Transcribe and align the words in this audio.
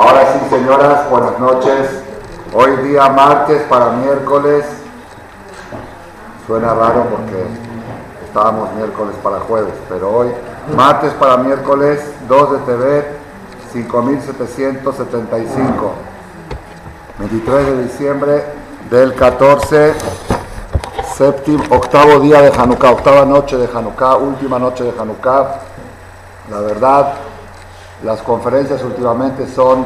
Ahora 0.00 0.32
sí, 0.32 0.40
señoras, 0.48 1.10
buenas 1.10 1.38
noches. 1.38 2.02
Hoy 2.54 2.74
día 2.88 3.10
martes 3.10 3.60
para 3.64 3.90
miércoles. 3.90 4.64
Suena 6.46 6.72
raro 6.72 7.04
porque 7.10 7.44
estábamos 8.24 8.72
miércoles 8.76 9.14
para 9.22 9.40
jueves, 9.40 9.74
pero 9.90 10.10
hoy 10.10 10.28
martes 10.74 11.12
para 11.12 11.36
miércoles 11.36 12.00
2 12.26 12.50
de 12.50 12.58
TV 12.60 13.04
5775. 13.74 15.92
23 17.18 17.66
de 17.66 17.82
diciembre 17.82 18.42
del 18.88 19.14
14, 19.14 19.92
séptimo, 21.14 21.62
octavo 21.68 22.20
día 22.20 22.40
de 22.40 22.58
Hanukkah, 22.58 22.92
octava 22.92 23.26
noche 23.26 23.58
de 23.58 23.68
Hanukkah, 23.68 24.16
última 24.16 24.58
noche 24.58 24.82
de 24.82 24.94
Hanukkah. 24.98 25.60
La 26.50 26.60
verdad, 26.60 27.16
las 28.02 28.22
conferencias 28.22 28.82
últimamente 28.82 29.46
son 29.46 29.84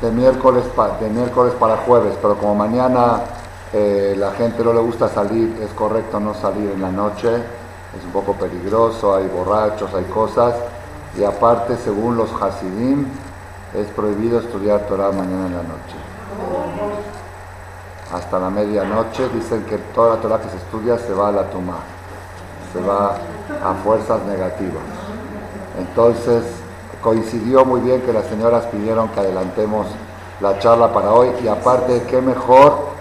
de 0.00 0.10
miércoles, 0.10 0.64
de 1.00 1.08
miércoles 1.08 1.54
para 1.58 1.78
jueves, 1.78 2.14
pero 2.20 2.36
como 2.36 2.54
mañana 2.54 3.20
eh, 3.72 4.14
la 4.18 4.32
gente 4.32 4.62
no 4.62 4.72
le 4.72 4.80
gusta 4.80 5.08
salir, 5.08 5.56
es 5.62 5.72
correcto 5.72 6.20
no 6.20 6.34
salir 6.34 6.70
en 6.70 6.82
la 6.82 6.90
noche, 6.90 7.34
es 7.36 8.04
un 8.04 8.12
poco 8.12 8.34
peligroso, 8.34 9.14
hay 9.14 9.26
borrachos, 9.28 9.94
hay 9.94 10.04
cosas, 10.04 10.54
y 11.16 11.24
aparte, 11.24 11.76
según 11.76 12.16
los 12.16 12.30
Hasidim, 12.40 13.06
es 13.74 13.86
prohibido 13.88 14.40
estudiar 14.40 14.80
Torah 14.80 15.10
mañana 15.10 15.46
en 15.46 15.56
la 15.56 15.62
noche. 15.62 15.96
Hasta 18.12 18.38
la 18.38 18.50
medianoche 18.50 19.28
dicen 19.30 19.64
que 19.64 19.78
toda 19.94 20.16
la 20.16 20.22
Torah 20.22 20.40
que 20.40 20.50
se 20.50 20.56
estudia 20.56 20.98
se 20.98 21.14
va 21.14 21.28
a 21.28 21.32
la 21.32 21.50
tumba, 21.50 21.78
se 22.72 22.80
va 22.80 23.16
a 23.64 23.74
fuerzas 23.82 24.22
negativas. 24.24 24.82
Entonces, 25.78 26.44
coincidió 27.04 27.66
muy 27.66 27.82
bien 27.82 28.00
que 28.00 28.14
las 28.14 28.24
señoras 28.24 28.64
pidieron 28.64 29.10
que 29.10 29.20
adelantemos 29.20 29.86
la 30.40 30.58
charla 30.58 30.90
para 30.90 31.12
hoy 31.12 31.28
y 31.44 31.48
aparte, 31.48 32.02
qué 32.08 32.22
mejor 32.22 32.94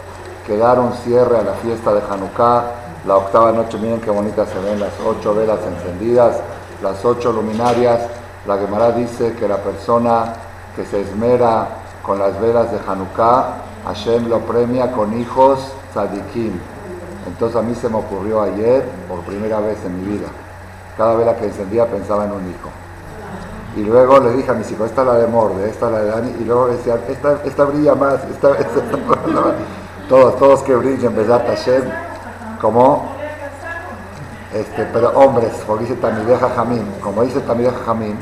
que 0.45 0.58
dar 0.58 0.78
un 0.78 0.92
cierre 0.92 1.38
a 1.38 1.42
la 1.42 1.54
fiesta 1.54 1.94
de 1.94 2.02
Hanukkah, 2.02 2.66
la 3.08 3.16
octava 3.16 3.54
noche, 3.54 3.78
miren 3.78 4.02
qué 4.02 4.12
bonitas 4.12 4.50
se 4.50 4.60
ven 4.60 4.82
las 4.82 4.92
ocho 5.06 5.34
velas 5.34 5.60
encendidas, 5.66 6.38
las 6.82 7.04
ocho 7.06 7.32
luminarias. 7.32 8.02
La 8.45 8.58
Gemara 8.58 8.92
dice 8.92 9.36
que 9.36 9.48
la 9.48 9.58
persona 9.58 10.34
que 10.76 10.84
se 10.84 11.00
esmera 11.00 11.70
con 12.06 12.20
las 12.20 12.40
velas 12.42 12.73
de 12.73 12.80
Hanukkah, 12.86 13.56
Hashem 13.86 14.28
lo 14.28 14.40
premia 14.40 14.92
con 14.92 15.17
hijos 15.17 15.60
tzadikim. 15.94 16.60
Entonces 17.26 17.58
a 17.58 17.62
mí 17.62 17.73
se 17.73 17.88
me 17.88 18.00
ocurrió 18.00 18.42
ayer, 18.42 18.84
por 19.08 19.22
primera 19.22 19.62
vez 19.62 19.78
en 19.86 19.98
mi 19.98 20.17
vida, 20.17 20.28
cada 20.98 21.16
vela 21.16 21.38
que 21.38 21.45
encendía 21.45 21.86
pensaba 21.86 22.26
en 22.26 22.34
un 22.34 22.50
hijo. 22.50 22.83
Y 23.76 23.82
luego 23.82 24.20
le 24.20 24.34
dije 24.34 24.52
a 24.52 24.54
mis 24.54 24.70
hijos, 24.72 24.88
esta 24.88 25.02
es 25.02 25.08
la 25.08 25.14
de 25.16 25.28
Morde, 25.28 25.68
esta 25.68 25.88
es 25.88 25.92
la 25.92 26.00
de 26.00 26.10
Dani, 26.12 26.36
y 26.40 26.44
luego 26.44 26.68
decían, 26.68 27.00
esta, 27.10 27.40
esta 27.44 27.64
brilla 27.66 27.96
más, 27.96 28.24
esta, 28.26 28.52
esta, 28.52 28.82
todos, 30.10 30.38
todos 30.38 30.62
que 30.62 30.76
brillen, 30.76 31.16
¿verdad, 31.16 31.44
Hashem? 31.48 31.84
Como, 32.62 33.12
este, 34.54 34.86
pero 34.94 35.10
hombres, 35.18 35.52
porque 35.66 35.86
dice 35.86 35.96
Tamideja 35.96 36.50
Jamín, 36.50 36.86
como 37.02 37.24
dice 37.24 37.40
Tamideja 37.42 37.78
Jamín, 37.84 38.18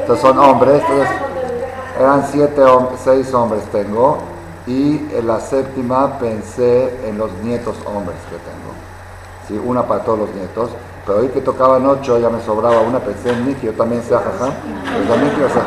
entonces 0.00 0.20
son 0.20 0.38
hombres, 0.40 0.82
entonces 0.82 1.08
eran 2.00 2.26
siete, 2.26 2.62
seis 3.02 3.32
hombres 3.32 3.62
tengo, 3.70 4.18
y 4.66 5.06
en 5.14 5.26
la 5.28 5.38
séptima 5.38 6.18
pensé 6.18 7.08
en 7.08 7.16
los 7.16 7.32
nietos 7.44 7.76
hombres 7.86 8.18
que 8.28 8.36
tengo, 8.38 8.72
¿sí? 9.46 9.60
una 9.64 9.86
para 9.86 10.02
todos 10.02 10.18
los 10.18 10.34
nietos, 10.34 10.70
pero 11.06 11.20
hoy 11.20 11.28
que 11.28 11.40
tocaban 11.40 11.86
ocho 11.86 12.18
ya 12.18 12.28
me 12.28 12.42
sobraba 12.42 12.80
una, 12.80 12.98
pensé 12.98 13.30
en 13.30 13.46
mí, 13.46 13.54
que 13.54 13.66
yo 13.66 13.72
también 13.74 14.02
sea 14.02 14.18
jajam, 14.18 14.52
pues 14.92 15.08
también 15.08 15.32
quiero 15.34 15.48
ser 15.48 15.62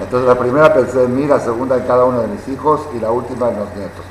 Entonces 0.00 0.26
la 0.26 0.38
primera 0.38 0.72
pensé 0.72 1.04
en 1.04 1.14
mí, 1.14 1.26
la 1.26 1.38
segunda 1.38 1.76
en 1.76 1.82
cada 1.82 2.06
uno 2.06 2.22
de 2.22 2.28
mis 2.28 2.48
hijos 2.48 2.80
y 2.96 2.98
la 2.98 3.10
última 3.10 3.50
en 3.50 3.58
los 3.58 3.68
nietos. 3.76 4.02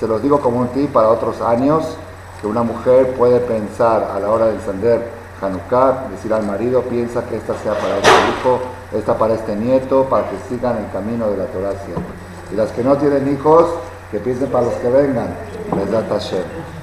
Se 0.00 0.08
los 0.08 0.20
digo 0.20 0.40
como 0.40 0.58
un 0.58 0.68
tip 0.68 0.92
para 0.92 1.08
otros 1.08 1.40
años, 1.40 1.96
que 2.40 2.48
una 2.48 2.64
mujer 2.64 3.14
puede 3.14 3.38
pensar 3.38 4.10
a 4.12 4.18
la 4.18 4.30
hora 4.30 4.46
de 4.46 4.54
encender 4.56 5.08
Hanukkah, 5.40 6.08
decir 6.10 6.34
al 6.34 6.44
marido, 6.44 6.82
piensa 6.82 7.24
que 7.24 7.36
esta 7.36 7.54
sea 7.54 7.74
para 7.74 7.96
este 7.96 8.10
hijo, 8.10 8.58
esta 8.92 9.16
para 9.16 9.34
este 9.34 9.54
nieto, 9.54 10.04
para 10.04 10.28
que 10.28 10.36
sigan 10.48 10.76
el 10.78 10.90
camino 10.90 11.30
de 11.30 11.36
la 11.36 11.44
Torah 11.46 11.72
siempre. 11.84 12.14
Y 12.52 12.56
las 12.56 12.70
que 12.70 12.82
no 12.82 12.96
tienen 12.96 13.32
hijos, 13.32 13.66
que 14.10 14.18
piensen 14.18 14.50
para 14.50 14.66
los 14.66 14.74
que 14.74 14.88
vengan. 14.88 15.28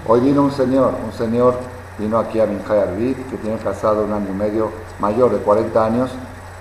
Hoy 0.08 0.20
vino 0.22 0.44
un 0.44 0.52
señor, 0.52 0.94
un 1.06 1.14
señor 1.14 1.56
vino 1.97 2.18
aquí 2.18 2.40
a 2.40 2.46
Minjay 2.46 2.79
Arvid, 2.79 3.18
que 3.29 3.38
tiene 3.38 3.57
casado 3.57 4.03
un 4.03 4.13
año 4.13 4.28
y 4.29 4.34
medio, 4.34 4.72
mayor 5.00 5.31
de 5.31 5.38
40 5.40 5.85
años, 5.85 6.12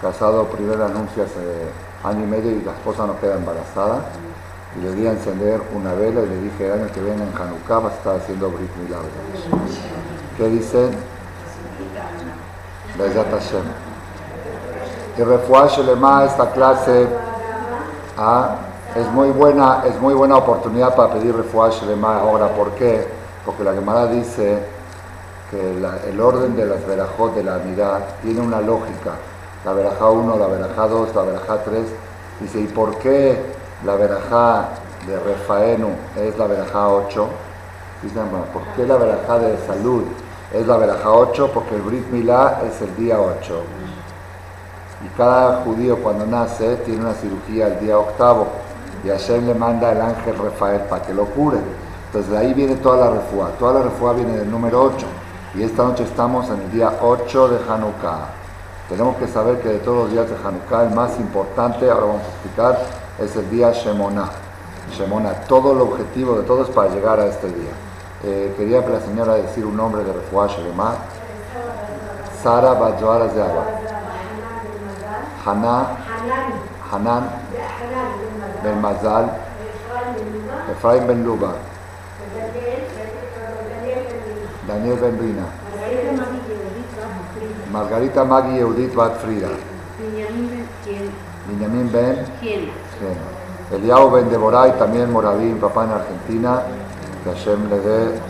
casado 0.01 0.45
primer 0.47 0.81
anuncio 0.81 1.25
hace 1.25 2.09
año 2.09 2.25
y 2.25 2.27
medio 2.27 2.51
y 2.51 2.63
la 2.63 2.73
esposa 2.73 3.07
no 3.07 3.19
queda 3.21 3.35
embarazada. 3.35 4.03
Y 4.77 4.83
le 4.83 4.95
di 4.95 5.07
a 5.07 5.13
encender 5.13 5.61
una 5.75 5.95
vela 5.95 6.21
y 6.21 6.27
le 6.27 6.41
dije, 6.43 6.67
el 6.67 6.73
año 6.73 6.93
que 6.93 7.01
viene 7.01 7.23
en 7.25 7.33
Hanukkah 7.37 7.79
vas 7.81 7.93
a 7.93 7.97
estar 7.97 8.17
haciendo 8.17 8.51
Brit 8.51 8.71
Milagros. 8.77 9.11
¿Qué 10.37 10.49
dicen? 10.49 10.91
Bezat 12.97 13.31
Hashem. 13.31 13.65
Y 15.19 15.23
Refuah 15.23 15.67
Shelema, 15.67 16.25
esta 16.25 16.53
clase 16.53 17.09
ah, 18.17 18.57
es, 18.95 19.07
muy 19.09 19.31
buena, 19.31 19.83
es 19.87 20.01
muy 20.01 20.15
buena 20.15 20.37
oportunidad 20.37 20.95
para 20.95 21.15
pedir 21.15 21.35
Refuah 21.37 21.71
Shelema 21.71 22.21
ahora. 22.21 22.49
¿Por 22.49 22.71
qué? 22.73 23.09
Porque 23.45 23.65
la 23.65 23.75
Gemara 23.75 24.07
dice 24.07 24.63
que 25.51 26.09
el 26.09 26.21
orden 26.21 26.57
de 26.57 26.65
las 26.65 26.87
verajot 26.87 27.35
de 27.35 27.43
la 27.43 27.57
unidad 27.57 28.01
tiene 28.23 28.41
una 28.41 28.61
lógica. 28.61 29.15
La 29.65 29.73
verajá 29.73 30.09
1, 30.09 30.39
la 30.39 30.47
verajá 30.47 30.87
2, 30.87 31.15
la 31.15 31.23
verajá 31.23 31.59
3. 31.65 31.83
Dice, 32.41 32.61
¿y 32.61 32.67
por 32.67 32.97
qué 32.99 33.43
la 33.85 33.97
verajá 33.97 34.69
de 35.07 35.19
Refaenu 35.19 35.89
es 36.17 36.39
la 36.39 36.47
verajá 36.47 36.89
8? 36.89 37.29
Dicen, 38.03 38.23
¿por 38.53 38.63
qué 38.77 38.87
la 38.87 38.97
verajá 38.97 39.39
de 39.41 39.59
salud 39.67 40.05
es 40.55 40.67
la 40.67 40.77
verajá 40.77 41.11
8? 41.11 41.51
Porque 41.53 41.75
el 41.75 41.83
Brit 41.83 42.07
Milá 42.11 42.63
es 42.67 42.81
el 42.81 42.95
día 42.97 43.21
8. 43.21 43.63
Y 45.05 45.09
cada 45.17 45.63
judío 45.65 45.97
cuando 45.97 46.27
nace 46.27 46.77
tiene 46.77 47.01
una 47.01 47.15
cirugía 47.15 47.67
el 47.67 47.81
día 47.81 47.99
octavo. 47.99 48.47
Y 49.03 49.09
Hashem 49.09 49.47
le 49.47 49.55
manda 49.55 49.91
el 49.93 50.01
ángel 50.01 50.37
Rafael 50.39 50.83
para 50.83 51.03
que 51.03 51.13
lo 51.13 51.25
cure. 51.27 51.59
Entonces 52.07 52.31
de 52.31 52.39
ahí 52.39 52.55
viene 52.55 52.77
toda 52.77 53.09
la 53.09 53.17
refuá. 53.17 53.51
Toda 53.59 53.81
la 53.81 53.83
refuá 53.83 54.13
viene 54.13 54.37
del 54.37 54.51
número 54.51 54.83
8. 54.83 55.07
Y 55.55 55.65
esta 55.65 55.83
noche 55.83 56.05
estamos 56.05 56.49
en 56.49 56.61
el 56.61 56.71
día 56.71 56.93
8 57.03 57.49
de 57.49 57.59
Hanukkah. 57.69 58.29
Tenemos 58.89 59.17
que 59.17 59.27
saber 59.27 59.61
que 59.61 59.69
de 59.69 59.79
todos 59.79 60.05
los 60.05 60.13
días 60.13 60.29
de 60.31 60.37
Hanukkah, 60.37 60.85
el 60.85 60.91
más 60.91 61.19
importante, 61.19 61.91
ahora 61.91 62.07
vamos 62.07 62.23
a 62.23 62.29
explicar, 62.29 62.79
es 63.19 63.35
el 63.35 63.51
día 63.51 63.73
Shemona. 63.73 64.31
Shemona, 64.93 65.33
todo 65.49 65.73
el 65.73 65.81
objetivo 65.81 66.37
de 66.37 66.45
todo 66.45 66.63
es 66.63 66.69
para 66.69 66.91
llegar 66.91 67.19
a 67.19 67.27
este 67.27 67.49
día. 67.49 67.73
Eh, 68.23 68.55
quería 68.57 68.85
que 68.85 68.93
la 68.93 69.01
señora 69.01 69.35
decir 69.35 69.67
un 69.67 69.77
nombre 69.77 70.05
de 70.05 70.13
Refuah 70.13 70.47
Shelema. 70.47 70.95
Sara 72.43 72.75
Bajoara 72.75 73.29
Zeaba. 73.31 73.65
Haná, 75.45 75.97
Hanan 76.93 77.31
Ben 78.63 78.81
Mazal. 78.81 79.31
Efraim 80.71 81.07
Ben 81.09 81.25
Luba. 81.25 81.55
Daniel 84.71 84.97
Ben 84.99 85.19
Brina. 85.19 85.47
Margarita 87.73 88.25
Magui 88.25 88.59
Eudit 88.59 88.95
Bat 88.95 89.19
Frida. 89.19 89.49
Benjamin 91.49 91.91
Ben. 91.91 92.27
Eliao 93.73 94.11
Ben 94.11 94.31
Deborah 94.31 94.69
y 94.69 94.73
también 94.73 95.11
Moraví, 95.11 95.55
papá 95.55 95.85
en 95.85 95.91
Argentina. 95.91 96.63
Que 97.25 97.31
Hashem 97.31 97.69
le 97.69 97.81
dé 97.81 98.21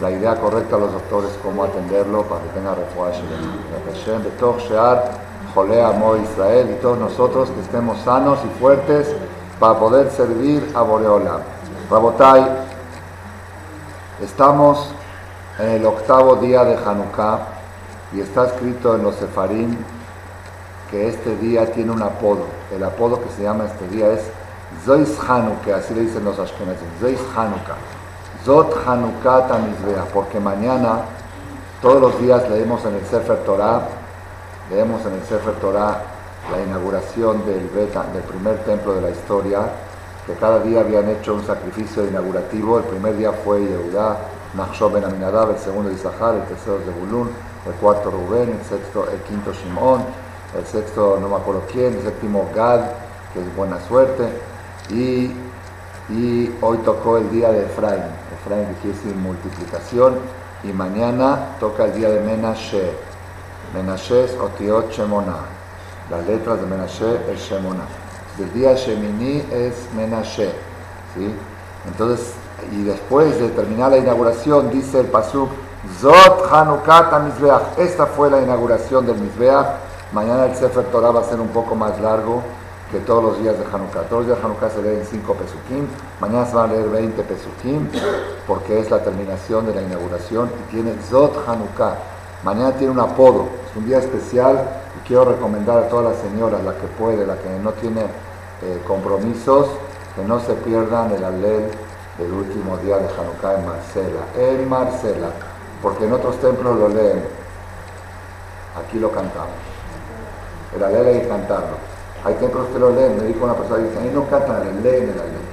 la 0.00 0.10
idea 0.10 0.34
correcta 0.40 0.74
a 0.74 0.80
los 0.80 0.92
doctores 0.92 1.30
cómo 1.42 1.62
atenderlo 1.62 2.24
para 2.24 2.42
que 2.42 2.48
tenga 2.48 2.74
refuerzo. 2.74 3.20
Que 3.20 3.92
Hashem, 3.92 4.24
Betoch 4.24 4.58
Shear, 4.58 5.12
Jolea 5.54 5.88
Amo 5.88 6.16
Israel 6.16 6.68
y 6.76 6.82
todos 6.82 6.98
nosotros 6.98 7.48
que 7.50 7.60
estemos 7.60 8.00
sanos 8.00 8.40
y 8.44 8.58
fuertes 8.58 9.14
para 9.60 9.78
poder 9.78 10.10
servir 10.10 10.68
a 10.74 10.82
Boreola. 10.82 11.38
Rabotai, 11.88 12.44
estamos 14.20 14.94
en 15.60 15.68
el 15.68 15.86
octavo 15.86 16.36
día 16.36 16.64
de 16.64 16.74
Hanukkah 16.74 17.40
y 18.12 18.20
está 18.20 18.46
escrito 18.46 18.94
en 18.94 19.02
los 19.02 19.16
Sefarim 19.16 19.76
que 20.90 21.08
este 21.08 21.36
día 21.36 21.70
tiene 21.72 21.92
un 21.92 22.02
apodo. 22.02 22.46
El 22.74 22.82
apodo 22.82 23.20
que 23.22 23.28
se 23.36 23.42
llama 23.42 23.66
este 23.66 23.86
día 23.88 24.10
es 24.12 24.22
Zois 24.84 25.18
Hanukkah, 25.28 25.76
así 25.76 25.94
le 25.94 26.02
dicen 26.02 26.24
los 26.24 26.38
Ashkenazim, 26.38 26.88
Zois 27.00 27.20
Hanukkah. 27.36 27.76
Zot 28.44 28.74
Hanukkah 28.86 29.48
Tamizbea, 29.48 30.04
porque 30.14 30.40
mañana, 30.40 31.02
todos 31.82 32.00
los 32.00 32.20
días 32.20 32.48
leemos 32.48 32.82
en 32.86 32.94
el 32.94 33.04
Sefer 33.04 33.44
Torah, 33.44 33.82
leemos 34.70 35.04
en 35.04 35.12
el 35.12 35.22
Sefer 35.24 35.54
Torah 35.60 36.02
la 36.50 36.62
inauguración 36.62 37.44
del, 37.44 37.68
Beta, 37.68 38.04
del 38.14 38.22
primer 38.22 38.64
templo 38.64 38.94
de 38.94 39.02
la 39.02 39.10
historia, 39.10 39.60
que 40.26 40.32
cada 40.34 40.60
día 40.60 40.80
habían 40.80 41.08
hecho 41.10 41.34
un 41.34 41.44
sacrificio 41.44 42.06
inaugurativo. 42.06 42.78
El 42.78 42.84
primer 42.84 43.16
día 43.16 43.32
fue 43.32 43.60
Yehudá, 43.60 44.16
Nachshon 44.54 44.92
ben 44.92 45.04
Aminadab, 45.04 45.50
el 45.50 45.58
segundo 45.58 45.90
Isahar, 45.90 46.34
el 46.34 46.44
tercero 46.44 46.80
Zebulun, 46.84 47.30
el 47.66 47.72
cuarto 47.74 48.10
Rubén, 48.10 48.50
el 48.50 48.64
sexto, 48.66 49.08
el 49.10 49.20
quinto 49.20 49.52
Shimón, 49.52 50.02
el 50.58 50.66
sexto 50.66 51.18
no 51.20 51.28
me 51.28 51.36
acuerdo 51.36 51.62
quién, 51.70 51.94
el 51.94 52.02
séptimo 52.02 52.50
Gad, 52.54 52.80
que 53.32 53.40
es 53.40 53.56
buena 53.56 53.78
suerte. 53.86 54.28
Y, 54.90 55.32
y 56.08 56.56
hoy 56.60 56.78
tocó 56.78 57.18
el 57.18 57.30
día 57.30 57.52
de 57.52 57.66
Efraín, 57.66 58.02
Efraín 58.40 58.74
que 58.82 58.90
quiere 58.90 59.16
multiplicación, 59.16 60.18
y 60.64 60.72
mañana 60.72 61.56
toca 61.60 61.84
el 61.84 61.94
día 61.94 62.10
de 62.10 62.20
Menashe. 62.20 62.90
Menashe 63.72 64.24
es 64.24 64.36
Otiot 64.36 64.90
Shemona. 64.90 65.36
Las 66.10 66.26
letras 66.26 66.60
de 66.60 66.66
Menashe 66.66 67.32
es 67.32 67.40
Shemona. 67.40 67.84
El 68.38 68.52
día 68.52 68.74
Shemini 68.74 69.44
es 69.52 69.74
Menashe. 69.96 70.50
¿sí? 71.14 71.34
Entonces, 71.86 72.34
y 72.72 72.82
después 72.84 73.38
de 73.38 73.48
terminar 73.48 73.90
la 73.90 73.98
inauguración, 73.98 74.70
dice 74.70 75.00
el 75.00 75.06
Pasuk, 75.06 75.50
Zot 76.00 76.52
Hanukkah 76.52 77.18
Mizbeach. 77.20 77.78
Esta 77.78 78.06
fue 78.06 78.30
la 78.30 78.40
inauguración 78.40 79.06
del 79.06 79.16
Mizbeach. 79.16 79.66
Mañana 80.12 80.46
el 80.46 80.54
Sefer 80.54 80.84
Torah 80.86 81.10
va 81.10 81.20
a 81.20 81.24
ser 81.24 81.40
un 81.40 81.48
poco 81.48 81.74
más 81.74 81.98
largo 82.00 82.42
que 82.90 82.98
todos 83.00 83.22
los 83.22 83.38
días 83.38 83.56
de 83.58 83.64
Hanukkah. 83.64 84.02
Todos 84.08 84.26
los 84.26 84.26
días 84.26 84.38
de 84.38 84.44
Hanukkah 84.44 84.70
se 84.70 84.82
leen 84.82 85.04
5 85.04 85.34
pesukim. 85.34 85.86
Mañana 86.20 86.46
se 86.46 86.54
van 86.54 86.70
a 86.70 86.72
leer 86.74 86.88
20 86.88 87.22
pesukim 87.22 87.88
porque 88.46 88.80
es 88.80 88.90
la 88.90 89.02
terminación 89.02 89.66
de 89.66 89.74
la 89.74 89.82
inauguración 89.82 90.50
y 90.50 90.70
tiene 90.72 90.94
Zot 91.08 91.48
Hanukkah. 91.48 91.96
Mañana 92.44 92.72
tiene 92.72 92.92
un 92.92 93.00
apodo. 93.00 93.48
Es 93.70 93.76
un 93.76 93.86
día 93.86 93.98
especial 93.98 94.68
y 94.98 95.06
quiero 95.06 95.24
recomendar 95.24 95.78
a 95.78 95.88
todas 95.88 96.12
las 96.12 96.22
señoras, 96.22 96.62
la 96.64 96.72
que 96.74 96.86
puede, 96.98 97.24
la 97.24 97.36
que 97.36 97.48
no 97.62 97.72
tiene 97.72 98.02
eh, 98.02 98.82
compromisos, 98.86 99.68
que 100.16 100.24
no 100.24 100.40
se 100.40 100.54
pierdan 100.54 101.12
el 101.12 101.24
alel 101.24 101.70
del 102.20 102.32
último 102.32 102.76
día 102.78 102.98
de 102.98 103.08
Hanukkah 103.08 103.58
en 103.58 103.66
Marcela. 103.66 104.20
En 104.36 104.68
Marcela 104.68 105.30
porque 105.82 106.04
en 106.04 106.12
otros 106.12 106.36
templos 106.40 106.76
lo 106.76 106.88
leen, 106.88 107.22
aquí 108.76 108.98
lo 108.98 109.10
cantamos. 109.10 109.56
El 110.76 110.84
alel 110.84 111.06
hay 111.06 111.20
que 111.20 111.28
cantarlo. 111.28 111.76
Hay 112.24 112.34
templos 112.34 112.66
que 112.68 112.78
lo 112.78 112.90
leen, 112.90 113.16
me 113.16 113.24
dijo 113.24 113.44
una 113.44 113.54
persona, 113.54 113.78
dice, 113.78 113.98
ahí 113.98 114.10
no 114.14 114.28
cantan 114.28 114.66
el 114.66 114.82
leen 114.82 115.04
el 115.04 115.18
alel. 115.18 115.46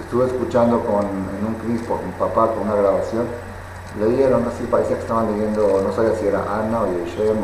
Estuve 0.00 0.26
escuchando 0.26 0.80
con, 0.80 1.04
en 1.04 1.46
un 1.46 1.54
cris 1.62 1.82
por 1.86 2.02
mi 2.02 2.12
papá 2.12 2.48
con 2.54 2.62
una 2.62 2.76
grabación, 2.76 3.26
leyeron, 4.00 4.46
así 4.48 4.64
parecía 4.70 4.96
que 4.96 5.02
estaban 5.02 5.30
leyendo, 5.32 5.82
no 5.86 5.92
sabía 5.92 6.14
si 6.14 6.26
era 6.26 6.40
Ana 6.40 6.82
o 6.82 6.86
Yeshem, 6.86 7.36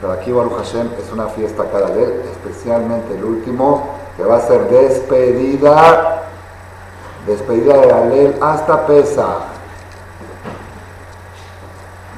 pero 0.00 0.12
aquí 0.12 0.30
Baruch 0.30 0.56
Hashem 0.58 0.88
es 0.98 1.12
una 1.12 1.26
fiesta 1.28 1.64
cada 1.72 1.90
vez, 1.90 2.08
especialmente 2.32 3.16
el 3.16 3.24
último, 3.24 3.96
que 4.16 4.24
va 4.24 4.36
a 4.36 4.40
ser 4.40 4.68
despedida, 4.68 6.25
despedida 7.26 7.76
de 7.78 7.92
Alel 7.92 8.36
hasta 8.40 8.86
Pesach. 8.86 9.56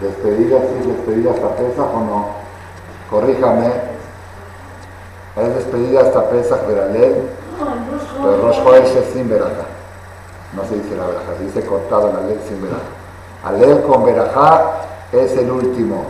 ¿Despedida 0.00 0.58
sí, 0.60 0.88
despedida 0.88 1.32
hasta 1.32 1.56
pesa 1.56 1.82
o 1.82 2.00
no? 2.00 2.26
Corríjame. 3.10 3.72
Es 5.36 5.54
despedida 5.54 6.02
hasta 6.02 6.28
pesa 6.30 6.56
Beralel, 6.66 7.30
pero 8.22 8.42
Rosh 8.42 8.96
es 8.96 9.12
sin 9.12 9.28
verajá. 9.28 9.66
No 10.54 10.64
se 10.64 10.76
dice 10.76 10.96
la 10.96 11.06
verajá, 11.06 11.36
se 11.38 11.44
dice 11.44 11.64
cortado 11.66 12.12
la 12.12 12.20
ley 12.22 12.40
sin 12.48 12.60
verajá. 12.62 12.82
Alel 13.44 13.82
con 13.82 14.04
verajá 14.04 14.64
es 15.12 15.36
el 15.36 15.50
último. 15.50 16.04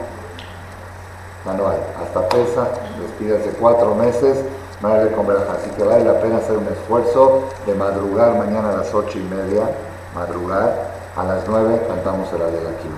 Ya 1.44 1.52
no 1.54 1.68
hay. 1.68 1.78
Hasta 2.02 2.28
pesa, 2.28 2.68
despídase 3.00 3.50
cuatro 3.58 3.94
meses, 3.94 4.44
madre 4.80 5.12
con 5.12 5.26
verajá. 5.26 5.54
Así 5.54 5.70
que 5.70 5.82
vale 5.84 6.04
la 6.04 6.20
pena 6.20 6.38
hacer 6.38 6.56
un 6.56 6.66
esfuerzo 6.66 7.44
de 7.66 7.74
madrugar 7.74 8.36
mañana 8.36 8.70
a 8.70 8.76
las 8.78 8.94
ocho 8.94 9.18
y 9.18 9.22
media, 9.22 9.70
madrugar. 10.14 10.98
A 11.16 11.24
las 11.24 11.48
nueve 11.48 11.82
cantamos 11.88 12.32
el 12.32 12.42
Alel 12.42 12.66
aquí 12.68 12.88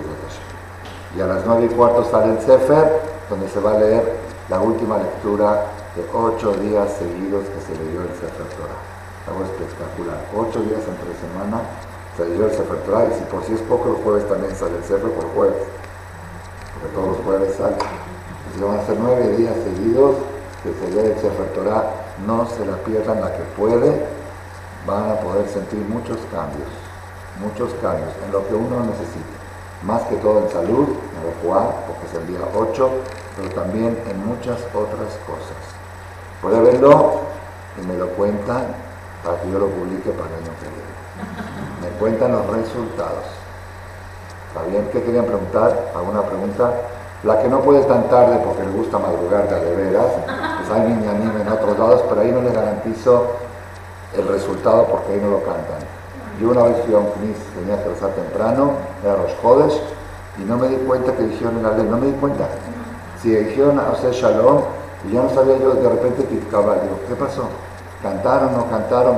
y 1.15 1.21
a 1.21 1.27
las 1.27 1.45
nueve 1.45 1.65
y 1.65 1.69
cuarto 1.75 2.05
sale 2.05 2.33
el 2.33 2.39
Sefer, 2.39 3.01
donde 3.29 3.49
se 3.49 3.59
va 3.59 3.71
a 3.71 3.79
leer 3.79 4.15
la 4.47 4.61
última 4.61 4.97
lectura 4.97 5.65
de 5.95 6.05
ocho 6.13 6.53
días 6.53 6.87
seguidos 6.93 7.43
que 7.45 7.59
se 7.61 7.83
leyó 7.83 8.01
el 8.01 8.13
Sefer 8.15 8.47
Torah. 8.55 8.79
Algo 9.27 9.43
espectacular. 9.43 10.17
Ocho 10.37 10.59
días 10.61 10.79
entre 10.87 11.11
semana 11.19 11.61
se 12.15 12.25
leyó 12.25 12.45
el 12.45 12.51
Sefer 12.51 12.77
Torah 12.85 13.05
y 13.11 13.19
si 13.19 13.23
por 13.25 13.43
si 13.43 13.53
es 13.53 13.61
poco, 13.61 13.89
los 13.89 13.97
jueves 14.03 14.27
también 14.29 14.55
sale 14.55 14.77
el 14.77 14.83
Sefer 14.83 15.11
por 15.11 15.25
jueves. 15.33 15.63
Porque 16.79 16.95
todos 16.95 17.07
los 17.17 17.25
jueves 17.25 17.55
sale. 17.55 17.75
Entonces 17.75 18.61
van 18.61 18.79
a 18.79 18.85
ser 18.85 18.97
nueve 18.97 19.35
días 19.35 19.55
seguidos 19.65 20.15
que 20.63 20.73
se 20.73 20.91
lee 20.91 21.11
el 21.11 21.15
Sefer. 21.15 21.51
No 22.25 22.47
se 22.47 22.65
la 22.65 22.77
pierdan 22.77 23.21
la 23.21 23.33
que 23.33 23.43
puede. 23.57 24.05
Van 24.85 25.11
a 25.11 25.15
poder 25.15 25.47
sentir 25.47 25.79
muchos 25.79 26.17
cambios. 26.31 26.69
Muchos 27.39 27.73
cambios 27.81 28.09
en 28.25 28.31
lo 28.31 28.47
que 28.47 28.53
uno 28.53 28.85
necesita 28.85 29.41
más 29.83 30.03
que 30.03 30.15
todo 30.17 30.43
en 30.43 30.49
salud, 30.49 30.87
en 30.89 31.41
jugar, 31.41 31.85
porque 31.87 32.07
se 32.11 32.17
envía 32.17 32.39
8, 32.53 32.89
pero 33.35 33.49
también 33.49 33.97
en 34.07 34.25
muchas 34.25 34.59
otras 34.73 35.17
cosas. 35.25 35.57
Verlo 36.43 37.21
y 37.81 37.87
me 37.87 37.97
lo 37.97 38.07
cuentan 38.09 38.67
para 39.23 39.39
que 39.41 39.51
yo 39.51 39.59
lo 39.59 39.67
publique 39.67 40.11
para 40.11 40.27
el 40.29 40.35
año 40.35 40.51
que 40.59 40.69
viene. 40.69 40.91
Me 41.81 41.99
cuentan 41.99 42.31
los 42.31 42.45
resultados. 42.47 43.25
¿Está 44.47 44.67
bien? 44.69 44.87
¿Qué 44.91 45.01
querían 45.03 45.25
preguntar? 45.25 45.91
¿Alguna 45.95 46.23
pregunta? 46.23 46.73
La 47.23 47.39
que 47.39 47.47
no 47.47 47.59
puede 47.61 47.81
tan 47.83 48.09
tarde 48.09 48.39
porque 48.43 48.63
le 48.63 48.71
gusta 48.71 48.97
madrugar 48.97 49.47
de 49.47 49.75
veras, 49.75 50.07
pues 50.25 50.71
alguien 50.71 51.01
me 51.01 51.07
anime 51.07 51.41
en 51.41 51.49
otros 51.49 51.77
lados, 51.77 52.01
pero 52.09 52.21
ahí 52.21 52.31
no 52.31 52.41
le 52.41 52.51
garantizo 52.51 53.33
el 54.17 54.27
resultado 54.27 54.85
porque 54.85 55.13
ahí 55.13 55.21
no 55.21 55.29
lo 55.29 55.43
cantan. 55.43 55.85
Yo 56.41 56.49
una 56.49 56.63
vez 56.63 56.77
fui 56.83 56.95
a 56.95 56.97
un 56.97 57.11
knis, 57.11 57.37
tenía 57.53 57.77
que 57.83 57.89
rezar 57.89 58.09
temprano, 58.11 58.71
era 59.03 59.17
los 59.17 59.31
jodes, 59.39 59.79
y 60.39 60.43
no 60.45 60.57
me 60.57 60.67
di 60.69 60.77
cuenta 60.77 61.15
que 61.15 61.23
dijeron 61.23 61.57
en 61.57 61.63
la 61.63 61.77
ley, 61.77 61.85
no 61.85 61.97
me 61.97 62.07
di 62.07 62.13
cuenta. 62.13 62.47
Si 63.21 63.29
dijeron 63.29 63.79
a 63.79 63.91
usted 63.91 64.11
Shalom, 64.13 64.61
y 65.07 65.13
ya 65.13 65.21
no 65.21 65.29
sabía 65.29 65.57
yo, 65.57 65.75
de 65.75 65.89
repente 65.89 66.25
criticaba, 66.25 66.73
digo, 66.81 66.97
¿qué 67.07 67.13
pasó? 67.13 67.49
¿Cantaron 68.01 68.55
o 68.55 68.57
no 68.57 68.69
cantaron? 68.71 69.17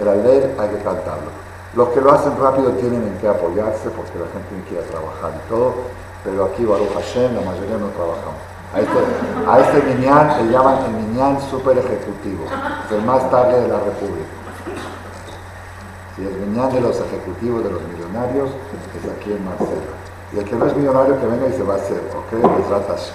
Era 0.00 0.14
ley, 0.14 0.56
hay 0.58 0.68
que 0.70 0.78
cantarlo. 0.78 1.28
Los 1.74 1.88
que 1.90 2.00
lo 2.00 2.12
hacen 2.12 2.32
rápido 2.40 2.70
tienen 2.72 3.02
en 3.02 3.18
qué 3.18 3.28
apoyarse 3.28 3.90
porque 3.90 4.18
la 4.18 4.26
gente 4.32 4.78
a 4.78 4.90
trabajar 4.90 5.32
y 5.36 5.48
todo, 5.50 5.74
pero 6.24 6.44
aquí 6.44 6.64
Baruch 6.64 6.92
Hashem, 6.94 7.34
la 7.34 7.40
mayoría 7.40 7.76
no 7.78 7.88
trabajamos. 7.88 8.40
A 8.74 8.80
este, 8.80 9.48
a 9.48 9.60
este 9.60 9.94
minyan 9.94 10.36
se 10.36 10.44
llaman 10.50 10.78
el 10.84 10.92
minyan 10.92 11.40
super 11.50 11.76
ejecutivo, 11.76 12.44
es 12.86 12.92
el 12.92 13.02
más 13.02 13.30
tarde 13.30 13.60
de 13.60 13.68
la 13.68 13.78
República. 13.78 14.42
Si 16.16 16.22
es 16.22 16.30
Minyan 16.30 16.70
de 16.70 16.80
los 16.82 17.00
ejecutivos 17.00 17.64
de 17.64 17.70
los 17.70 17.80
millonarios, 17.84 18.50
es 18.50 19.10
aquí 19.10 19.32
en 19.32 19.42
Marcela. 19.46 19.96
Y 20.32 20.38
el 20.40 20.44
que 20.44 20.56
no 20.56 20.66
es 20.66 20.76
millonario, 20.76 21.18
que 21.18 21.26
venga 21.26 21.46
y 21.48 21.52
se 21.52 21.62
va 21.62 21.74
a 21.74 21.76
hacer, 21.78 22.02
¿ok? 22.14 22.32
Me 22.32 22.64
tratas. 22.64 23.12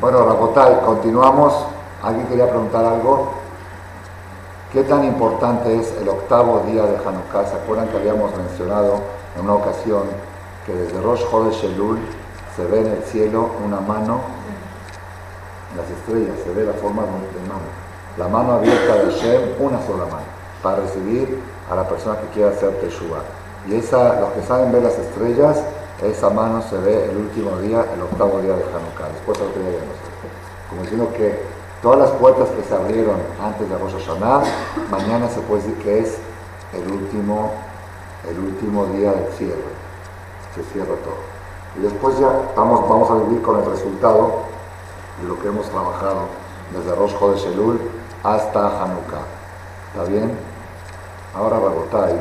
Bueno, 0.00 0.24
Rabotay, 0.24 0.80
continuamos. 0.86 1.52
¿Alguien 2.02 2.26
quería 2.26 2.48
preguntar 2.48 2.86
algo? 2.86 3.34
¿Qué 4.72 4.82
tan 4.84 5.04
importante 5.04 5.78
es 5.78 5.92
el 6.00 6.08
octavo 6.08 6.64
día 6.66 6.84
de 6.84 6.96
Hanukkah? 6.96 7.46
¿Se 7.46 7.56
acuerdan 7.56 7.88
que 7.88 7.98
habíamos 7.98 8.34
mencionado 8.34 9.00
en 9.36 9.44
una 9.44 9.54
ocasión 9.54 10.04
que 10.64 10.72
desde 10.72 10.98
Rosh 11.02 11.20
Chodesh 11.30 11.64
Elul 11.64 11.98
se 12.56 12.64
ve 12.64 12.80
en 12.80 12.86
el 12.86 13.02
cielo 13.04 13.50
una 13.64 13.80
mano, 13.80 14.22
las 15.76 15.90
estrellas, 15.90 16.36
se 16.42 16.50
ve 16.54 16.64
la 16.64 16.72
forma 16.72 17.02
de 17.02 17.48
mano. 17.48 17.68
La 18.16 18.28
mano 18.28 18.54
abierta 18.54 18.94
de 18.94 19.12
Hashem, 19.12 19.42
una 19.60 19.78
sola 19.86 20.06
mano, 20.06 20.24
para 20.62 20.80
recibir 20.80 21.38
a 21.70 21.76
la 21.76 21.86
persona 21.86 22.18
que 22.18 22.28
quiera 22.28 22.50
hacer 22.50 22.70
Teshuvah. 22.80 23.22
Y 23.68 23.74
esa, 23.74 24.20
los 24.20 24.30
que 24.30 24.42
saben 24.42 24.72
ver 24.72 24.82
las 24.82 24.98
estrellas, 24.98 25.58
esa 26.02 26.30
mano 26.30 26.62
se 26.62 26.78
ve 26.78 27.10
el 27.10 27.16
último 27.18 27.58
día, 27.58 27.84
el 27.94 28.00
octavo 28.00 28.40
día 28.40 28.54
de 28.54 28.64
Hanukkah, 28.64 29.08
después 29.12 29.38
del 29.38 29.48
otro 29.48 29.62
día 29.62 29.72
de 29.72 29.78
Como 30.70 30.82
diciendo 30.82 31.12
que 31.14 31.38
todas 31.82 31.98
las 31.98 32.10
puertas 32.12 32.48
que 32.50 32.62
se 32.62 32.74
abrieron 32.74 33.16
antes 33.42 33.68
de 33.68 33.76
Rosh 33.76 33.92
Hashanah, 33.92 34.42
mañana 34.90 35.28
se 35.28 35.40
puede 35.40 35.62
decir 35.62 35.78
que 35.82 35.98
es 35.98 36.16
el 36.72 36.90
último, 36.90 37.52
el 38.30 38.38
último 38.38 38.86
día 38.86 39.12
del 39.12 39.30
cierre. 39.34 39.76
Se 40.54 40.62
cierra 40.72 40.94
todo. 41.04 41.35
Y 41.78 41.82
después 41.82 42.18
ya 42.18 42.30
vamos, 42.56 42.88
vamos 42.88 43.10
a 43.10 43.14
vivir 43.24 43.42
con 43.42 43.58
el 43.58 43.66
resultado 43.66 44.42
de 45.20 45.28
lo 45.28 45.38
que 45.40 45.48
hemos 45.48 45.68
trabajado 45.68 46.28
desde 46.72 46.94
Rosh 46.94 47.18
Chodesh 47.18 47.46
Elul 47.46 47.80
hasta 48.22 48.82
Hanukkah. 48.82 49.22
¿Está 49.92 50.04
bien? 50.10 50.56
ahora 51.36 51.58
Rabotay, 51.58 52.14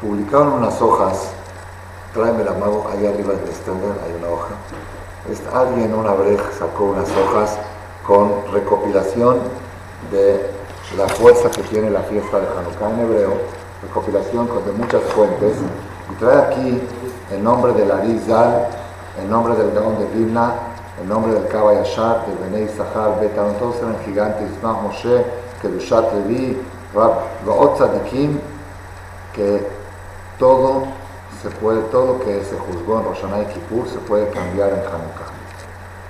publicaron 0.00 0.52
unas 0.52 0.80
hojas, 0.80 1.30
tráeme 2.14 2.44
la 2.44 2.52
mano, 2.52 2.84
ahí 2.90 3.04
arriba 3.04 3.34
del 3.34 3.48
extender 3.48 3.92
hay 4.04 4.14
una 4.14 4.28
hoja. 4.28 4.54
alguien, 5.52 5.92
una 5.92 6.12
breja, 6.12 6.44
sacó 6.56 6.84
unas 6.84 7.08
hojas 7.10 7.58
con 8.06 8.30
recopilación 8.52 9.40
de 10.12 10.50
la 10.96 11.08
fuerza 11.08 11.50
que 11.50 11.62
tiene 11.64 11.90
la 11.90 12.00
fiesta 12.02 12.38
de 12.38 12.46
Hanukkah 12.46 12.90
en 12.90 13.00
hebreo, 13.00 13.32
recopilación 13.82 14.46
de 14.46 14.72
muchas 14.72 15.02
fuentes, 15.14 15.56
trae 16.18 16.38
aquí 16.38 16.82
el 17.30 17.42
nombre 17.42 17.72
de 17.72 17.86
la 17.86 17.96
Rizal, 18.00 18.68
el 19.20 19.30
nombre 19.30 19.54
del 19.54 19.72
Gaon 19.72 19.98
de 19.98 20.06
Vilna, 20.06 20.52
el 21.00 21.08
nombre 21.08 21.32
del 21.32 21.46
Kabayashar, 21.48 22.26
del 22.26 22.38
Benei 22.38 22.68
Sahar, 22.68 23.20
Betan, 23.20 23.54
todos 23.58 23.76
eran 23.76 23.96
gigantes, 24.04 24.50
Ismah 24.50 24.72
Moshe, 24.82 25.24
Kedushat 25.62 26.12
Levi, 26.14 26.60
Rab 26.94 27.74
Tzadikim, 27.76 28.40
que 29.32 29.66
todo 30.38 30.84
se 31.42 31.50
puede, 31.50 31.82
todo 31.90 32.18
que 32.20 32.42
se 32.44 32.58
juzgó 32.58 32.98
en 32.98 33.04
Rosh 33.04 33.22
y 33.22 33.44
Kippur 33.52 33.88
se 33.88 33.98
puede 33.98 34.28
cambiar 34.30 34.70
en 34.70 34.80
Hanukkah. 34.80 35.30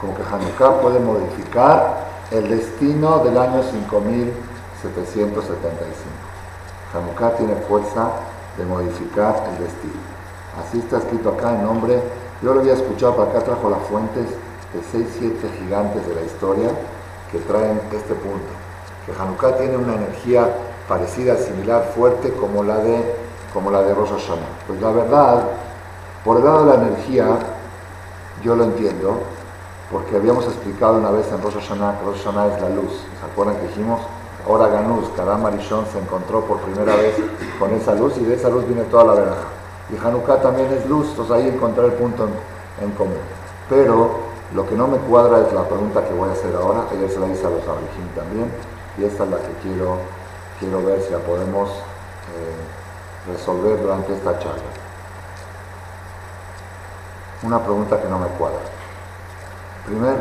Como 0.00 0.14
que 0.14 0.22
Hanukkah 0.22 0.80
puede 0.80 1.00
modificar 1.00 2.06
el 2.30 2.48
destino 2.48 3.18
del 3.18 3.36
año 3.36 3.62
5775. 3.62 4.94
Hanukkah 6.94 7.36
tiene 7.36 7.56
fuerza 7.68 8.10
de 8.58 8.64
modificar 8.64 9.44
el 9.50 9.64
destino. 9.64 10.02
Así 10.58 10.78
está 10.78 10.98
escrito 10.98 11.30
acá 11.30 11.54
en 11.54 11.62
nombre, 11.62 12.02
yo 12.42 12.54
lo 12.54 12.60
había 12.60 12.74
escuchado, 12.74 13.16
para 13.16 13.30
acá 13.30 13.40
trajo 13.40 13.70
las 13.70 13.82
fuentes 13.82 14.26
de 14.26 14.82
6, 14.92 15.06
7 15.18 15.50
gigantes 15.60 16.06
de 16.06 16.14
la 16.14 16.22
historia 16.22 16.70
que 17.30 17.38
traen 17.38 17.80
este 17.92 18.14
punto, 18.14 18.48
que 19.06 19.12
Hanukkah 19.12 19.56
tiene 19.56 19.76
una 19.76 19.94
energía 19.94 20.48
parecida, 20.88 21.36
similar, 21.36 21.92
fuerte 21.94 22.32
como 22.32 22.62
la 22.62 22.78
de, 22.78 23.14
como 23.52 23.70
la 23.70 23.82
de 23.82 23.94
Rosh 23.94 24.10
Hashanah. 24.10 24.66
Pues 24.66 24.80
la 24.80 24.90
verdad, 24.90 25.42
por 26.24 26.38
el 26.38 26.44
lado 26.44 26.64
de 26.64 26.76
la 26.76 26.86
energía, 26.86 27.26
yo 28.42 28.56
lo 28.56 28.64
entiendo, 28.64 29.20
porque 29.92 30.16
habíamos 30.16 30.44
explicado 30.44 30.98
una 30.98 31.10
vez 31.10 31.30
en 31.30 31.42
Rosh 31.42 31.54
Hashanah 31.54 31.98
que 31.98 32.04
Rosh 32.04 32.24
Hashanah 32.24 32.54
es 32.54 32.62
la 32.62 32.68
luz. 32.70 33.04
¿Se 33.20 33.26
acuerdan 33.26 33.56
que 33.56 33.68
dijimos? 33.68 34.00
Ahora 34.48 34.68
Ganús, 34.68 35.10
cada 35.14 35.36
Marishon 35.36 35.84
se 35.92 35.98
encontró 35.98 36.42
por 36.46 36.58
primera 36.60 36.96
vez 36.96 37.16
con 37.58 37.70
esa 37.74 37.94
luz 37.94 38.16
y 38.16 38.24
de 38.24 38.34
esa 38.34 38.48
luz 38.48 38.66
viene 38.66 38.84
toda 38.84 39.04
la 39.04 39.12
veraja. 39.12 39.44
Y 39.92 39.96
Hanukkah 39.98 40.40
también 40.40 40.72
es 40.72 40.86
luz, 40.86 41.08
entonces 41.10 41.36
ahí 41.36 41.48
encontré 41.48 41.84
el 41.84 41.92
punto 41.92 42.26
en, 42.80 42.90
común. 42.92 43.18
Pero 43.68 44.10
lo 44.54 44.66
que 44.66 44.74
no 44.74 44.88
me 44.88 44.96
cuadra 44.96 45.40
es 45.46 45.52
la 45.52 45.64
pregunta 45.64 46.02
que 46.02 46.14
voy 46.14 46.30
a 46.30 46.32
hacer 46.32 46.56
ahora, 46.56 46.84
ayer 46.90 47.10
se 47.10 47.20
la 47.20 47.26
hice 47.26 47.46
a 47.46 47.50
los 47.50 47.60
Abraham 47.60 48.08
también, 48.16 48.50
y 48.96 49.04
esta 49.04 49.24
es 49.24 49.30
la 49.30 49.36
que 49.36 49.52
quiero, 49.62 49.98
quiero 50.58 50.82
ver 50.82 51.02
si 51.02 51.12
la 51.12 51.18
podemos 51.18 51.68
eh, 51.68 53.30
resolver 53.30 53.82
durante 53.82 54.14
esta 54.14 54.38
charla. 54.38 54.62
Una 57.42 57.62
pregunta 57.62 58.00
que 58.00 58.08
no 58.08 58.18
me 58.18 58.28
cuadra. 58.28 58.60
Primera 59.84 60.16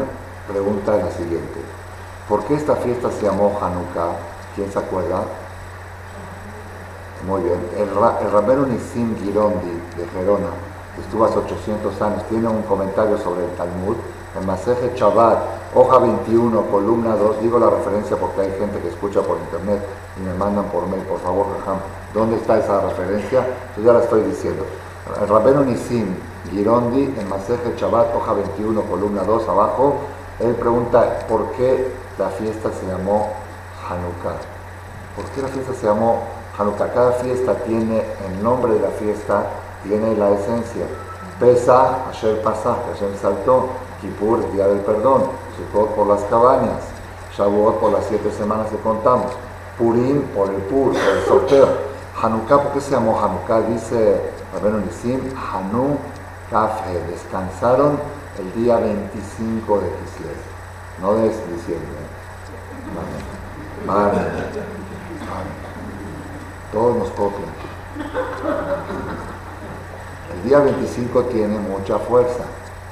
pregunta 0.49 0.97
es 0.97 1.05
la 1.05 1.11
siguiente. 1.11 1.61
¿Por 2.27 2.43
qué 2.43 2.55
esta 2.55 2.75
fiesta 2.75 3.09
se 3.09 3.25
llamó 3.25 3.57
Hanukkah? 3.61 4.11
¿Quién 4.53 4.69
se 4.69 4.79
acuerda? 4.79 5.23
Muy 7.25 7.41
bien. 7.41 7.59
El, 7.77 7.87
el 7.87 8.31
Ramero 8.31 8.65
Nisim 8.65 9.15
Girondi 9.17 9.71
de 9.95 10.05
Gerona, 10.13 10.49
estuvo 10.99 11.23
hace 11.23 11.39
800 11.39 12.01
años, 12.01 12.23
tiene 12.27 12.49
un 12.49 12.63
comentario 12.63 13.17
sobre 13.17 13.45
el 13.45 13.51
Talmud. 13.51 13.95
En 14.37 14.45
Maseje 14.45 14.93
Chabat, 14.95 15.37
hoja 15.73 15.99
21, 15.99 16.61
columna 16.63 17.15
2, 17.15 17.41
digo 17.41 17.59
la 17.59 17.69
referencia 17.69 18.17
porque 18.17 18.41
hay 18.41 18.51
gente 18.59 18.77
que 18.79 18.89
escucha 18.89 19.21
por 19.21 19.37
internet 19.37 19.81
y 20.17 20.21
me 20.21 20.33
mandan 20.33 20.65
por 20.65 20.85
mail, 20.87 21.03
por 21.03 21.19
favor, 21.21 21.47
Jajam, 21.59 21.77
¿dónde 22.13 22.35
está 22.35 22.57
esa 22.59 22.81
referencia? 22.81 23.47
Yo 23.77 23.83
ya 23.83 23.93
la 23.93 23.99
estoy 23.99 24.21
diciendo. 24.23 24.65
El 25.21 25.29
Rabeno 25.29 25.63
Nisim 25.63 26.13
Girondi, 26.51 27.15
en 27.17 27.29
Maseje 27.29 27.73
Chabat, 27.77 28.13
hoja 28.13 28.33
21, 28.33 28.81
columna 28.81 29.23
2, 29.23 29.47
abajo, 29.47 29.95
él 30.39 30.53
pregunta 30.55 31.25
por 31.27 31.51
qué 31.53 31.91
la 32.17 32.29
fiesta 32.29 32.69
se 32.71 32.85
llamó 32.87 33.33
Hanukkah. 33.87 34.37
¿Por 35.15 35.25
qué 35.25 35.41
la 35.41 35.47
fiesta 35.47 35.73
se 35.73 35.85
llamó 35.85 36.23
Hanukkah? 36.57 36.93
Cada 36.93 37.11
fiesta 37.13 37.55
tiene, 37.65 38.03
el 38.27 38.43
nombre 38.43 38.73
de 38.73 38.79
la 38.79 38.89
fiesta 38.89 39.45
tiene 39.83 40.15
la 40.15 40.31
esencia. 40.31 40.85
Pesa, 41.39 42.09
Asher 42.09 42.41
Pasah, 42.41 42.77
que 42.83 42.93
Hashem 42.93 43.15
saltó. 43.21 43.69
Kippur, 44.01 44.51
Día 44.51 44.67
del 44.67 44.79
Perdón. 44.79 45.23
Sukkot 45.57 45.95
por 45.95 46.07
las 46.07 46.21
cabañas. 46.23 46.81
Shavuot 47.37 47.79
por 47.79 47.91
las 47.91 48.05
siete 48.05 48.31
semanas 48.31 48.67
que 48.69 48.77
contamos. 48.77 49.31
Purim 49.77 50.21
por 50.35 50.49
el 50.49 50.61
Pur, 50.63 50.93
por 50.93 51.17
el 51.17 51.25
sorteo. 51.25 51.67
Hanukkah, 52.21 52.63
¿por 52.63 52.71
qué 52.73 52.81
se 52.81 52.91
llamó 52.91 53.19
Hanukkah? 53.19 53.61
Dice 53.61 54.21
Rabenu 54.53 54.79
Nisim, 54.79 55.21
Hanu 55.35 55.97
Kafe. 56.49 56.99
Descansaron 57.11 57.99
el 58.39 58.53
día 58.53 58.77
25 58.77 59.79
de 59.79 59.89
Kislev, 59.89 60.37
no 61.01 61.13
de 61.15 61.29
diciembre. 61.29 62.06
Vale. 63.85 64.17
Todos 66.71 66.97
nos 66.97 67.09
copian. 67.11 67.49
El 70.33 70.49
día 70.49 70.59
25 70.59 71.23
tiene 71.25 71.57
mucha 71.59 71.97
fuerza. 71.99 72.43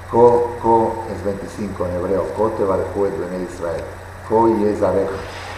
Ko, 0.09 0.55
ko 0.61 1.05
es 1.13 1.23
25 1.23 1.85
en 1.85 1.95
hebreo. 1.95 2.23
Ko 2.35 2.49
te 2.57 2.63
va 2.63 2.75
en 2.75 3.43
Israel. 3.43 3.83
Ko 4.29 4.47
y 4.47 4.65
es 4.65 4.81
areja. 4.81 5.11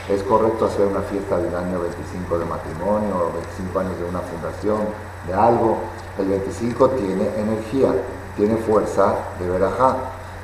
Es 0.10 0.24
correcto 0.24 0.66
hacer 0.66 0.88
una 0.88 1.02
fiesta 1.02 1.38
del 1.38 1.56
año 1.56 1.80
25 1.82 2.40
de 2.40 2.46
matrimonio 2.46 3.16
o 3.18 3.34
25 3.34 3.80
años 3.80 4.00
de 4.00 4.06
una 4.06 4.22
fundación, 4.22 4.80
de 5.28 5.34
algo. 5.34 5.78
El 6.18 6.30
25 6.30 6.90
tiene 6.92 7.28
energía 7.38 7.94
tiene 8.38 8.56
fuerza 8.58 9.16
de 9.40 9.50
verajá. 9.50 9.98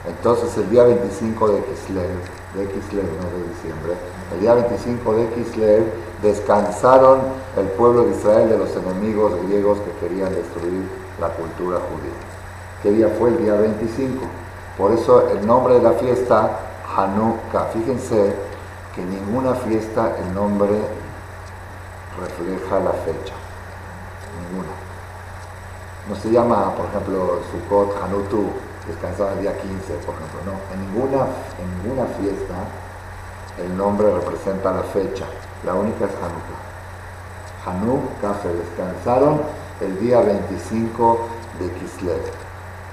Entonces 0.08 0.58
el 0.58 0.70
día 0.70 0.84
25 0.84 1.48
de 1.50 1.64
Kislev, 1.64 2.10
de 2.56 2.68
Kislev, 2.68 3.06
no 3.06 3.30
de 3.38 3.50
diciembre, 3.50 3.94
el 4.34 4.42
día 4.42 4.54
25 4.54 5.14
de 5.16 5.30
Kislev 5.30 5.84
descansaron 6.22 7.20
el 7.58 7.68
pueblo 7.70 8.04
de 8.04 8.16
Israel 8.16 8.50
de 8.50 8.58
los 8.58 8.76
enemigos 8.76 9.34
griegos 9.48 9.80
que 9.80 10.08
querían 10.08 10.34
destruir 10.34 10.84
la 11.20 11.30
cultura 11.30 11.80
judía. 11.80 12.14
¿Qué 12.82 12.92
día 12.92 13.10
fue 13.18 13.30
el 13.30 13.38
día 13.38 13.54
25? 13.56 14.26
Por 14.78 14.92
eso 14.92 15.30
el 15.30 15.46
nombre 15.46 15.76
de 15.76 15.82
la 15.82 15.92
fiesta, 15.94 16.60
Hanukkah. 16.96 17.66
Fíjense 17.74 18.34
que 18.96 19.04
ninguna 19.04 19.56
fiesta 19.56 20.16
el 20.20 20.34
nombre 20.34 20.74
refleja 22.20 22.80
la 22.80 22.92
fecha. 22.92 23.34
Ninguna. 24.40 24.70
No 26.10 26.16
se 26.16 26.32
llama, 26.32 26.74
por 26.76 26.86
ejemplo, 26.88 27.40
Sukkot, 27.52 27.96
Hanutu, 28.04 28.50
descansaba 28.88 29.34
el 29.34 29.42
día 29.42 29.58
15, 29.58 29.94
por 30.06 30.16
ejemplo. 30.16 30.40
No, 30.46 30.54
en 30.74 30.80
ninguna, 30.88 31.26
en 31.60 31.84
ninguna 31.84 32.06
fiesta 32.20 32.56
el 33.58 33.78
nombre 33.78 34.12
representa 34.12 34.72
la 34.72 34.84
fecha. 34.84 35.26
La 35.66 35.74
única 35.74 36.06
es 36.06 36.12
Hanukkah. 36.12 36.62
Hanukkah 37.66 38.42
se 38.42 38.54
descansaron 38.54 39.42
el 39.82 40.00
día 40.00 40.22
25 40.22 41.28
de 41.60 41.72
Kislev. 41.74 42.22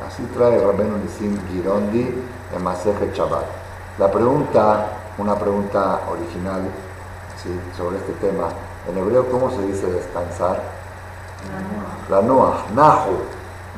Así 0.06 0.22
trae 0.34 0.58
Rabenu 0.58 0.98
Nisim 0.98 1.38
Girondi 1.48 2.22
en 2.54 2.62
Maseje 2.62 3.10
Shabbat. 3.14 3.44
La 3.98 4.10
pregunta, 4.10 4.86
una 5.18 5.38
pregunta 5.38 6.00
original 6.10 6.62
sobre 7.76 7.96
este 7.96 8.12
tema. 8.14 8.48
En 8.88 8.98
hebreo, 8.98 9.30
¿cómo 9.30 9.50
se 9.50 9.62
dice 9.66 9.86
descansar? 9.90 10.60
la 12.10 12.20
Noah, 12.20 12.66
Nahu, 12.74 13.16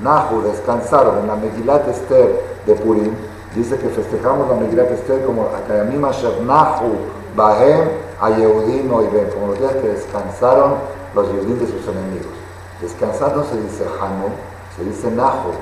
Nahu, 0.01 0.43
descansaron 0.43 1.19
en 1.19 1.27
la 1.27 1.37
Megilat 1.37 1.87
Esther 1.89 2.41
de 2.67 2.75
Purim, 2.75 3.15
dice 3.55 3.77
que 3.79 3.89
festejamos 3.89 4.49
la 4.49 4.55
Megilat 4.55 4.91
Esther 4.91 5.25
como 5.25 5.49
Akayamim 5.55 6.05
Asher 6.05 6.41
Nahu, 6.43 6.97
Bahem, 7.37 7.89
a 8.21 8.31
Yehudim 8.31 8.93
Oibem, 8.93 9.31
como 9.31 9.49
los 9.49 9.59
días 9.59 9.73
que 9.73 9.89
descansaron 9.89 10.75
los 11.15 11.27
Yehudim 11.29 11.59
de 11.59 11.67
sus 11.67 11.87
enemigos. 11.89 12.33
Descansar 12.81 13.37
no 13.37 13.45
se 13.45 13.61
dice 13.61 13.85
Hanu, 14.01 14.29
se 14.77 14.85
dice 14.85 15.11
Nahu. 15.11 15.53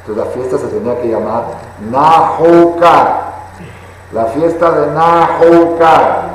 Entonces 0.00 0.24
la 0.24 0.30
fiesta 0.32 0.58
se 0.58 0.66
tenía 0.68 1.00
que 1.00 1.08
llamar 1.08 1.44
Nahuka, 1.90 3.32
la 4.12 4.24
fiesta 4.26 4.70
de 4.70 4.86
Nahuka. 4.92 6.30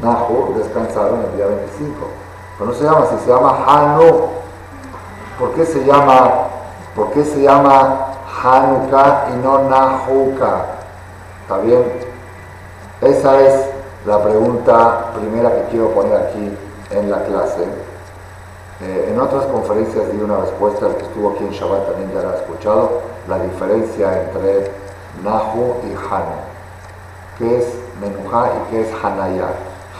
Nahu 0.00 0.54
descansaron 0.58 1.20
el 1.30 1.36
día 1.36 1.46
25 1.46 2.22
no 2.64 2.74
se 2.74 2.84
llama 2.84 3.00
así, 3.00 3.16
se 3.24 3.30
llama 3.30 3.64
Hanu. 3.66 4.28
¿Por 5.42 5.54
qué 5.54 5.66
se 5.66 5.84
llama, 5.84 6.30
por 6.94 7.10
qué 7.10 7.24
se 7.24 7.42
llama 7.42 8.14
Hanukkah 8.44 9.30
y 9.32 9.44
no 9.44 9.68
Nahuka? 9.68 10.66
¿Está 11.42 11.58
bien? 11.58 11.82
Esa 13.00 13.40
es 13.40 13.66
la 14.06 14.22
pregunta 14.22 15.10
primera 15.16 15.50
que 15.50 15.62
quiero 15.72 15.88
poner 15.88 16.16
aquí 16.16 16.56
en 16.92 17.10
la 17.10 17.24
clase. 17.24 17.64
Eh, 18.82 19.10
en 19.12 19.18
otras 19.18 19.46
conferencias 19.46 20.12
di 20.12 20.18
una 20.18 20.36
respuesta, 20.36 20.86
el 20.86 20.94
que 20.94 21.02
estuvo 21.06 21.30
aquí 21.32 21.42
en 21.42 21.50
Shabbat 21.50 21.88
también 21.88 22.12
ya 22.14 22.22
la 22.22 22.34
ha 22.34 22.36
escuchado, 22.36 23.00
la 23.26 23.40
diferencia 23.40 24.22
entre 24.22 24.70
Nahu 25.24 25.74
y 25.82 25.92
Hanu, 25.92 26.38
que 27.38 27.58
es 27.58 27.66
Menuha 28.00 28.48
y 28.48 28.70
que 28.70 28.82
es 28.82 28.88
Hanaya. 29.02 29.48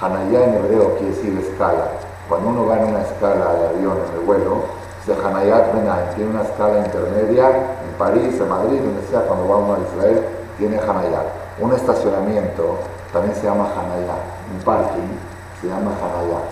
Hanaya 0.00 0.44
en 0.44 0.54
hebreo 0.54 0.94
quiere 0.98 1.16
decir 1.16 1.36
escala. 1.36 1.88
Cuando 2.28 2.48
uno 2.48 2.64
va 2.64 2.78
en 2.78 2.94
una 2.94 3.02
escala 3.02 3.54
de 3.54 3.68
avión 3.70 3.98
en 4.08 4.20
el 4.20 4.24
vuelo, 4.24 4.81
se 5.04 5.12
Hanayat 5.12 5.74
Benay, 5.74 6.14
tiene 6.14 6.30
una 6.30 6.42
escala 6.42 6.78
intermedia 6.78 7.48
en 7.48 7.92
París, 7.98 8.40
en 8.40 8.48
Madrid, 8.48 8.80
donde 8.80 9.06
sea, 9.08 9.22
cuando 9.22 9.48
va 9.48 9.56
uno 9.56 9.74
a 9.74 9.78
Israel, 9.80 10.24
tiene 10.58 10.78
Hanayat. 10.78 11.26
Un 11.58 11.72
estacionamiento 11.72 12.78
también 13.12 13.34
se 13.34 13.42
llama 13.42 13.64
Hanayat, 13.64 14.22
un 14.54 14.64
parking 14.64 15.10
se 15.60 15.68
llama 15.68 15.90
Hanayat. 15.90 16.48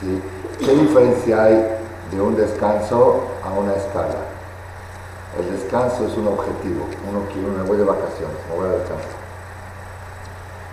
¿Sí? 0.00 0.22
¿Qué 0.58 0.72
diferencia 0.72 1.44
hay 1.44 1.78
de 2.10 2.20
un 2.20 2.34
descanso 2.34 3.24
a 3.44 3.58
una 3.58 3.74
escala? 3.74 4.32
El 5.38 5.50
descanso 5.58 6.06
es 6.06 6.16
un 6.16 6.28
objetivo. 6.28 6.86
Uno 7.08 7.26
quiere, 7.32 7.48
me 7.48 7.62
voy 7.62 7.76
de 7.76 7.84
vacaciones, 7.84 8.36
me 8.50 8.56
voy 8.56 8.68
a 8.68 8.78
descansar. 8.78 9.22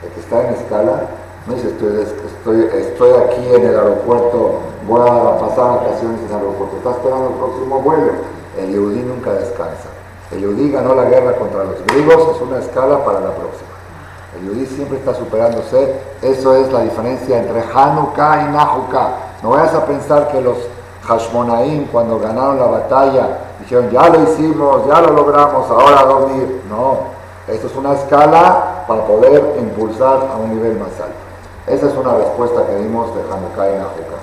El 0.04 0.10
que 0.12 0.20
está 0.20 0.48
en 0.48 0.54
escala 0.54 1.02
no 1.48 1.56
dice, 1.56 1.70
estoy, 1.70 2.70
estoy, 2.74 3.12
aquí 3.12 3.56
en 3.56 3.66
el 3.66 3.76
aeropuerto, 3.76 4.60
voy 4.88 5.02
a 5.02 5.40
pasar 5.40 5.80
vacaciones 5.80 6.20
en 6.22 6.28
el 6.28 6.36
aeropuerto. 6.36 6.78
Está 6.78 6.92
esperando 6.92 7.28
el 7.28 7.36
próximo 7.36 7.82
vuelo. 7.82 8.12
El 8.58 8.72
Yehudí 8.72 9.02
nunca 9.02 9.32
descansa. 9.34 9.90
El 10.32 10.42
Yudí 10.42 10.72
ganó 10.72 10.94
la 10.94 11.06
guerra 11.06 11.36
contra 11.38 11.64
los 11.64 11.84
griegos, 11.86 12.36
es 12.36 12.42
una 12.42 12.60
escala 12.60 13.04
para 13.04 13.20
la 13.20 13.32
próxima. 13.32 13.70
El 14.38 14.48
Yudí 14.48 14.66
siempre 14.68 14.98
está 15.00 15.16
superándose. 15.16 15.96
Eso 16.22 16.56
es 16.56 16.72
la 16.72 16.82
diferencia 16.82 17.40
entre 17.40 17.64
Hanukkah 17.74 18.44
y 18.44 18.52
Nahukkah. 18.54 19.10
No 19.42 19.52
vayas 19.52 19.74
a 19.74 19.86
pensar 19.86 20.28
que 20.32 20.40
los 20.42 20.58
Hashmonaim, 21.08 21.88
cuando 21.88 22.20
ganaron 22.20 22.60
la 22.60 22.68
batalla, 22.68 23.40
dijeron, 23.60 23.90
ya 23.90 24.10
lo 24.10 24.22
hicimos, 24.24 24.86
ya 24.88 25.02
lo 25.02 25.14
logramos, 25.14 25.68
ahora 25.68 26.04
dormir. 26.04 26.62
No, 26.70 26.98
esto 27.48 27.66
es 27.66 27.76
una 27.76 27.94
escala 27.94 28.86
para 28.88 29.06
poder 29.06 29.56
impulsar 29.60 30.28
a 30.32 30.38
un 30.38 30.54
nivel 30.54 30.78
más 30.78 30.92
alto. 31.02 31.29
Esa 31.70 31.86
es 31.86 31.94
una 31.94 32.16
respuesta 32.16 32.66
que 32.66 32.78
dimos 32.78 33.14
de 33.14 33.22
Hanukkah 33.22 33.70
y 33.70 33.76
Nahukkah. 33.76 34.22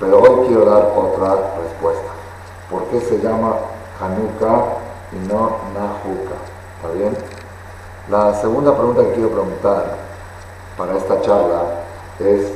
Pero 0.00 0.22
hoy 0.22 0.46
quiero 0.46 0.64
dar 0.64 0.90
otra 0.96 1.34
respuesta. 1.62 2.08
¿Por 2.70 2.84
qué 2.84 2.98
se 2.98 3.18
llama 3.18 3.56
Hanukkah 4.00 4.78
y 5.12 5.28
no 5.28 5.58
Nahukkah? 5.74 6.40
¿Está 6.76 6.94
bien? 6.94 7.14
La 8.08 8.34
segunda 8.40 8.74
pregunta 8.74 9.02
que 9.02 9.12
quiero 9.12 9.28
preguntar 9.28 9.96
para 10.78 10.96
esta 10.96 11.20
charla 11.20 11.62
es, 12.18 12.50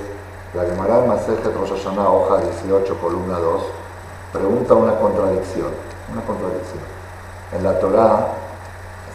la 0.54 0.64
Gemara 0.64 1.04
Masejet 1.06 1.54
Rosh 1.54 1.73
Hashanah, 1.73 2.08
hoja 2.08 2.38
18, 2.38 2.99
columna 2.99 3.38
2, 3.38 3.62
pregunta 4.32 4.73
una 4.73 4.99
contradicción, 4.99 5.73
una 6.11 6.23
contradicción. 6.23 6.80
En 7.52 7.62
la 7.62 7.78
Torah 7.80 8.28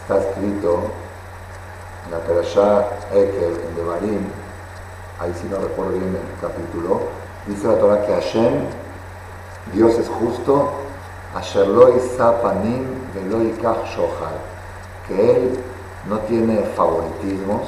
está 0.00 0.18
escrito, 0.18 0.78
en 2.04 2.12
la 2.12 2.18
Perashá 2.18 2.86
Ekel, 3.12 3.60
en 3.68 3.74
Devarim, 3.74 4.41
ahí 5.22 5.32
si 5.40 5.48
no 5.48 5.58
recuerdo 5.58 5.92
bien 5.92 6.16
el 6.16 6.40
capítulo, 6.40 7.02
dice 7.46 7.68
la 7.68 7.78
Torah 7.78 8.04
que 8.04 8.12
Hashem, 8.12 8.64
Dios 9.72 9.94
es 9.94 10.08
justo, 10.08 10.70
Asher 11.34 11.68
lo 11.68 11.88
panim 12.42 12.84
shohar, 13.14 14.34
que 15.06 15.30
Él 15.30 15.58
no 16.08 16.18
tiene 16.20 16.58
favoritismos 16.76 17.62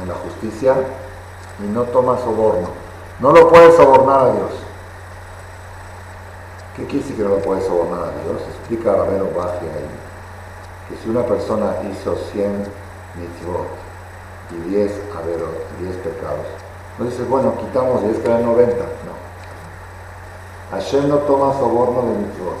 en 0.00 0.08
la 0.08 0.14
justicia 0.14 0.74
y 1.58 1.68
no 1.68 1.82
toma 1.84 2.16
soborno. 2.18 2.68
No 3.18 3.32
lo 3.32 3.48
puede 3.50 3.76
sobornar 3.76 4.20
a 4.20 4.32
Dios. 4.32 4.52
¿Qué 6.76 6.84
quiere 6.84 7.00
decir 7.00 7.16
que 7.16 7.22
no 7.24 7.30
lo 7.30 7.42
puede 7.42 7.60
sobornar 7.66 8.04
a 8.04 8.24
Dios? 8.24 8.40
Explica 8.48 8.94
Rabeno 8.94 9.26
Baji 9.36 9.66
ahí, 9.66 9.90
que 10.88 10.96
si 11.02 11.10
una 11.10 11.26
persona 11.26 11.74
hizo 11.90 12.16
100 12.32 12.64
mitzvot 13.16 13.68
y 14.52 14.70
10 14.70 14.92
averot, 15.18 15.78
10 15.80 15.96
pecados, 15.96 16.46
no 16.98 17.04
dice, 17.04 17.24
bueno, 17.24 17.54
quitamos 17.58 18.02
10 18.02 18.18
quedan 18.18 18.44
90, 18.44 18.74
no. 18.76 19.20
Hashem 20.72 21.08
no 21.08 21.16
toma 21.18 21.52
soborno 21.54 22.02
de 22.02 22.18
mitzvot. 22.18 22.58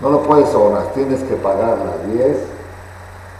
No 0.00 0.10
lo 0.10 0.22
puedes 0.22 0.48
sobornar, 0.48 0.92
tienes 0.94 1.22
que 1.22 1.34
pagar 1.36 1.78
las 1.78 2.12
10 2.12 2.36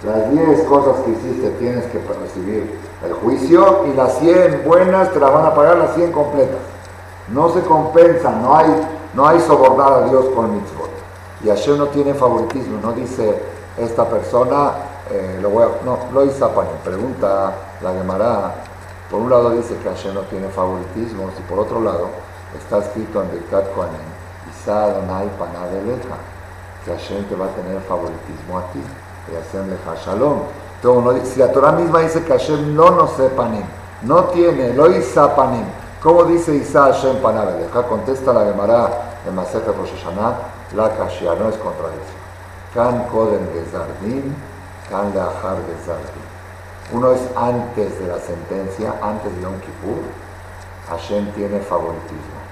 las 0.04 0.32
10 0.32 0.64
cosas 0.64 1.00
que 1.04 1.12
hiciste 1.12 1.48
tienes 1.60 1.84
que 1.84 1.98
recibir 1.98 2.76
el 3.04 3.12
juicio 3.14 3.84
y 3.86 3.94
las 3.94 4.18
100 4.18 4.64
buenas 4.64 5.12
te 5.12 5.20
las 5.20 5.32
van 5.32 5.46
a 5.46 5.54
pagar 5.54 5.76
las 5.76 5.94
100 5.94 6.10
completas. 6.10 6.58
No 7.28 7.50
se 7.50 7.60
compensan, 7.60 8.42
no 8.42 8.56
hay, 8.56 8.66
no 9.14 9.28
hay 9.28 9.38
sobornar 9.40 9.92
a 9.92 10.08
Dios 10.08 10.26
con 10.34 10.56
mitzvot. 10.56 10.90
Y 11.44 11.48
Hashem 11.48 11.78
no 11.78 11.86
tiene 11.88 12.14
favoritismo, 12.14 12.80
no 12.82 12.92
dice 12.92 13.42
esta 13.78 14.08
persona, 14.08 14.72
eh, 15.08 15.38
lo 15.40 15.50
voy 15.50 15.64
a, 15.64 15.84
no, 15.84 15.98
lo 16.12 16.24
hizo 16.24 16.50
Pregunta 16.84 17.52
la 17.80 17.92
Gemara, 17.92 18.54
por 19.12 19.20
un 19.20 19.28
lado 19.28 19.50
dice 19.50 19.76
que 19.76 19.90
Hashem 19.90 20.14
no 20.14 20.22
tiene 20.22 20.48
favoritismo, 20.48 21.28
y 21.38 21.42
por 21.42 21.58
otro 21.58 21.82
lado 21.82 22.08
está 22.58 22.78
escrito 22.78 23.22
en 23.22 23.30
Birkat 23.30 23.74
Kohanim, 23.74 24.00
Isa 24.50 24.84
Adonai 24.84 25.28
Panadeleja, 25.38 26.16
que 26.82 26.92
Hashem 26.92 27.24
te 27.28 27.36
va 27.36 27.44
a 27.44 27.48
tener 27.50 27.78
favoritismo 27.82 28.58
a 28.58 28.72
ti 28.72 28.80
y 29.30 29.36
hacerle 29.36 29.76
shalom. 30.02 30.40
si 31.24 31.38
la 31.38 31.52
Torah 31.52 31.72
misma 31.72 32.00
dice 32.00 32.24
que 32.24 32.32
Hashem 32.32 32.74
no 32.74 32.90
nos 32.90 33.12
sepanim, 33.12 33.64
no 34.00 34.24
tiene, 34.32 34.72
lo 34.72 34.86
panim, 35.36 35.66
¿cómo 36.02 36.24
dice 36.24 36.56
Isa 36.56 36.84
Hashem 36.84 37.18
Acá 37.18 37.86
Contesta 37.86 38.32
la 38.32 38.46
Gemara 38.46 38.88
en 39.28 39.34
Masechet 39.34 39.76
Rosh 39.76 39.92
Hashanah, 39.92 40.38
la 40.74 40.88
Kashia, 40.96 41.34
no 41.34 41.50
es 41.50 41.56
contradicción. 41.56 42.22
Kan 42.74 43.06
Koden 43.08 43.46
Gezardin, 43.52 44.34
Kan 44.88 45.12
Leachar 45.12 45.58
Gezardin. 45.68 46.21
Uno 46.92 47.12
es 47.12 47.20
antes 47.36 47.98
de 47.98 48.06
la 48.06 48.18
sentencia, 48.18 48.94
antes 49.00 49.34
de 49.34 49.42
Yom 49.42 49.58
Kippur, 49.60 50.02
Hashem 50.90 51.32
tiene 51.32 51.58
favoritismo. 51.60 52.42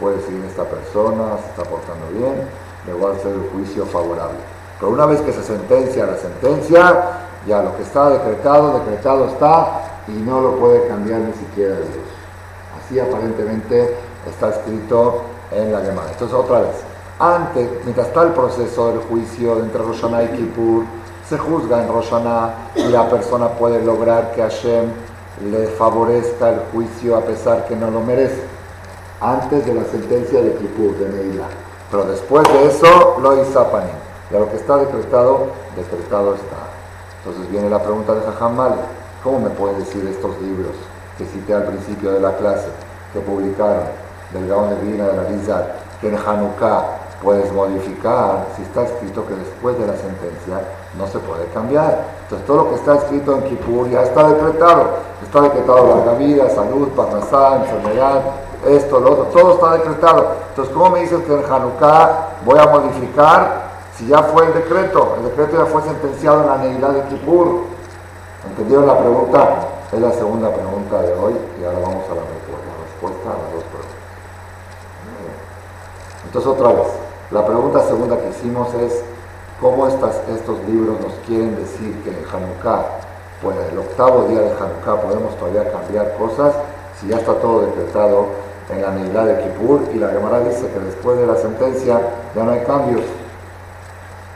Puede 0.00 0.16
decir 0.16 0.42
esta 0.48 0.64
persona 0.64 1.36
se 1.42 1.50
está 1.50 1.64
portando 1.64 2.06
bien, 2.16 2.48
le 2.86 2.92
voy 2.94 3.12
a 3.12 3.16
hacer 3.16 3.32
el 3.32 3.50
juicio 3.52 3.84
favorable. 3.84 4.38
Pero 4.80 4.92
una 4.92 5.06
vez 5.06 5.20
que 5.20 5.32
se 5.32 5.42
sentencia 5.42 6.06
la 6.06 6.16
sentencia, 6.16 7.02
ya 7.46 7.62
lo 7.62 7.76
que 7.76 7.82
está 7.82 8.08
decretado, 8.10 8.78
decretado 8.80 9.26
está 9.26 9.82
y 10.08 10.12
no 10.12 10.40
lo 10.40 10.56
puede 10.56 10.88
cambiar 10.88 11.20
ni 11.20 11.32
siquiera 11.34 11.76
Dios. 11.76 12.08
Así 12.82 12.98
aparentemente 12.98 13.94
está 14.26 14.48
escrito 14.48 15.22
en 15.50 15.70
la 15.70 15.80
Gemara. 15.80 16.10
Entonces 16.10 16.36
otra 16.36 16.60
vez, 16.60 16.76
antes, 17.18 17.68
mientras 17.84 18.08
está 18.08 18.22
el 18.22 18.32
proceso 18.32 18.88
del 18.88 19.00
juicio 19.00 19.58
entre 19.60 19.82
Roshaná 19.82 20.22
y 20.24 20.28
Kippur, 20.28 20.84
se 21.28 21.38
juzga 21.38 21.82
en 21.82 21.88
Roshaná 21.88 22.54
y 22.74 22.88
la 22.88 23.08
persona 23.08 23.48
puede 23.48 23.82
lograr 23.84 24.32
que 24.32 24.42
Hashem 24.42 24.86
le 25.50 25.66
favorezca 25.68 26.50
el 26.50 26.60
juicio 26.72 27.16
a 27.16 27.20
pesar 27.22 27.66
que 27.66 27.76
no 27.76 27.90
lo 27.90 28.00
merece. 28.00 28.42
Antes 29.20 29.64
de 29.66 29.74
la 29.74 29.84
sentencia 29.84 30.42
de 30.42 30.54
Kippur, 30.54 30.96
de 30.96 31.08
Neila. 31.08 31.46
Pero 31.90 32.04
después 32.04 32.42
de 32.52 32.66
eso, 32.66 33.18
lo 33.20 33.30
Panim. 33.70 33.94
Y 34.30 34.36
a 34.36 34.38
lo 34.38 34.50
que 34.50 34.56
está 34.56 34.78
decretado, 34.78 35.46
decretado 35.76 36.34
está. 36.34 36.56
Entonces 37.24 37.50
viene 37.50 37.70
la 37.70 37.82
pregunta 37.82 38.14
de 38.14 38.20
Jajam 38.22 38.56
¿cómo 39.22 39.38
me 39.38 39.50
pueden 39.50 39.78
decir 39.78 40.04
estos 40.08 40.40
libros 40.40 40.72
que 41.16 41.24
cité 41.26 41.54
al 41.54 41.64
principio 41.64 42.12
de 42.12 42.20
la 42.20 42.36
clase, 42.36 42.68
que 43.12 43.20
publicaron 43.20 43.84
del 44.32 44.48
Gaón 44.48 44.70
de 44.70 44.76
Vina 44.76 45.06
de 45.06 45.16
la 45.16 45.28
Lizar, 45.28 45.76
que 46.00 46.08
en 46.08 46.16
Hanukkah 46.16 47.01
puedes 47.22 47.52
modificar 47.52 48.46
si 48.56 48.62
está 48.62 48.82
escrito 48.82 49.26
que 49.26 49.34
después 49.34 49.78
de 49.78 49.86
la 49.86 49.94
sentencia 49.94 50.60
no 50.98 51.06
se 51.06 51.18
puede 51.20 51.46
cambiar. 51.54 52.04
Entonces 52.24 52.46
todo 52.46 52.64
lo 52.64 52.68
que 52.70 52.74
está 52.76 52.96
escrito 52.96 53.34
en 53.36 53.42
Kippur 53.44 53.88
ya 53.88 54.02
está 54.02 54.28
decretado. 54.28 55.12
Está 55.22 55.40
decretado 55.42 55.86
larga 55.86 56.14
vida, 56.14 56.50
salud, 56.50 56.88
parnasá, 56.88 57.56
enfermedad, 57.56 58.22
esto, 58.66 59.00
lo 59.00 59.12
otro, 59.12 59.24
todo 59.26 59.54
está 59.54 59.72
decretado. 59.72 60.26
Entonces, 60.50 60.74
¿cómo 60.74 60.90
me 60.90 61.00
dices 61.00 61.22
que 61.24 61.32
en 61.32 61.44
Hanukkah 61.44 62.28
voy 62.44 62.58
a 62.58 62.66
modificar 62.66 63.72
si 63.96 64.06
ya 64.06 64.22
fue 64.22 64.46
el 64.46 64.54
decreto, 64.54 65.16
el 65.18 65.24
decreto 65.24 65.58
ya 65.58 65.66
fue 65.66 65.82
sentenciado 65.82 66.42
en 66.42 66.46
la 66.48 66.56
Neilá 66.58 66.88
de 66.88 67.02
Kippur. 67.08 67.64
¿Entendieron 68.48 68.86
la 68.86 68.98
pregunta? 68.98 69.68
Es 69.92 70.00
la 70.00 70.12
segunda 70.12 70.50
pregunta 70.50 71.02
de 71.02 71.12
hoy 71.12 71.34
y 71.60 71.64
ahora 71.64 71.78
vamos 71.78 72.04
a 72.10 72.14
la 72.14 72.22
respuesta, 72.22 73.28
a 73.28 73.42
las 73.42 73.52
dos 73.52 73.64
preguntas. 73.64 74.02
Entonces 76.24 76.50
otra 76.50 76.68
vez, 76.72 76.86
la 77.32 77.46
pregunta 77.46 77.80
segunda 77.86 78.18
que 78.18 78.28
hicimos 78.28 78.74
es 78.74 79.02
cómo 79.58 79.88
estas, 79.88 80.16
estos 80.28 80.58
libros 80.68 81.00
nos 81.00 81.14
quieren 81.26 81.56
decir 81.56 81.96
que 82.02 82.10
en 82.10 82.24
Hanukkah, 82.30 82.84
pues 83.40 83.56
el 83.72 83.78
octavo 83.78 84.24
día 84.28 84.40
de 84.40 84.50
Hanukkah 84.50 85.00
podemos 85.00 85.36
todavía 85.38 85.72
cambiar 85.72 86.14
cosas 86.18 86.52
si 87.00 87.08
ya 87.08 87.16
está 87.16 87.32
todo 87.34 87.62
decretado 87.62 88.26
en 88.70 88.82
la 88.82 88.90
Neilá 88.90 89.24
de 89.24 89.42
Kippur 89.42 89.80
y 89.94 89.98
la 89.98 90.08
Gemara 90.08 90.40
dice 90.40 90.68
que 90.68 90.78
después 90.78 91.18
de 91.18 91.26
la 91.26 91.36
sentencia 91.36 92.00
ya 92.34 92.42
no 92.44 92.52
hay 92.52 92.60
cambios. 92.64 93.02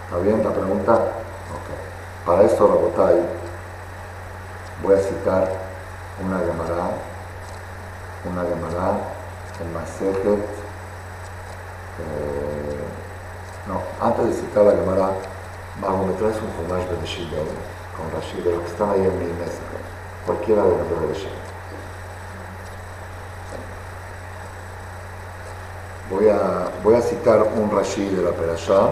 ¿Está 0.07 0.19
bien 0.23 0.43
la 0.43 0.51
pregunta? 0.51 0.95
Ok. 0.95 2.25
Para 2.27 2.43
esto, 2.45 2.67
Rabotai, 2.67 3.21
voy 4.83 4.95
a 4.95 4.99
citar 4.99 5.49
una 6.25 6.39
llamada, 6.39 6.91
una 8.25 8.43
llamada 8.43 8.99
en 9.61 9.75
Masejet. 9.75 10.66
Eh, 11.99 13.67
no, 13.69 13.81
antes 14.01 14.27
de 14.27 14.33
citar 14.35 14.65
la 14.65 14.75
llamada, 14.75 15.13
vamos, 15.81 16.09
me 16.09 16.13
traes 16.15 16.37
un 16.37 16.67
Humash 16.67 16.89
Beneshit 16.89 17.31
con 17.97 18.11
Rashid, 18.13 18.45
de 18.45 18.53
los 18.53 18.61
que 18.61 18.69
están 18.69 18.91
ahí 18.91 19.01
en 19.01 19.19
mi 19.19 19.33
mesa, 19.33 19.61
cualquiera 20.27 20.63
de 20.63 20.71
los 20.71 20.79
de 20.79 21.47
Voy 26.11 26.29
a, 26.29 26.71
voy 26.85 26.95
a 26.95 27.01
citar 27.01 27.43
un 27.43 27.71
Rashid 27.71 28.13
de 28.13 28.23
la 28.23 28.31
Perashá 28.31 28.91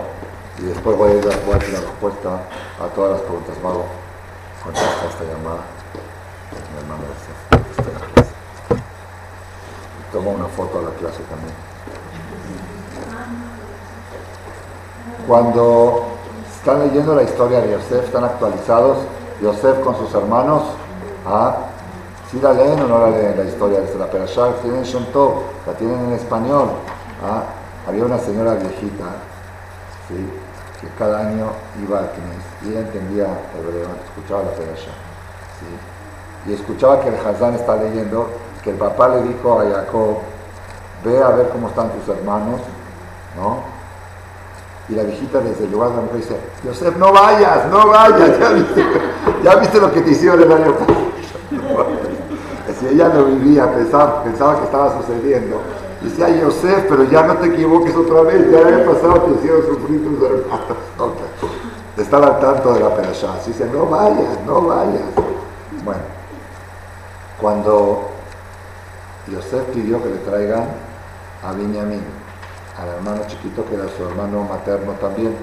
y 0.59 0.63
después 0.63 0.97
voy 0.97 1.13
a, 1.13 1.15
dar 1.17 1.35
la 1.47 1.81
respuesta 1.81 2.41
a 2.81 2.87
todas 2.95 3.13
las 3.13 3.21
preguntas. 3.21 3.57
Mago, 3.63 3.87
contesta 4.63 5.07
esta 5.09 5.25
llamada. 5.25 5.63
Mi 6.73 6.81
hermano 6.81 7.05
clase. 7.05 8.81
Toma 10.13 10.31
una 10.31 10.47
foto 10.47 10.79
a 10.79 10.83
la 10.83 10.91
clase 10.91 11.23
también. 11.31 11.74
Cuando 15.27 16.05
están 16.55 16.81
leyendo 16.81 17.15
la 17.15 17.23
historia 17.23 17.61
de 17.61 17.73
Yosef, 17.73 18.05
están 18.05 18.25
actualizados, 18.25 18.99
Yosef 19.41 19.81
con 19.81 19.97
sus 19.97 20.15
hermanos, 20.15 20.63
¿ah? 21.27 21.57
¿sí 22.31 22.39
la 22.43 22.53
leen 22.53 22.81
o 22.83 22.89
no 22.89 22.99
la 22.99 23.11
leen 23.11 23.37
la 23.37 23.45
historia 23.45 23.81
de 23.81 23.95
la 23.99 24.07
Perashá? 24.07 24.53
Tienen 24.61 24.83
Shem 24.83 25.07
la 25.67 25.73
tienen 25.75 25.99
en 26.07 26.13
español. 26.13 26.69
¿ah? 27.25 27.43
Había 27.89 28.05
una 28.05 28.19
señora 28.19 28.55
viejita, 28.55 29.05
que 30.09 30.89
cada 30.99 31.21
año 31.21 31.47
iba 31.83 32.01
al 32.01 32.11
Kines 32.11 32.45
y 32.63 32.71
ella 32.71 32.81
entendía 32.81 33.27
hebreo, 33.59 33.89
escuchaba 34.07 34.43
la 34.43 34.51
Perasha. 34.51 34.91
Y 36.47 36.53
escuchaba 36.53 37.01
que 37.01 37.09
el 37.09 37.15
Hazán 37.15 37.55
está 37.55 37.77
leyendo 37.77 38.29
que 38.63 38.71
el 38.71 38.77
papá 38.77 39.09
le 39.09 39.23
dijo 39.23 39.61
a 39.61 39.65
Jacob, 39.65 40.19
ve 41.03 41.23
a 41.23 41.29
ver 41.31 41.49
cómo 41.49 41.69
están 41.69 41.91
tus 41.91 42.15
hermanos, 42.15 42.61
¿no? 43.37 43.74
Y 44.89 44.95
la 44.95 45.03
viejita 45.03 45.41
desde 45.41 45.65
el 45.65 45.73
lugar 45.73 45.91
de 45.91 45.97
la 45.97 46.03
mujer 46.03 46.17
dice, 46.19 46.37
Yosef, 46.65 46.97
no 46.99 47.13
vayas, 47.13 47.71
no 47.71 47.89
vayas, 47.89 48.39
ya 48.41 48.49
viste, 48.51 48.85
ya 49.43 49.57
viste 49.57 49.81
lo 49.81 49.93
que 49.93 50.01
te 50.03 50.11
hicieron 50.11 50.43
el 50.43 50.53
año 50.53 50.73
pasado. 50.75 51.05
Ella 52.91 53.09
lo 53.09 53.25
vivía, 53.25 53.73
pensaba, 53.73 54.23
pensaba 54.23 54.59
que 54.59 54.65
estaba 54.65 55.01
sucediendo. 55.01 55.61
Decía 56.03 56.29
Yosef, 56.29 56.85
pero 56.89 57.05
ya 57.05 57.27
no 57.27 57.37
te 57.39 57.47
equivoques 57.47 57.97
otra 57.97 58.23
vez, 58.23 58.51
ya 58.51 58.59
había 58.59 58.85
pasado, 58.85 59.23
te 59.23 59.35
hicieron 59.35 59.63
sufrir 59.67 60.05
tus 60.05 60.23
hermanos. 60.23 60.79
Estaba 61.97 62.27
al 62.27 62.41
tanto 62.41 62.75
de 62.75 62.81
la 62.81 62.95
perashá. 62.95 63.35
Así 63.35 63.53
dice, 63.53 63.67
no 63.73 63.87
vayas, 63.87 64.39
no 64.47 64.63
vayas. 64.63 65.03
Bueno, 65.85 66.01
cuando 67.41 68.11
Yosef 69.29 69.63
pidió 69.73 70.03
que 70.03 70.11
le 70.11 70.17
traigan 70.17 70.65
a 71.43 71.53
Benjamín, 71.53 72.03
al 72.79 72.89
hermano 72.89 73.23
chiquito 73.29 73.65
que 73.67 73.75
era 73.75 73.85
su 73.97 74.03
hermano 74.03 74.43
materno 74.45 74.93
también, 74.95 75.37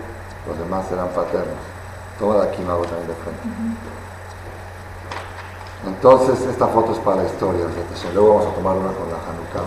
los 0.47 0.57
demás 0.57 0.91
eran 0.91 1.09
paternos. 1.09 1.59
Toma 2.19 2.35
de 2.35 2.49
aquí 2.49 2.61
me 2.61 2.67
también 2.67 3.07
de 3.07 3.15
frente. 3.15 3.49
Entonces, 5.87 6.41
esta 6.41 6.67
foto 6.67 6.91
es 6.91 6.99
para 6.99 7.23
la 7.23 7.23
historia, 7.23 7.65
luego 8.13 8.35
vamos 8.35 8.51
a 8.51 8.55
tomar 8.55 8.77
una 8.77 8.91
con 8.91 9.09
la 9.09 9.17
Hanukkah. 9.17 9.65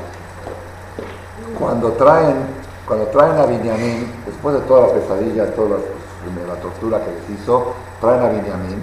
Cuando 1.59 1.92
traen, 1.92 2.46
cuando 2.87 3.07
traen 3.07 3.38
a 3.38 3.46
Benjamín, 3.46 4.12
después 4.24 4.55
de 4.55 4.61
toda 4.62 4.87
la 4.87 4.92
pesadilla, 4.92 5.53
toda 5.55 5.79
la, 5.79 6.55
tortura 6.61 7.00
que 7.05 7.11
les 7.11 7.40
hizo, 7.40 7.74
traen 8.00 8.22
a 8.22 8.29
Benjamín, 8.29 8.81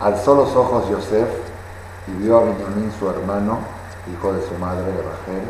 alzó 0.00 0.34
los 0.34 0.54
ojos 0.54 0.88
Yosef 0.90 1.28
y 2.08 2.22
vio 2.22 2.38
a 2.38 2.44
Benjamín, 2.44 2.92
su 2.98 3.08
hermano, 3.08 3.60
hijo 4.12 4.32
de 4.34 4.46
su 4.46 4.54
madre, 4.58 4.84
de 4.84 5.02
Rachel, 5.02 5.48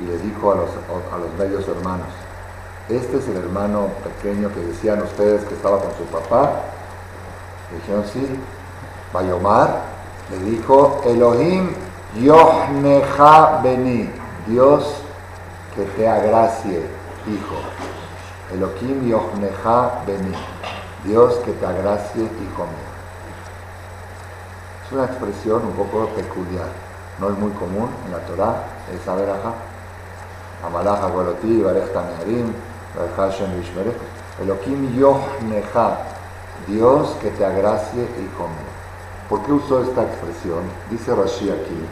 y 0.00 0.06
le 0.06 0.18
dijo 0.18 0.52
a 0.52 0.56
los, 0.56 0.70
a 0.70 1.18
los 1.18 1.32
medios 1.38 1.66
hermanos, 1.68 2.08
este 2.88 3.16
es 3.18 3.26
el 3.26 3.38
hermano 3.38 3.88
pequeño 4.04 4.48
que 4.54 4.60
decían 4.60 5.02
ustedes 5.02 5.44
que 5.44 5.54
estaba 5.54 5.80
con 5.80 5.90
su 5.96 6.04
papá. 6.04 6.52
dijeron, 7.74 8.04
sí. 8.12 8.24
Bayomar 9.12 9.80
le 10.30 10.38
dijo, 10.50 11.00
Elohim 11.04 11.70
Yohneja 12.20 13.60
Beni, 13.62 14.08
Dios 14.46 15.02
que 15.74 15.82
te 15.82 16.08
agracie, 16.08 16.86
hijo. 17.26 17.56
Elohim 18.54 19.08
Yohneja 19.08 20.02
Beni, 20.06 20.32
Dios 21.04 21.34
que 21.44 21.52
te 21.52 21.66
agracie, 21.66 22.22
hijo 22.22 22.62
mío. 22.62 22.86
Es 24.86 24.92
una 24.92 25.06
expresión 25.06 25.62
un 25.64 25.72
poco 25.72 26.06
peculiar, 26.10 26.68
no 27.18 27.30
es 27.30 27.38
muy 27.38 27.50
común 27.52 27.90
en 28.06 28.12
la 28.12 28.18
Torah, 28.18 28.62
es 28.94 29.08
Averaja, 29.08 29.54
Amalaja 30.64 31.08
Goloti, 31.08 31.62
Barej 31.62 31.92
Tanearim, 31.92 32.52
Hashem 33.16 33.60
Vishmerech. 33.60 34.16
Elohim 34.40 34.94
Yohneja, 34.98 35.98
Dios 36.66 37.16
que 37.22 37.30
te 37.30 37.44
agracie, 37.44 38.02
hijo 38.02 38.48
mío. 38.48 38.76
¿Por 39.28 39.42
qué 39.42 39.52
usó 39.52 39.82
esta 39.82 40.02
expresión? 40.02 40.64
Dice 40.90 41.14
Rashi 41.14 41.50
aquí 41.50 41.86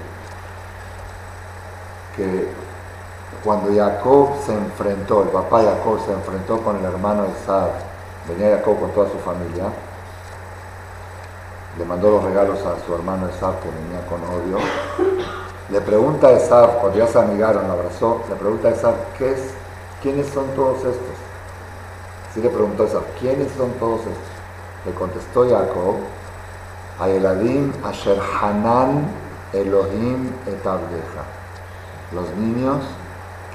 que 2.17 2.49
cuando 3.43 3.75
Jacob 3.75 4.29
se 4.45 4.53
enfrentó, 4.53 5.23
el 5.23 5.31
papá 5.31 5.63
Jacob 5.63 5.99
se 6.05 6.13
enfrentó 6.13 6.59
con 6.59 6.77
el 6.77 6.85
hermano 6.85 7.25
Esad, 7.25 7.71
venía 8.29 8.57
Jacob 8.59 8.79
con 8.79 8.91
toda 8.93 9.11
su 9.11 9.19
familia, 9.19 9.65
le 11.79 11.85
mandó 11.85 12.11
los 12.11 12.25
regalos 12.25 12.61
a 12.61 12.77
su 12.87 12.95
hermano 12.95 13.29
Esad 13.29 13.55
que 13.59 13.71
venía 13.71 14.07
con 14.07 14.23
odio, 14.23 14.59
le 15.71 15.81
pregunta 15.81 16.29
a 16.29 16.33
Esad, 16.33 16.79
cuando 16.81 16.99
ya 16.99 17.07
se 17.07 17.19
amigaron, 17.19 17.71
abrazó, 17.71 18.23
le 18.29 18.37
pregunta 18.37 18.69
a 18.69 18.73
Esad, 18.73 18.95
¿qué 19.19 19.33
es? 19.33 19.55
¿quiénes 20.03 20.27
son 20.29 20.47
todos 20.55 20.79
estos? 20.79 21.17
Sí 22.35 22.43
le 22.43 22.51
preguntó 22.51 22.83
a 22.83 22.87
Esad, 22.87 23.01
¿quiénes 23.19 23.51
son 23.57 23.71
todos 23.81 24.01
estos? 24.01 24.35
Le 24.85 24.93
contestó 24.93 25.49
Jacob, 25.49 25.97
Aeladim 27.01 27.73
Asher 27.83 28.21
Hanan 28.21 29.09
Elohim 29.55 30.31
et 30.47 30.65
Los 32.13 32.31
niños 32.37 32.83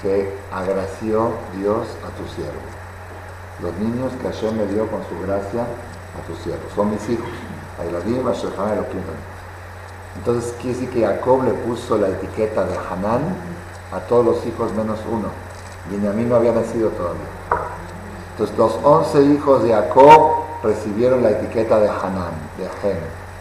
que 0.02 0.36
agració 0.52 1.34
Dios 1.56 1.88
a 2.06 2.10
tu 2.18 2.28
siervo. 2.34 2.60
Los 3.62 3.74
niños 3.76 4.12
que 4.22 4.30
Hashem 4.30 4.58
me 4.58 4.66
dio 4.66 4.88
con 4.88 5.02
su 5.08 5.22
gracia 5.28 5.64
a 5.64 6.28
tu 6.28 6.36
siervo. 6.42 6.64
Son 6.74 6.90
mis 6.90 7.10
hijos. 7.10 7.30
Aeladim 7.80 8.28
Asher 8.28 8.52
Hanan 8.58 8.78
Elohim 8.80 9.39
Entonces 10.20 10.54
quiere 10.62 10.78
decir 10.78 10.90
que 10.90 11.06
Jacob 11.06 11.44
le 11.44 11.52
puso 11.52 11.98
la 11.98 12.10
etiqueta 12.10 12.66
de 12.66 12.76
Hanan 12.78 13.22
a 13.92 14.00
todos 14.02 14.26
los 14.26 14.46
hijos 14.46 14.74
menos 14.74 15.00
uno. 15.10 15.30
Benjamín 15.90 16.30
no 16.30 16.36
había 16.36 16.52
nacido 16.52 16.90
todavía. 16.90 17.26
Entonces 18.32 18.58
los 18.58 18.78
once 18.84 19.24
hijos 19.24 19.64
de 19.64 19.74
Jacob 19.74 20.44
recibieron 20.62 21.24
la 21.24 21.32
etiqueta 21.32 21.80
de 21.80 21.88
Hanan, 21.88 22.34
de 22.58 22.68
Gen 22.82 23.00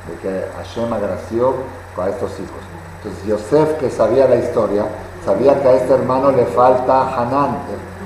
de 0.08 0.16
que 0.22 0.48
Hashem 0.56 0.92
agració 0.92 1.54
a 1.96 2.08
estos 2.08 2.30
hijos. 2.38 2.62
Entonces 2.98 3.26
Yosef, 3.26 3.78
que 3.78 3.90
sabía 3.90 4.26
la 4.28 4.36
historia, 4.36 4.86
sabía 5.24 5.60
que 5.60 5.68
a 5.68 5.74
este 5.74 5.94
hermano 5.94 6.30
le 6.30 6.46
falta 6.46 7.16
Hanan. 7.16 7.58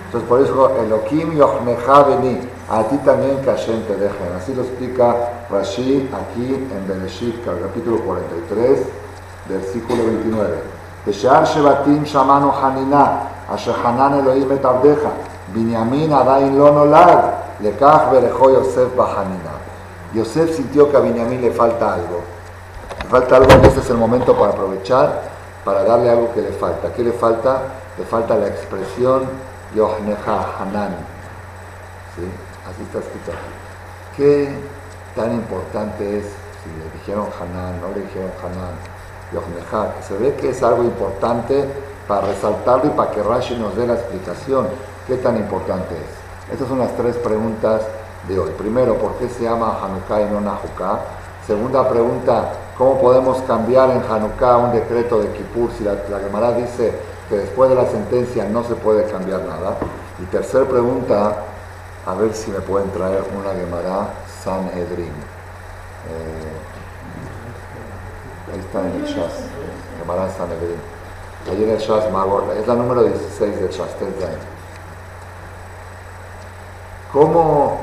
Entonces 0.07 0.29
por 0.29 0.41
eso 0.41 0.77
Elohim 0.81 1.37
Yochnecha 1.37 2.03
Beni, 2.05 2.41
a 2.73 2.85
ti 2.85 2.97
también 3.05 3.39
que 3.43 3.51
Hashem 3.51 3.83
te 3.83 3.95
dejen. 3.97 4.33
Así 4.35 4.55
lo 4.55 4.63
explica 4.63 5.15
Rashi 5.51 6.09
aquí 6.11 6.55
en 6.55 6.89
Bereshit, 6.89 7.45
capítulo 7.45 7.99
43, 7.99 8.79
versículo 9.47 10.05
29. 10.07 10.63
Shamanu 12.05 12.51
Hanina, 12.51 13.29
Elohim 14.19 14.53
et 14.53 14.65
Abdeja, 14.65 15.11
Binyamin 15.53 16.15
Adain 16.15 16.57
Lekach 17.61 18.11
Berejo 18.11 18.51
Yosef 18.51 18.97
Bahanina. 18.97 19.53
Yosef 20.15 20.57
sintió 20.57 20.91
que 20.91 20.97
a 20.97 21.01
Binyamin 21.01 21.43
le 21.43 21.51
falta 21.51 21.93
algo. 21.93 22.23
Le 23.03 23.09
falta 23.11 23.37
algo 23.37 23.51
y 23.63 23.67
este 23.67 23.81
es 23.81 23.91
el 23.91 23.99
momento 23.99 24.35
para 24.35 24.53
aprovechar, 24.53 25.21
para 25.63 25.85
darle 25.85 26.09
algo 26.09 26.33
que 26.33 26.41
le 26.41 26.53
falta. 26.53 26.91
¿Qué 26.95 27.03
le 27.05 27.13
falta? 27.13 27.65
Le 27.99 28.05
falta 28.07 28.35
la 28.35 28.47
expresión 28.47 29.25
Yohneja 29.75 30.47
Hanan. 30.59 30.97
Así 32.69 32.83
está 32.83 32.99
escrito. 32.99 33.33
¿Qué 34.17 34.55
tan 35.17 35.33
importante 35.33 36.19
es 36.19 36.25
si 36.25 36.71
le 36.79 36.91
dijeron 37.01 37.27
Hanan, 37.41 37.81
no 37.81 37.89
le 37.89 38.03
dijeron 38.03 38.31
Hanan, 38.39 38.75
Yohneja? 39.33 39.95
Se 40.07 40.17
ve 40.17 40.35
que 40.35 40.51
es 40.51 40.63
algo 40.63 40.85
importante 40.85 41.65
para 42.07 42.29
resaltarlo 42.29 42.87
y 42.87 42.91
para 42.91 43.11
que 43.11 43.23
Rashi 43.23 43.57
nos 43.57 43.77
dé 43.77 43.87
la 43.87 43.95
explicación. 43.95 44.69
¿Qué 45.07 45.17
tan 45.17 45.37
importante 45.37 45.95
es? 45.95 46.53
Estas 46.53 46.69
son 46.69 46.79
las 46.79 46.95
tres 46.97 47.17
preguntas 47.17 47.83
de 48.29 48.39
hoy. 48.39 48.51
Primero, 48.57 48.97
¿por 48.97 49.15
qué 49.15 49.29
se 49.29 49.43
llama 49.43 49.79
Hanukkah 49.83 50.21
y 50.21 50.31
no 50.31 50.41
Nahukkah? 50.41 51.01
Segunda 51.47 51.89
pregunta, 51.89 52.53
¿cómo 52.79 53.01
podemos 53.01 53.43
cambiar 53.43 53.91
en 53.91 54.03
Hanukkah 54.09 54.59
un 54.59 54.73
decreto 54.73 55.21
de 55.21 55.33
Kippur 55.33 55.71
si 55.77 55.83
la, 55.83 55.95
la 56.09 56.21
Gemara 56.21 56.53
dice 56.53 56.93
que 57.29 57.39
después 57.39 57.71
de 57.71 57.77
la 57.77 57.87
sentencia 57.87 58.45
no 58.45 58.63
se 58.63 58.77
puede 58.77 59.11
cambiar 59.11 59.41
nada? 59.41 59.77
Y 60.23 60.27
tercera 60.27 60.65
pregunta, 60.65 61.37
a 62.07 62.15
ver 62.15 62.35
si 62.35 62.51
me 62.51 62.61
pueden 62.61 62.91
traer 62.91 63.23
una 63.39 63.53
Gemara 63.55 64.15
Sanhedrin. 64.43 65.13
Eh, 66.09 66.53
ahí 68.53 68.61
está 68.61 68.81
en 68.81 68.93
el 68.93 69.05
Shas, 69.05 69.33
Gemara 69.99 70.29
Sanhedrin. 70.31 70.81
Ahí 71.51 71.63
en 71.63 71.71
el 71.71 71.79
Shas 71.79 72.05
es 72.59 72.67
la 72.67 72.75
número 72.75 73.05
16 73.05 73.61
del 73.61 73.71
Shas, 73.71 73.91
¿Cómo 77.13 77.81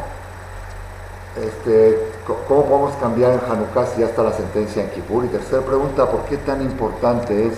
este, 1.38 2.10
¿Cómo 2.48 2.66
podemos 2.66 2.94
cambiar 2.98 3.34
en 3.34 3.40
Hanukkah 3.40 3.86
si 3.88 4.02
ya 4.02 4.08
está 4.08 4.24
la 4.24 4.34
sentencia 4.34 4.84
en 4.84 4.90
Kippur? 4.90 5.26
Y 5.26 5.30
tercera 5.30 5.62
pregunta, 5.62 6.06
¿por 6.10 6.22
qué 6.26 6.38
tan 6.38 6.62
importante 6.62 7.48
es 7.48 7.54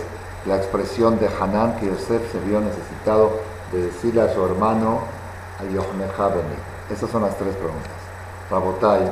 la 0.45 0.56
expresión 0.56 1.19
de 1.19 1.28
Hanan 1.28 1.78
que 1.78 1.88
Yosef 1.88 2.32
se 2.32 2.39
vio 2.39 2.62
necesitado 2.62 3.32
de 3.71 3.84
decirle 3.84 4.21
a 4.21 4.34
su 4.34 4.45
hermano? 4.45 5.02
Esas 6.89 7.10
son 7.10 7.21
las 7.24 7.38
tres 7.38 7.56
preguntas. 7.56 7.91
Rabotai, 8.50 9.12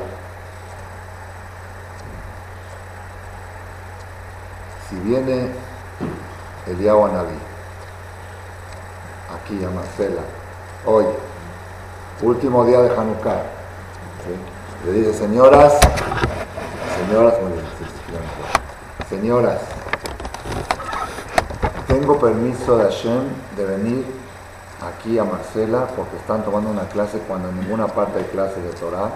si 4.90 4.96
viene 4.98 5.52
Eliyahu 6.68 7.06
Anabí, 7.06 7.36
aquí 9.34 9.64
a 9.64 9.70
Marcela, 9.70 10.22
hoy, 10.86 11.06
último 12.22 12.66
día 12.66 12.82
de 12.82 12.90
Hanukkah, 12.90 13.44
le 14.86 14.92
dice, 14.92 15.14
señoras, 15.14 15.80
señoras, 16.98 17.36
señoras, 19.10 19.62
tengo 21.88 22.20
permiso 22.20 22.78
de 22.78 22.84
Hashem 22.84 23.24
de 23.56 23.66
venir 23.66 24.19
aquí 24.82 25.20
a 25.20 25.24
Marcela 25.24 25.88
porque 25.96 26.16
están 26.18 26.44
tomando 26.44 26.70
una 26.70 26.88
clase 26.88 27.20
cuando 27.28 27.50
en 27.50 27.60
ninguna 27.60 27.88
parte 27.88 28.20
hay 28.20 28.26
clase 28.26 28.62
de 28.62 28.70
Torah. 28.74 29.10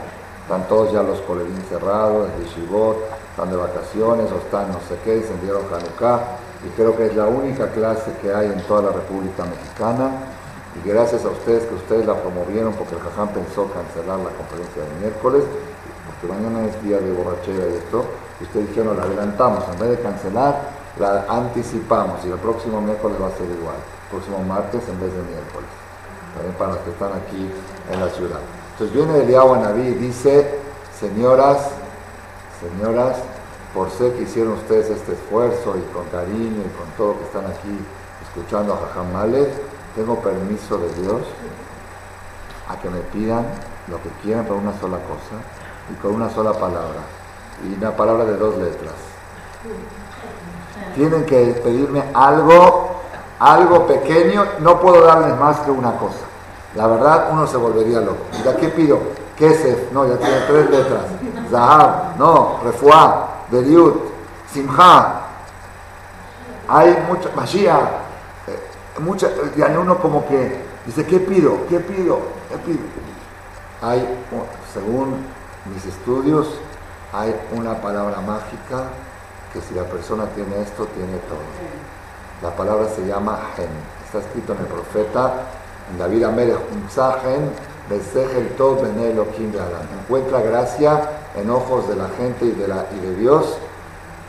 Están 0.44 0.68
todos 0.68 0.92
ya 0.92 1.02
los 1.02 1.22
colerín 1.22 1.62
cerrados, 1.70 2.28
de 2.38 2.46
Shibot, 2.46 2.98
están 3.32 3.50
de 3.50 3.56
vacaciones 3.56 4.30
o 4.32 4.38
están 4.38 4.68
no 4.74 4.80
sé 4.90 5.00
qué, 5.04 5.18
encendieron 5.18 5.64
Hanukkah. 5.72 6.20
Y 6.68 6.70
creo 6.76 6.96
que 6.98 7.08
es 7.08 7.16
la 7.16 7.26
única 7.26 7.70
clase 7.72 8.12
que 8.22 8.34
hay 8.34 8.48
en 8.48 8.62
toda 8.64 8.84
la 8.84 8.92
República 8.92 9.46
Mexicana. 9.46 10.12
Y 10.76 10.88
gracias 10.88 11.24
a 11.24 11.30
ustedes 11.30 11.66
que 11.66 11.76
ustedes 11.76 12.06
la 12.06 12.16
promovieron 12.16 12.74
porque 12.74 12.96
el 12.96 13.02
Jajam 13.02 13.30
pensó 13.30 13.70
cancelar 13.72 14.20
la 14.20 14.32
conferencia 14.32 14.84
de 14.84 15.00
miércoles, 15.00 15.44
porque 16.08 16.34
mañana 16.34 16.66
es 16.66 16.84
día 16.84 16.98
de 16.98 17.12
borrachera 17.12 17.70
y 17.70 17.78
esto. 17.78 18.04
Y 18.42 18.44
ustedes 18.44 18.70
dijeron, 18.70 18.98
la 18.98 19.04
adelantamos, 19.04 19.64
en 19.72 19.80
vez 19.80 19.90
de 19.92 20.00
cancelar, 20.02 20.60
la 21.00 21.26
anticipamos 21.30 22.26
y 22.26 22.32
el 22.32 22.40
próximo 22.40 22.82
miércoles 22.82 23.18
va 23.22 23.28
a 23.28 23.38
ser 23.38 23.48
igual 23.50 23.78
próximo 24.14 24.40
martes 24.46 24.82
en 24.88 25.00
vez 25.00 25.12
de 25.12 25.22
miércoles, 25.24 25.70
también 26.36 26.56
para 26.56 26.74
los 26.74 26.82
que 26.82 26.92
están 26.92 27.12
aquí 27.14 27.50
en 27.92 28.00
la 28.00 28.10
ciudad. 28.10 28.40
Entonces 28.74 28.96
viene 28.96 29.24
Eliyahu 29.24 29.56
Naví 29.56 29.82
y 29.82 29.94
dice, 29.96 30.60
señoras, 31.00 31.70
señoras, 32.62 33.18
por 33.74 33.90
ser 33.90 34.14
que 34.14 34.24
hicieron 34.24 34.54
ustedes 34.54 34.92
este 34.92 35.14
esfuerzo 35.14 35.76
y 35.78 35.82
con 35.94 36.06
cariño 36.10 36.62
y 36.62 36.78
con 36.78 36.88
todo 36.96 37.18
que 37.18 37.26
están 37.26 37.46
aquí 37.46 37.76
escuchando 38.22 38.74
a 38.74 38.78
Jajam 38.78 39.08
tengo 39.96 40.20
permiso 40.22 40.78
de 40.78 40.94
Dios 41.02 41.22
a 42.70 42.80
que 42.80 42.90
me 42.90 43.00
pidan 43.00 43.46
lo 43.88 44.02
que 44.02 44.10
quieran 44.22 44.46
por 44.46 44.58
una 44.58 44.78
sola 44.80 44.98
cosa 44.98 45.42
y 45.92 45.96
con 46.02 46.16
una 46.16 46.30
sola 46.30 46.54
palabra. 46.54 47.02
Y 47.64 47.76
una 47.76 47.96
palabra 47.96 48.26
de 48.26 48.38
dos 48.38 48.58
letras. 48.58 48.94
Tienen 50.96 51.26
que 51.26 51.62
pedirme 51.64 52.04
algo 52.14 52.93
algo 53.44 53.86
pequeño, 53.86 54.46
no 54.60 54.80
puedo 54.80 55.04
darles 55.04 55.38
más 55.38 55.60
que 55.60 55.72
una 55.72 55.98
cosa. 55.98 56.26
La 56.76 56.88
verdad, 56.88 57.28
uno 57.32 57.46
se 57.46 57.58
volvería 57.58 58.00
loco. 58.00 58.24
¿Ya 58.44 58.56
qué 58.56 58.70
pido? 58.70 59.00
Kesef, 59.38 59.92
no, 59.92 60.08
ya 60.08 60.18
tiene 60.18 60.38
tres 60.48 60.70
letras. 60.70 61.02
Zahab, 61.52 62.18
no, 62.18 62.62
Refuá, 62.64 63.44
Deliut, 63.52 63.96
Simha. 64.50 65.22
Hay 66.70 67.06
mucha, 67.10 67.30
Mashiach, 67.36 67.84
eh, 68.48 68.60
mucha, 69.00 69.30
ya 69.58 69.68
uno 69.78 69.98
como 69.98 70.26
que 70.26 70.62
dice, 70.86 71.06
¿qué 71.06 71.20
pido? 71.20 71.68
¿Qué 71.68 71.80
pido? 71.82 72.20
¿Qué 72.50 72.58
pido? 72.60 72.80
Hay, 73.82 74.08
según 74.74 75.18
mis 75.66 75.86
estudios, 75.86 76.48
hay 77.12 77.36
una 77.52 77.82
palabra 77.82 78.22
mágica 78.22 78.86
que 79.52 79.60
si 79.60 79.74
la 79.74 79.84
persona 79.84 80.28
tiene 80.28 80.62
esto, 80.62 80.86
tiene 80.96 81.18
todo. 81.28 81.83
La 82.44 82.54
palabra 82.54 82.90
se 82.94 83.08
llama 83.08 83.40
Gen. 83.56 83.70
Está 84.06 84.20
escrito 84.20 84.52
en 84.52 84.60
el 84.60 84.66
profeta 84.66 85.34
en 85.90 85.98
David 85.98 86.24
Amelech, 86.24 86.60
Gen, 87.24 87.50
el 87.90 88.50
Tov 88.58 88.86
Encuentra 88.86 90.42
gracia 90.42 91.10
en 91.38 91.50
ojos 91.50 91.88
de 91.88 91.96
la 91.96 92.10
gente 92.18 92.46
y 92.46 92.52
de, 92.52 92.68
la, 92.68 92.86
y 92.96 93.00
de 93.00 93.16
Dios, 93.16 93.58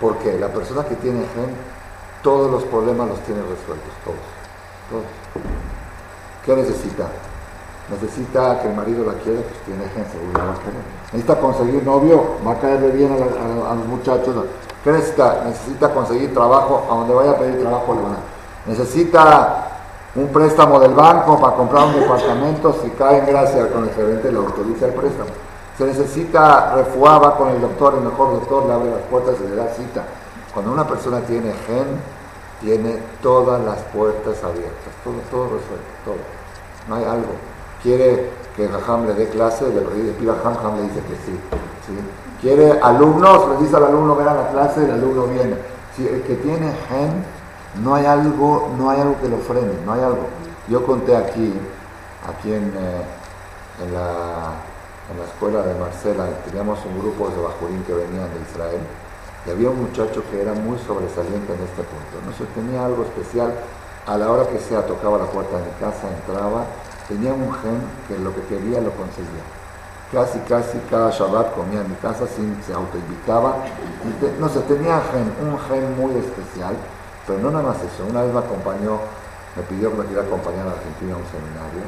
porque 0.00 0.38
la 0.38 0.48
persona 0.48 0.85
que 0.85 0.94
tiene 0.96 1.20
Gen, 1.35 1.57
todos 2.22 2.50
los 2.50 2.62
problemas 2.64 3.09
los 3.09 3.18
tiene 3.20 3.40
resueltos, 3.40 3.92
todos. 4.05 4.16
todos. 4.90 5.05
¿Qué 6.46 6.55
necesita? 6.55 7.09
Necesita 7.90 8.62
que 8.62 8.68
el 8.68 8.74
marido 8.74 9.05
la 9.05 9.14
quiera, 9.14 9.40
pues 9.40 9.61
tiene 9.66 9.85
Gen, 9.92 10.07
seguro 10.12 10.38
va 10.38 10.53
a. 10.53 11.12
Necesita 11.12 11.40
conseguir 11.40 11.83
novio, 11.83 12.37
va 12.46 12.53
a 12.53 12.61
caerle 12.61 12.90
bien 12.90 13.12
a 13.12 13.74
los 13.74 13.87
muchachos. 13.87 14.35
¿Qué 14.85 14.92
necesita? 14.92 15.94
Conseguir 15.94 16.35
trabajo, 16.35 16.87
a 16.90 16.94
donde 16.94 17.14
vaya 17.14 17.31
a 17.31 17.38
pedir 17.38 17.59
trabajo 17.59 17.94
le 17.94 18.03
van 18.03 18.12
a. 18.12 18.18
Necesita 18.66 19.66
un 20.14 20.29
préstamo 20.29 20.79
del 20.79 20.92
banco 20.92 21.40
para 21.40 21.57
comprar 21.57 21.87
un 21.87 21.94
departamento, 22.01 22.79
si 22.83 22.90
cae 22.90 23.20
en 23.20 23.27
gracia 23.27 23.70
con 23.70 23.85
el 23.85 23.90
gerente 23.94 24.31
le 24.31 24.38
autoriza 24.38 24.87
el 24.87 24.92
préstamo. 24.92 25.31
Se 25.79 25.85
necesita 25.87 26.75
refuá, 26.77 27.18
va 27.18 27.37
con 27.37 27.49
el 27.49 27.61
doctor, 27.62 27.94
el 27.94 28.03
mejor 28.03 28.33
doctor, 28.33 28.66
le 28.66 28.73
abre 28.75 28.90
las 28.90 29.01
puertas 29.11 29.37
y 29.42 29.49
le 29.49 29.57
da 29.57 29.68
cita. 29.68 30.05
Cuando 30.53 30.73
una 30.73 30.87
persona 30.87 31.20
tiene 31.20 31.53
gen, 31.66 32.01
tiene 32.61 32.99
todas 33.23 33.64
las 33.64 33.79
puertas 33.85 34.44
abiertas, 34.44 34.92
todo, 35.03 35.14
todo 35.31 35.44
resuelto, 35.44 35.90
todo. 36.05 36.16
No 36.88 36.97
hay 36.97 37.05
algo. 37.05 37.33
Quiere 37.83 38.31
que 38.55 38.68
Jajam 38.68 39.07
le 39.07 39.14
dé 39.14 39.29
clase, 39.31 39.66
le 39.68 39.81
pide 39.81 40.31
a 40.31 40.35
Jajam, 40.35 40.77
le 40.77 40.83
dice 40.83 41.01
que. 41.01 41.14
¿sí? 41.16 41.38
Quiere 42.44 42.78
alumnos, 42.78 43.48
le 43.48 43.64
dice 43.64 43.74
al 43.74 43.85
alumno 43.85 44.14
ven 44.16 44.28
a 44.28 44.35
la 44.35 44.50
clase, 44.50 44.85
el 44.85 44.90
alumno 44.90 45.26
viene. 45.28 45.57
Si 45.96 46.07
el 46.07 46.20
que 46.24 46.35
tiene 46.37 46.70
gen, 46.88 47.24
no 47.83 47.94
hay 47.94 48.04
algo, 48.04 48.70
no 48.76 48.90
hay 48.90 49.00
algo 49.00 49.18
que 49.18 49.30
lo 49.30 49.38
frene, 49.38 49.72
no 49.87 49.94
hay 49.94 50.02
algo. 50.02 50.28
Yo 50.68 50.85
conté 50.85 51.16
aquí, 51.16 51.54
aquí 52.28 52.52
en, 52.52 52.64
eh, 52.76 53.02
en, 53.83 53.94
la, 53.94 54.61
en 55.11 55.18
la 55.18 55.24
escuela 55.24 55.62
de 55.62 55.72
Marcela, 55.80 56.26
teníamos 56.44 56.85
un 56.85 56.98
grupo 56.98 57.30
de 57.30 57.40
bajurín 57.40 57.83
que 57.85 57.94
venían 57.94 58.28
de 58.28 58.40
Israel, 58.52 58.80
y 59.46 59.50
había 59.50 59.70
un 59.70 59.80
muchacho 59.80 60.22
que 60.30 60.42
era 60.42 60.52
muy 60.52 60.76
sobresaliente 60.87 61.54
en 61.54 61.62
este 61.64 61.83
punto. 61.83 62.20
No 62.26 62.33
sé, 62.37 62.44
tenía 62.54 62.85
algo 62.85 63.04
especial. 63.04 63.54
A 64.07 64.18
la 64.18 64.30
hora 64.30 64.46
que 64.48 64.59
sea 64.59 64.85
tocaba 64.85 65.16
la 65.16 65.24
puerta 65.24 65.57
de 65.57 65.64
mi 65.64 65.72
casa, 65.80 66.12
entraba, 66.12 66.66
tenía 67.09 67.33
un 67.33 67.50
gen 67.54 67.80
que 68.07 68.18
lo 68.22 68.35
que 68.35 68.42
quería 68.42 68.83
lo 68.83 68.90
conseguía 68.90 69.63
casi, 70.14 70.38
casi 70.48 70.79
cada 70.88 71.11
Shabbat 71.11 71.53
comía 71.55 71.81
en 71.81 71.90
mi 71.90 71.96
casa, 71.96 72.24
sin, 72.27 72.57
se 72.62 72.72
autoinvitaba. 72.72 73.59
no 74.38 74.48
sé, 74.48 74.61
tenía 74.61 75.03
un 75.42 75.59
gen 75.66 75.98
muy 75.98 76.14
especial, 76.14 76.74
pero 77.27 77.40
no 77.40 77.50
nada 77.50 77.74
más 77.74 77.83
eso. 77.83 78.07
Una 78.09 78.22
vez 78.22 78.33
me 78.33 78.38
acompañó, 78.38 79.00
me 79.57 79.62
pidió 79.64 79.90
que 79.90 79.98
me 79.98 80.07
quería 80.07 80.22
acompañar 80.22 80.68
a 80.68 80.72
Argentina 80.79 81.14
a 81.14 81.18
un 81.18 81.27
seminario. 81.27 81.85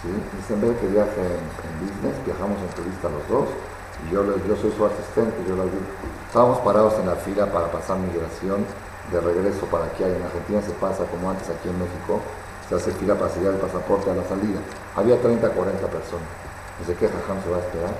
¿sí? 0.00 0.08
Dice, 0.38 0.54
en 0.54 0.60
vez 0.62 0.78
que 0.78 0.86
viaje 0.86 1.18
en, 1.18 1.74
business, 1.82 2.14
viajamos 2.24 2.56
en 2.62 2.70
turista 2.78 3.10
los 3.10 3.26
dos. 3.26 3.48
Yo, 4.12 4.22
yo 4.22 4.54
soy 4.54 4.70
su 4.70 4.86
asistente, 4.86 5.36
yo 5.42 5.58
vi. 5.58 5.82
Estábamos 6.30 6.58
parados 6.62 6.94
en 7.02 7.06
la 7.10 7.16
fila 7.16 7.50
para 7.50 7.66
pasar 7.66 7.98
migración 7.98 8.62
de 9.10 9.20
regreso 9.20 9.66
para 9.66 9.90
aquí. 9.90 10.04
En 10.04 10.22
Argentina 10.22 10.62
se 10.62 10.70
pasa 10.78 11.02
como 11.10 11.28
antes 11.28 11.50
aquí 11.50 11.68
en 11.68 11.78
México, 11.82 12.22
se 12.68 12.76
hace 12.76 12.92
fila 12.92 13.18
para 13.18 13.34
sellar 13.34 13.54
el 13.54 13.60
pasaporte 13.60 14.10
a 14.10 14.14
la 14.14 14.22
salida. 14.22 14.60
Había 14.94 15.20
30, 15.20 15.50
40 15.50 15.86
personas. 15.88 16.47
Dice, 16.80 16.94
¿qué 16.94 17.08
Jajam 17.08 17.42
se 17.42 17.50
va 17.50 17.56
a 17.56 17.60
esperar? 17.60 17.94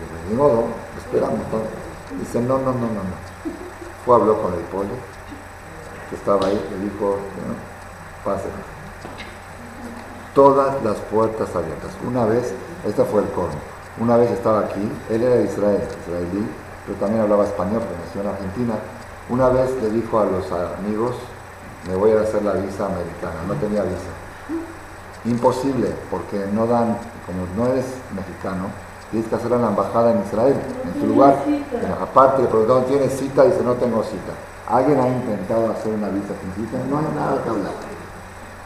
Dice, 0.00 0.28
ni 0.28 0.34
modo, 0.34 0.64
esperamos 0.96 1.40
todo. 1.50 1.64
Dice, 2.18 2.40
no, 2.40 2.58
no, 2.58 2.72
no, 2.72 2.86
no, 2.88 3.02
no. 3.04 3.16
Fue, 4.04 4.16
habló 4.16 4.40
con 4.40 4.54
el 4.54 4.60
pollo, 4.60 4.96
que 6.08 6.16
estaba 6.16 6.46
ahí, 6.46 6.68
le 6.70 6.84
dijo, 6.84 7.18
no, 7.46 8.24
pase. 8.24 8.48
Todas 10.34 10.82
las 10.82 10.96
puertas 11.12 11.54
abiertas. 11.54 11.92
Una 12.06 12.24
vez, 12.24 12.52
esta 12.86 13.04
fue 13.04 13.22
el 13.22 13.28
corno. 13.30 13.60
Una 14.00 14.16
vez 14.16 14.30
estaba 14.30 14.60
aquí, 14.60 14.90
él 15.10 15.22
era 15.22 15.36
de 15.36 15.44
Israel, 15.44 15.82
israelí, 16.06 16.48
pero 16.86 16.98
también 16.98 17.22
hablaba 17.22 17.44
español, 17.44 17.82
porque 17.82 18.04
nació 18.06 18.20
en 18.22 18.26
Argentina. 18.28 18.74
Una 19.28 19.48
vez 19.50 19.70
le 19.82 19.90
dijo 19.90 20.18
a 20.18 20.24
los 20.24 20.50
amigos, 20.50 21.16
me 21.86 21.94
voy 21.96 22.12
a 22.12 22.20
hacer 22.22 22.42
la 22.42 22.54
visa 22.54 22.86
americana, 22.86 23.42
no 23.46 23.54
tenía 23.54 23.82
visa. 23.82 24.10
Imposible, 25.24 25.94
porque 26.10 26.46
no 26.52 26.66
dan 26.66 26.98
como 27.26 27.46
no 27.56 27.72
eres 27.72 27.86
mexicano, 28.14 28.66
tienes 29.10 29.28
que 29.28 29.36
hacerla 29.36 29.56
en 29.56 29.62
la 29.62 29.68
embajada 29.68 30.12
en 30.12 30.22
Israel, 30.22 30.56
en 30.84 31.00
tu 31.00 31.06
lugar. 31.06 31.36
aparte 32.00 32.42
le 32.42 32.48
preguntaron, 32.48 32.84
¿tienes 32.86 33.12
cita? 33.18 33.44
Dice, 33.44 33.62
no 33.62 33.74
tengo 33.74 34.02
cita. 34.02 34.32
¿Alguien 34.66 34.98
ha 34.98 35.08
intentado 35.08 35.70
hacer 35.70 35.92
una 35.92 36.08
visa 36.08 36.32
sin 36.40 36.64
cita? 36.64 36.78
No 36.88 36.98
hay 36.98 37.06
nada 37.14 37.42
que 37.42 37.50
hablar. 37.50 37.72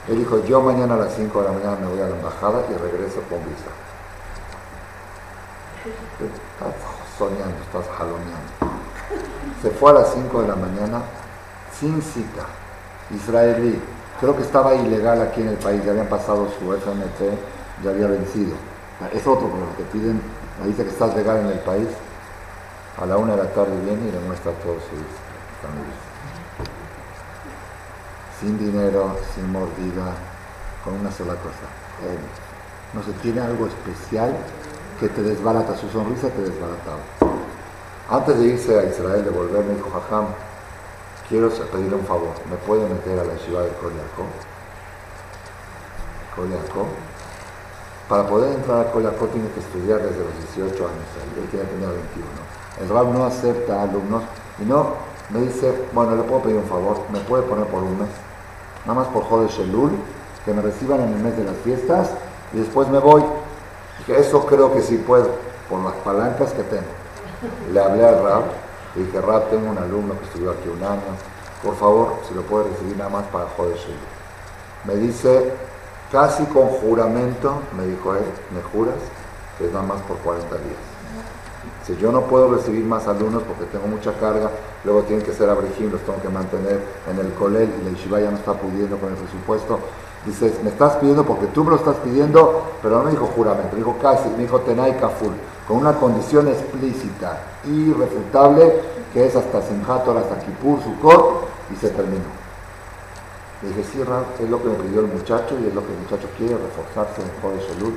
Él 0.09 0.19
dijo, 0.19 0.45
yo 0.45 0.63
mañana 0.63 0.95
a 0.95 0.99
las 0.99 1.15
5 1.15 1.41
de 1.41 1.49
la 1.49 1.53
mañana 1.53 1.77
me 1.81 1.89
voy 1.89 2.01
a 2.01 2.07
la 2.07 2.17
embajada 2.17 2.63
y 2.71 2.75
regreso 2.75 3.21
con 3.29 3.41
visa. 3.41 3.75
Estás 6.23 6.75
soñando, 7.19 7.57
estás 7.67 7.87
jaloneando. 7.99 8.81
Se 9.63 9.71
fue 9.71 9.91
a 9.91 9.95
las 9.95 10.13
5 10.15 10.43
de 10.43 10.49
la 10.49 10.57
mañana 10.57 11.03
sin 11.79 12.01
cita. 12.01 12.47
Israelí. 13.11 13.81
Creo 14.21 14.37
que 14.37 14.43
estaba 14.43 14.75
ilegal 14.75 15.21
aquí 15.21 15.43
en 15.43 15.49
el 15.49 15.57
país, 15.57 15.85
ya 15.85 15.91
habían 15.91 16.07
pasado 16.07 16.49
su 16.59 16.73
FMT 16.73 17.56
ya 17.83 17.91
había 17.91 18.07
vencido. 18.07 18.55
Es 19.13 19.27
otro 19.27 19.49
problema, 19.49 19.73
te 19.77 19.85
piden 19.85 20.21
la 20.61 20.67
dice 20.67 20.85
que 20.85 20.91
estás 20.91 21.15
legal 21.15 21.39
en 21.39 21.47
el 21.49 21.59
país, 21.61 21.89
a 22.97 23.05
la 23.05 23.19
una 23.19 23.37
de 23.37 23.45
la 23.45 23.51
tarde 23.51 23.79
viene 23.85 24.09
y 24.09 24.13
le 24.13 24.21
muestra 24.21 24.53
todo 24.53 24.75
su 24.75 24.97
Sin 28.41 28.59
dinero, 28.59 29.19
sin 29.35 29.53
mordida, 29.53 30.15
con 30.83 30.95
una 30.95 31.13
sola 31.13 31.35
cosa. 31.35 31.69
no 32.95 33.03
se 33.03 33.13
tiene 33.21 33.41
algo 33.41 33.67
especial 33.67 34.35
que 34.99 35.09
te 35.09 35.23
desbarata, 35.23 35.77
su 35.77 35.91
sonrisa 35.91 36.31
te 36.31 36.43
desbarataba. 36.43 37.01
Antes 38.09 38.39
de 38.39 38.45
irse 38.47 38.79
a 38.79 38.85
Israel, 38.85 39.25
de 39.25 39.31
volver, 39.31 39.65
me 39.65 39.75
dijo 39.75 39.91
Jajam, 39.91 40.27
quiero 41.29 41.51
pedirle 41.51 41.97
un 41.97 42.07
favor, 42.07 42.33
¿me 42.49 42.57
puede 42.57 42.89
meter 42.89 43.19
a 43.19 43.25
la 43.25 43.37
ciudad 43.37 43.63
de 43.63 43.73
Koliakó? 43.73 44.25
Koliakó 46.35 46.87
para 48.09 48.27
poder 48.27 48.53
entrar 48.53 48.87
a 48.87 48.91
Colacó 48.93 49.27
tiene 49.27 49.49
que 49.51 49.61
estudiar 49.61 50.01
desde 50.01 50.23
los 50.23 50.55
18 50.55 50.75
años, 50.75 51.07
él 51.37 51.49
tiene 51.51 51.67
que 51.67 51.77
21. 51.77 51.97
El 52.81 52.89
RAB 52.89 53.13
no 53.13 53.25
acepta 53.25 53.83
alumnos 53.83 54.23
y 54.61 54.65
no 54.65 54.95
me 55.31 55.41
dice, 55.41 55.87
bueno, 55.93 56.15
le 56.15 56.23
puedo 56.23 56.43
pedir 56.43 56.57
un 56.57 56.67
favor, 56.67 56.99
me 57.13 57.19
puede 57.21 57.43
poner 57.43 57.67
por 57.67 57.83
un 57.83 57.99
mes, 57.99 58.09
nada 58.85 59.01
más 59.01 59.09
por 59.09 59.25
Joder 59.25 59.51
Shelul, 59.51 59.91
que 60.45 60.53
me 60.53 60.63
reciban 60.63 61.01
en 61.01 61.15
el 61.15 61.19
mes 61.19 61.37
de 61.37 61.45
las 61.45 61.57
fiestas 61.57 62.11
y 62.53 62.59
después 62.59 62.89
me 62.89 62.99
voy. 62.99 63.25
Dije, 63.99 64.21
eso 64.21 64.47
creo 64.47 64.73
que 64.73 64.83
sí 64.83 64.99
puedo, 64.99 65.31
por 65.69 65.83
las 65.83 65.95
palancas 65.95 66.53
que 66.53 66.63
tengo. 66.63 66.85
Le 67.73 67.81
hablé 67.81 68.07
al 68.07 68.23
Rab 68.23 68.43
y 68.95 69.01
dije, 69.01 69.21
Rab, 69.21 69.51
tengo 69.51 69.71
un 69.71 69.79
alumno 69.79 70.17
que 70.19 70.25
estudió 70.27 70.53
aquí 70.53 70.69
un 70.69 70.83
año, 70.85 71.01
por 71.63 71.75
favor, 71.75 72.15
si 72.29 72.35
lo 72.35 72.43
puede 72.43 72.69
recibir 72.69 72.97
nada 72.97 73.11
más 73.11 73.25
para 73.27 73.47
joder 73.57 73.77
Me 74.85 74.95
dice, 74.95 75.53
casi 76.17 76.45
con 76.47 76.69
juramento, 76.69 77.61
me 77.77 77.85
dijo 77.85 78.15
él, 78.15 78.25
¿me 78.55 78.63
juras? 78.73 78.95
Que 79.59 79.67
es 79.67 79.73
nada 79.73 79.85
más 79.85 80.01
por 80.01 80.17
40 80.17 80.49
días. 80.49 80.81
Si 81.87 81.95
yo 81.99 82.11
no 82.11 82.23
puedo 82.23 82.55
recibir 82.55 82.87
más 82.87 83.07
alumnos 83.07 83.43
porque 83.43 83.65
tengo 83.67 83.87
mucha 83.87 84.15
carga, 84.15 84.51
luego 84.83 85.03
tienen 85.03 85.27
que 85.27 85.35
ser 85.35 85.51
abrejín, 85.51 85.93
los 85.93 86.01
tengo 86.01 86.19
que 86.23 86.31
mantener 86.31 86.81
en 87.11 87.19
el 87.19 87.35
colel 87.35 87.69
y 87.69 87.85
la 87.85 87.91
yeshiva 87.91 88.19
ya 88.19 88.31
no 88.31 88.39
está 88.39 88.55
pudiendo 88.55 88.97
con 88.97 89.11
el 89.11 89.17
presupuesto. 89.17 89.79
Dices, 90.25 90.55
me 90.65 90.71
estás 90.71 90.97
pidiendo 90.97 91.23
porque 91.23 91.49
tú 91.49 91.65
me 91.65 91.73
lo 91.73 91.77
estás 91.77 91.97
pidiendo, 91.97 92.63
pero 92.81 92.97
no 92.97 93.05
me 93.05 93.11
dijo 93.11 93.27
juramento, 93.37 93.73
me 93.73 93.81
dijo 93.81 93.97
casi, 94.01 94.31
me 94.31 94.39
dijo 94.39 94.61
tenai 94.61 94.99
kaful, 94.99 95.35
con 95.69 95.77
una 95.77 95.97
condición 95.99 96.49
explícita, 96.49 97.43
irrefutable, 97.67 98.73
que 99.13 99.27
es 99.27 99.37
hasta 99.37 99.61
Simchat, 99.61 100.09
hasta 100.09 100.39
Kippur, 100.39 100.83
Sukkot, 100.83 101.47
y 101.75 101.77
se 101.77 101.91
terminó. 101.91 102.46
Le 103.63 103.69
dije, 103.69 103.85
sí, 103.85 104.01
es 104.01 104.51
lo 104.51 104.63
que 104.63 104.69
me 104.69 104.75
pidió 104.75 105.01
el 105.01 105.07
muchacho 105.07 105.57
y 105.59 105.67
es 105.67 105.75
lo 105.75 105.81
que 105.81 105.93
el 105.93 105.99
muchacho 105.99 106.29
quiere, 106.37 106.57
reforzarse 106.59 107.23
en 107.23 107.31
Joder 107.41 107.61
Shelul. 107.61 107.95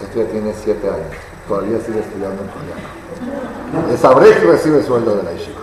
Este 0.00 0.24
ya 0.24 0.30
tiene 0.30 0.54
siete 0.54 0.88
años, 0.88 1.12
todavía 1.48 1.78
sigue 1.80 2.00
estudiando 2.00 2.42
en 2.42 2.48
coreano. 2.48 3.88
Le 3.88 3.96
sabré 3.98 4.30
que 4.34 4.46
recibe 4.46 4.82
sueldo 4.82 5.16
de 5.16 5.24
la 5.24 5.32
Yeshiva. 5.32 5.60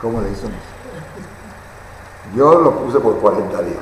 ¿Cómo 0.00 0.20
le 0.22 0.30
hizo? 0.30 0.48
Yo 2.34 2.60
lo 2.60 2.74
puse 2.78 2.98
por 2.98 3.16
40 3.16 3.62
días. 3.62 3.78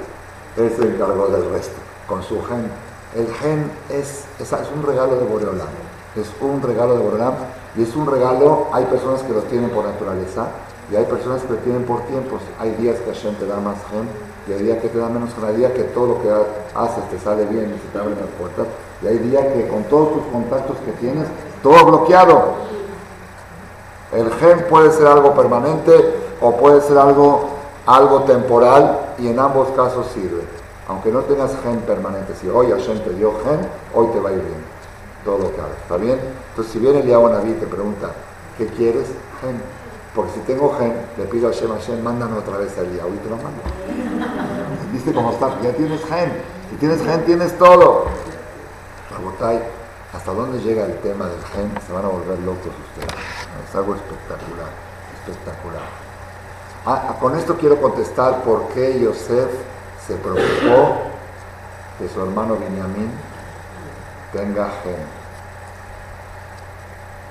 Él 0.56 0.74
se 0.76 0.82
encargó 0.82 1.28
del 1.28 1.48
resto, 1.50 1.76
con 2.08 2.22
su 2.22 2.42
gen. 2.44 2.70
El 3.14 3.32
gen 3.34 3.70
es, 3.88 4.24
es, 4.40 4.52
un 4.74 4.82
regalo 4.82 5.16
de 5.16 5.24
Boreolam. 5.24 5.68
Es 6.16 6.28
un 6.40 6.60
regalo 6.60 6.96
de 6.96 7.02
Boreolam 7.04 7.34
y 7.76 7.82
es 7.82 7.94
un 7.94 8.10
regalo, 8.10 8.66
hay 8.72 8.84
personas 8.86 9.22
que 9.22 9.32
lo 9.32 9.40
tienen 9.42 9.70
por 9.70 9.84
naturaleza 9.84 10.48
y 10.90 10.96
hay 10.96 11.04
personas 11.04 11.42
que 11.42 11.54
tienen 11.56 11.84
por 11.84 12.00
tiempos. 12.02 12.40
Hay 12.58 12.70
días 12.72 12.96
que 13.00 13.12
Hashem 13.12 13.34
te 13.34 13.46
da 13.46 13.56
más 13.56 13.76
gen 13.90 14.08
y 14.48 14.52
hay 14.52 14.62
días 14.64 14.78
que 14.78 14.88
te 14.88 14.98
da 14.98 15.08
menos 15.08 15.34
gen. 15.34 15.44
Hay 15.44 15.56
días 15.56 15.72
que 15.72 15.84
todo 15.84 16.06
lo 16.06 16.22
que 16.22 16.30
haces 16.74 17.08
te 17.10 17.18
sale 17.18 17.44
bien 17.44 17.74
y 17.76 17.78
se 17.78 17.88
te 17.92 17.98
abren 17.98 18.18
las 18.18 18.30
puertas. 18.38 18.66
Y 19.02 19.06
hay 19.06 19.18
días 19.18 19.44
que 19.52 19.68
con 19.68 19.84
todos 19.84 20.14
tus 20.14 20.22
contactos 20.32 20.76
que 20.84 20.92
tienes, 20.92 21.26
todo 21.62 21.84
bloqueado. 21.84 22.68
El 24.12 24.32
gen 24.34 24.64
puede 24.70 24.90
ser 24.90 25.06
algo 25.06 25.34
permanente 25.34 25.92
o 26.40 26.56
puede 26.56 26.80
ser 26.80 26.96
algo, 26.96 27.50
algo 27.84 28.22
temporal 28.22 29.14
y 29.18 29.28
en 29.28 29.38
ambos 29.38 29.68
casos 29.76 30.06
sirve. 30.14 30.42
Aunque 30.88 31.12
no 31.12 31.20
tengas 31.20 31.50
gen 31.62 31.80
permanente, 31.80 32.34
si 32.40 32.48
hoy 32.48 32.70
Hashem 32.70 33.00
te 33.00 33.10
dio 33.10 33.32
gen, 33.44 33.60
hoy 33.94 34.06
te 34.06 34.20
va 34.20 34.30
a 34.30 34.32
ir 34.32 34.38
bien. 34.38 34.64
Todo 35.22 35.36
lo 35.36 35.54
que 35.54 35.60
hagas. 35.60 35.76
¿Está 35.82 35.98
bien? 35.98 36.18
Entonces, 36.50 36.72
si 36.72 36.78
viene 36.78 37.00
el 37.00 37.08
Naví 37.10 37.50
y 37.50 37.54
te 37.54 37.66
pregunta, 37.66 38.08
¿qué 38.56 38.66
quieres? 38.68 39.08
Gen. 39.42 39.60
Porque 40.18 40.32
si 40.32 40.40
tengo 40.40 40.76
gen, 40.76 40.94
le 41.16 41.26
pido 41.26 41.48
a 41.48 41.52
Hashem, 41.52 42.02
mándame 42.02 42.38
otra 42.38 42.56
vez 42.56 42.76
a 42.76 42.80
Elías 42.80 43.06
y 43.06 43.18
te 43.18 43.30
lo 43.30 43.36
mando. 43.36 43.62
¿Viste 44.92 45.12
cómo 45.12 45.30
estás? 45.30 45.52
Ya 45.62 45.70
tienes 45.74 46.04
gen. 46.06 46.42
Si 46.70 46.76
tienes 46.78 47.00
gen, 47.04 47.24
tienes 47.24 47.56
todo. 47.56 48.06
Rabotay, 49.12 49.62
¿hasta 50.12 50.32
dónde 50.32 50.58
llega 50.58 50.86
el 50.86 50.98
tema 51.02 51.26
del 51.26 51.40
gen? 51.54 51.72
Se 51.86 51.92
van 51.92 52.04
a 52.04 52.08
volver 52.08 52.36
locos 52.40 52.66
ustedes. 52.66 53.22
Es 53.68 53.76
algo 53.76 53.94
espectacular, 53.94 54.66
espectacular. 55.20 55.86
Ah, 56.84 57.16
con 57.20 57.38
esto 57.38 57.56
quiero 57.56 57.80
contestar 57.80 58.42
por 58.42 58.70
qué 58.70 58.98
Yosef 58.98 59.52
se 60.04 60.16
preocupó 60.16 60.96
que 61.96 62.08
su 62.08 62.20
hermano 62.20 62.56
Benjamín 62.58 63.12
tenga 64.32 64.68
gen. 64.82 65.17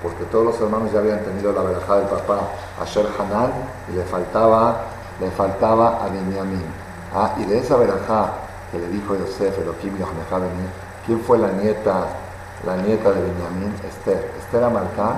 Porque 0.02 0.24
todos 0.26 0.46
los 0.46 0.62
hermanos 0.62 0.92
ya 0.92 1.00
habían 1.00 1.24
tenido 1.24 1.52
la 1.52 1.62
verajá 1.62 1.98
del 1.98 2.08
papá 2.08 2.40
Asher 2.82 3.08
Hanan 3.18 3.52
y 3.92 3.96
le 3.96 4.04
faltaba, 4.04 4.82
le 5.20 5.32
faltaba 5.32 6.04
a 6.04 6.10
Benjamín. 6.10 6.66
Ah, 7.14 7.34
y 7.38 7.46
de 7.46 7.60
esa 7.60 7.78
verajá 7.78 8.34
que 8.72 8.80
le 8.80 8.88
dijo 8.90 9.16
Yosef, 9.16 9.58
Elohim 9.58 9.98
Benjamín, 9.98 10.70
¿quién 11.06 11.20
fue 11.22 11.38
la 11.38 11.52
nieta, 11.52 12.06
la 12.66 12.78
nieta 12.78 13.12
de 13.12 13.22
Benjamín? 13.22 13.74
Esther. 13.88 14.32
Esther 14.40 14.64
Amalcá, 14.64 15.16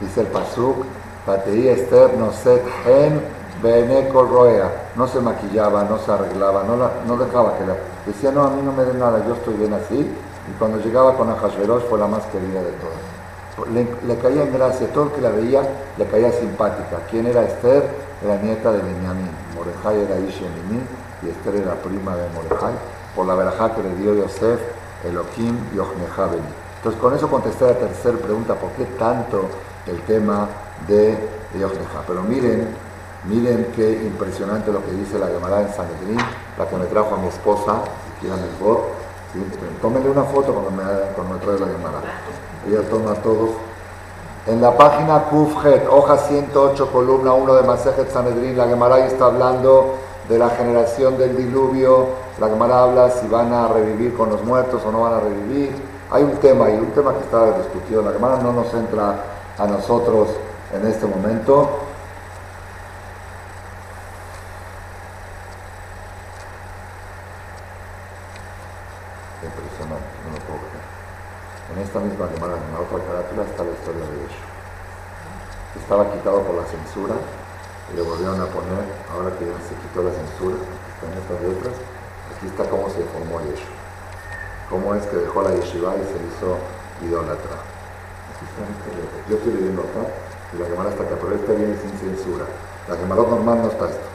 dice 0.00 0.20
el 0.20 0.26
Pasuk, 0.28 0.84
Patei 1.26 1.68
Esther 1.68 2.14
no 2.18 2.32
set 2.32 2.62
gen 2.84 3.22
Roea, 3.62 4.70
no 4.96 5.06
se 5.06 5.20
maquillaba, 5.20 5.84
no 5.84 5.98
se 5.98 6.10
arreglaba, 6.10 6.64
no, 6.64 6.76
no 6.76 7.16
dejaba 7.16 7.56
que 7.56 7.66
la... 7.66 7.76
Decía, 8.04 8.32
no, 8.32 8.42
a 8.42 8.50
mí 8.50 8.60
no 8.62 8.72
me 8.72 8.84
den 8.84 8.98
nada, 8.98 9.24
yo 9.24 9.34
estoy 9.34 9.54
bien 9.54 9.72
así. 9.72 10.00
Y 10.00 10.58
cuando 10.58 10.78
llegaba 10.78 11.16
con 11.16 11.30
Ajashverosh 11.30 11.84
fue 11.88 11.98
la 11.98 12.08
más 12.08 12.24
querida 12.26 12.60
de 12.60 12.72
todas. 12.72 13.11
Le, 13.72 14.16
caía 14.16 14.44
en 14.44 14.52
gracia, 14.52 14.86
todo 14.92 15.04
el 15.04 15.10
que 15.12 15.20
la 15.20 15.30
veía 15.30 15.62
le 15.98 16.06
caía 16.06 16.32
simpática. 16.32 16.98
¿Quién 17.10 17.26
era 17.26 17.42
Esther? 17.42 17.84
Era 18.24 18.36
nieta 18.36 18.72
de 18.72 18.78
Benjamín. 18.78 19.30
Morejai 19.54 20.00
era 20.00 20.18
Ish 20.18 20.42
y 21.22 21.28
Esther 21.28 21.56
era 21.56 21.74
prima 21.74 22.16
de 22.16 22.28
Morejai, 22.30 22.74
por 23.14 23.26
la 23.26 23.34
verajá 23.34 23.74
que 23.74 23.82
le 23.82 23.94
dio 23.96 24.14
Yosef, 24.14 24.60
Elohim 25.04 25.56
y 25.72 25.76
Beni. 25.76 26.52
Entonces 26.76 27.00
con 27.00 27.14
eso 27.14 27.28
contesté 27.28 27.66
la 27.66 27.74
tercera 27.74 28.16
pregunta, 28.18 28.54
¿por 28.54 28.70
qué 28.70 28.84
tanto 28.98 29.48
el 29.86 30.00
tema 30.02 30.48
de 30.88 31.16
Yochneja? 31.54 32.02
Pero 32.06 32.22
miren, 32.22 32.74
Miren 33.24 33.70
qué 33.76 34.02
impresionante 34.02 34.72
lo 34.72 34.84
que 34.84 34.90
dice 34.90 35.16
la 35.16 35.28
Gemara 35.28 35.60
en 35.60 35.72
Sanedrín, 35.72 36.18
la 36.58 36.66
que 36.68 36.76
me 36.76 36.86
trajo 36.86 37.14
a 37.14 37.18
mi 37.18 37.28
esposa, 37.28 37.84
si 38.04 38.26
quieren 38.26 38.42
el 38.42 38.50
bot. 38.58 38.82
Tómenle 39.80 40.10
una 40.10 40.24
foto 40.24 40.52
cuando 40.52 40.70
me, 40.72 40.82
cuando 41.14 41.34
me 41.34 41.40
trae 41.40 41.58
la 41.60 41.66
Gemara. 41.66 42.00
Todos. 43.22 43.50
En 44.46 44.60
la 44.60 44.76
página 44.76 45.24
Kufjet, 45.24 45.84
hoja 45.90 46.16
108, 46.16 46.92
columna 46.92 47.32
1 47.32 47.54
de 47.54 47.62
Masejet 47.64 48.08
Sanedrín, 48.12 48.56
la 48.56 48.68
Gemara 48.68 49.04
está 49.04 49.26
hablando 49.26 49.96
de 50.28 50.38
la 50.38 50.48
generación 50.50 51.18
del 51.18 51.36
diluvio. 51.36 52.06
La 52.38 52.48
Gemara 52.48 52.84
habla 52.84 53.10
si 53.10 53.26
van 53.26 53.52
a 53.52 53.66
revivir 53.66 54.14
con 54.14 54.30
los 54.30 54.44
muertos 54.44 54.80
o 54.86 54.92
no 54.92 55.00
van 55.00 55.14
a 55.14 55.20
revivir. 55.20 55.74
Hay 56.12 56.22
un 56.22 56.36
tema 56.36 56.70
y 56.70 56.74
un 56.74 56.92
tema 56.92 57.12
que 57.14 57.24
está 57.24 57.58
discutido. 57.58 58.00
La 58.00 58.12
Gemara 58.12 58.36
no 58.36 58.52
nos 58.52 58.72
entra 58.74 59.16
a 59.58 59.66
nosotros 59.66 60.28
en 60.72 60.86
este 60.86 61.06
momento. 61.06 61.68
Esta 71.92 72.08
misma 72.08 72.24
Gemara, 72.32 72.56
en 72.56 72.72
la 72.72 72.80
otra 72.80 73.04
carátula, 73.04 73.44
está 73.44 73.68
la 73.68 73.76
historia 73.76 74.00
de 74.00 74.16
ellos. 74.16 74.36
Estaba 75.76 76.08
quitado 76.08 76.40
por 76.40 76.56
la 76.56 76.64
censura 76.64 77.20
y 77.20 77.90
le 77.92 78.00
volvieron 78.00 78.40
a 78.40 78.48
poner, 78.48 78.80
ahora 79.12 79.28
que 79.36 79.44
ya 79.44 79.60
se 79.60 79.76
quitó 79.76 80.00
la 80.00 80.08
censura, 80.08 80.56
están 80.56 81.12
estas 81.12 81.36
letras, 81.44 81.76
aquí 82.32 82.48
está 82.48 82.64
cómo 82.72 82.88
se 82.88 83.04
formó 83.12 83.44
Yeshu. 83.44 83.68
Cómo 84.72 84.96
es 84.96 85.04
que 85.04 85.20
dejó 85.20 85.44
la 85.44 85.52
yeshiva 85.52 85.92
y 86.00 86.04
se 86.08 86.16
hizo 86.16 86.56
idólatra. 87.04 87.60
Yo 89.28 89.36
estoy 89.36 89.52
leyendo 89.52 89.84
acá 89.84 90.08
y 90.56 90.64
la 90.64 90.66
Gemara 90.72 90.88
está 90.96 91.04
acá, 91.04 91.20
pero 91.20 91.36
esta 91.36 91.52
viene 91.52 91.76
sin 91.76 91.92
censura. 91.92 92.48
La 92.88 92.96
Gemara 92.96 93.20
normal 93.20 93.58
no 93.60 93.68
está 93.68 93.84
esto, 93.92 94.08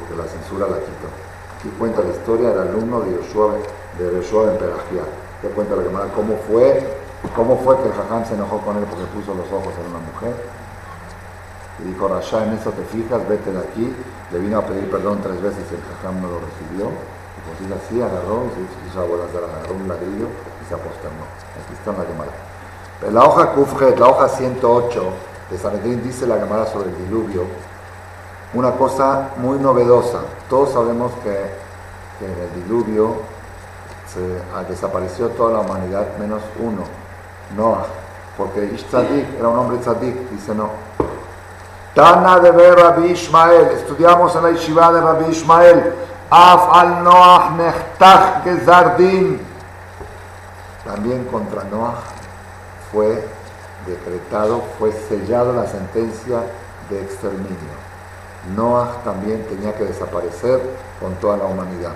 porque 0.00 0.16
la 0.16 0.24
censura 0.24 0.72
la 0.72 0.80
quitó. 0.80 1.08
Aquí 1.52 1.68
cuenta 1.76 2.00
la 2.00 2.16
historia 2.16 2.48
del 2.48 2.72
alumno 2.72 3.04
de 3.04 3.12
Yoshua, 3.20 3.60
de 4.00 4.08
Yoshua 4.08 4.56
en 4.56 4.56
Pelagia. 4.56 5.04
Ya 5.44 5.48
cuenta 5.52 5.76
la 5.76 5.82
Gemara 5.84 6.08
cómo 6.16 6.40
fue 6.48 6.99
¿Cómo 7.36 7.58
fue 7.58 7.76
que 7.78 7.88
el 7.88 7.92
jajam 7.92 8.24
se 8.24 8.34
enojó 8.34 8.58
con 8.60 8.76
él 8.76 8.84
porque 8.88 9.04
puso 9.06 9.34
los 9.34 9.46
ojos 9.52 9.74
en 9.78 9.90
una 9.90 10.00
mujer? 10.00 10.34
Y 11.78 11.88
dijo, 11.92 12.08
Rasha, 12.08 12.44
en 12.44 12.54
eso 12.54 12.70
te 12.70 12.82
fijas, 12.84 13.26
vete 13.28 13.52
de 13.52 13.58
aquí. 13.58 13.94
Le 14.32 14.38
vino 14.38 14.58
a 14.58 14.62
pedir 14.66 14.90
perdón 14.90 15.20
tres 15.22 15.40
veces 15.40 15.64
y 15.70 15.74
el 15.74 15.82
jajam 15.82 16.20
no 16.20 16.28
lo 16.28 16.40
recibió. 16.40 16.88
Y 16.88 17.40
pues 17.46 17.60
dice 17.60 17.74
así, 17.74 18.02
agarró, 18.02 18.44
y 18.46 18.54
se 18.56 18.88
hizo 18.88 19.00
agarró 19.00 19.74
un 19.74 19.88
ladrillo 19.88 20.28
y 20.28 20.68
se 20.68 20.74
aposternó. 20.74 21.24
Aquí 21.60 21.72
está 21.74 21.92
la 21.92 22.04
llamada. 22.08 22.32
la 23.12 23.24
hoja 23.24 23.52
Kufjet, 23.52 23.98
la 23.98 24.06
hoja 24.06 24.28
108 24.28 25.12
de 25.50 25.58
Sanedrín 25.58 26.02
dice 26.02 26.26
la 26.26 26.36
llamada 26.36 26.66
sobre 26.66 26.90
el 26.90 26.96
diluvio, 27.06 27.44
una 28.54 28.72
cosa 28.72 29.30
muy 29.36 29.58
novedosa. 29.58 30.20
Todos 30.48 30.72
sabemos 30.72 31.12
que, 31.22 31.30
en 32.24 32.38
el 32.38 32.62
diluvio 32.62 33.14
se, 34.06 34.20
desapareció 34.68 35.28
toda 35.28 35.54
la 35.54 35.60
humanidad 35.60 36.06
menos 36.18 36.42
uno, 36.58 36.82
Noah, 37.56 37.86
porque 38.36 38.64
Ish 38.64 38.86
era 38.92 39.48
un 39.48 39.58
hombre 39.58 39.78
tzadik, 39.78 40.30
dice 40.30 40.54
no. 40.54 40.70
Tana 41.94 42.38
de 42.38 42.50
ver 42.52 42.78
Rabbi 42.78 43.08
Ishmael, 43.08 43.72
estudiamos 43.72 44.34
en 44.36 44.42
la 44.44 44.50
yeshiva 44.52 44.92
de 44.92 45.00
Rabbi 45.00 45.30
Ishmael, 45.30 45.94
Af 46.30 46.68
al 46.72 47.02
Noah 47.02 47.50
nechtach 47.56 48.44
gezardin. 48.44 49.40
También 50.84 51.24
contra 51.24 51.64
Noah 51.64 51.94
fue 52.92 53.26
decretado, 53.84 54.62
fue 54.78 54.92
sellado 55.08 55.52
la 55.52 55.66
sentencia 55.66 56.42
de 56.88 57.02
exterminio. 57.02 57.74
Noah 58.54 59.02
también 59.04 59.44
tenía 59.46 59.74
que 59.74 59.84
desaparecer 59.84 60.60
con 61.00 61.14
toda 61.16 61.36
la 61.36 61.44
humanidad. 61.44 61.92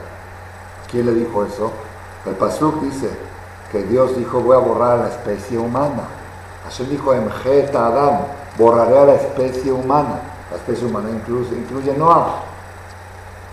¿Quién 0.90 1.06
le 1.06 1.12
dijo 1.12 1.44
eso? 1.44 1.72
El 2.26 2.34
Pasuk 2.34 2.80
dice 2.80 3.10
que 3.74 3.82
Dios 3.82 4.16
dijo, 4.16 4.40
voy 4.40 4.54
a 4.54 4.60
borrar 4.60 4.92
a 4.92 5.02
la 5.02 5.08
especie 5.08 5.58
humana. 5.58 6.04
Hashem 6.62 6.88
dijo, 6.90 7.12
Emjeta 7.12 7.88
Adam, 7.88 8.20
borraré 8.56 8.96
a 8.96 9.04
la 9.04 9.14
especie 9.14 9.72
humana. 9.72 10.20
La 10.52 10.58
especie 10.58 10.86
humana 10.86 11.10
incluye, 11.10 11.56
incluye 11.56 11.92
Noah. 11.92 12.36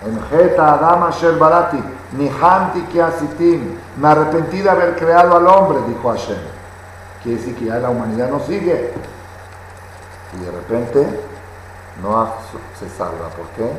Emjeta 0.06 0.74
Adam 0.74 1.04
Asher 1.04 1.40
Barati, 1.40 1.82
Nihanti 2.12 2.82
Kiasitim, 2.84 3.78
me 3.98 4.08
arrepentí 4.10 4.62
de 4.62 4.70
haber 4.70 4.96
creado 4.96 5.38
al 5.38 5.48
hombre, 5.48 5.80
dijo 5.88 6.12
Hashem. 6.12 6.38
Quiere 7.24 7.40
decir 7.40 7.56
que 7.56 7.66
ya 7.66 7.80
la 7.80 7.90
humanidad 7.90 8.30
no 8.30 8.40
sigue. 8.42 8.94
Y 10.34 10.46
de 10.46 10.52
repente 10.52 11.20
Noah 12.04 12.36
se 12.80 12.88
salva. 12.90 13.30
¿Por 13.36 13.48
qué? 13.56 13.72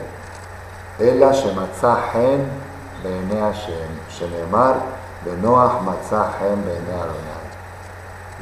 Ela 1.08 1.30
Shematzah 1.32 1.98
Hen 2.14 2.48
Hashem, 3.30 3.88
Shenemar 4.10 5.01
Benoach 5.24 5.82
Matzah 5.82 6.32
Hen 6.40 6.64
Beene 6.64 6.92
Adonai. 6.92 7.42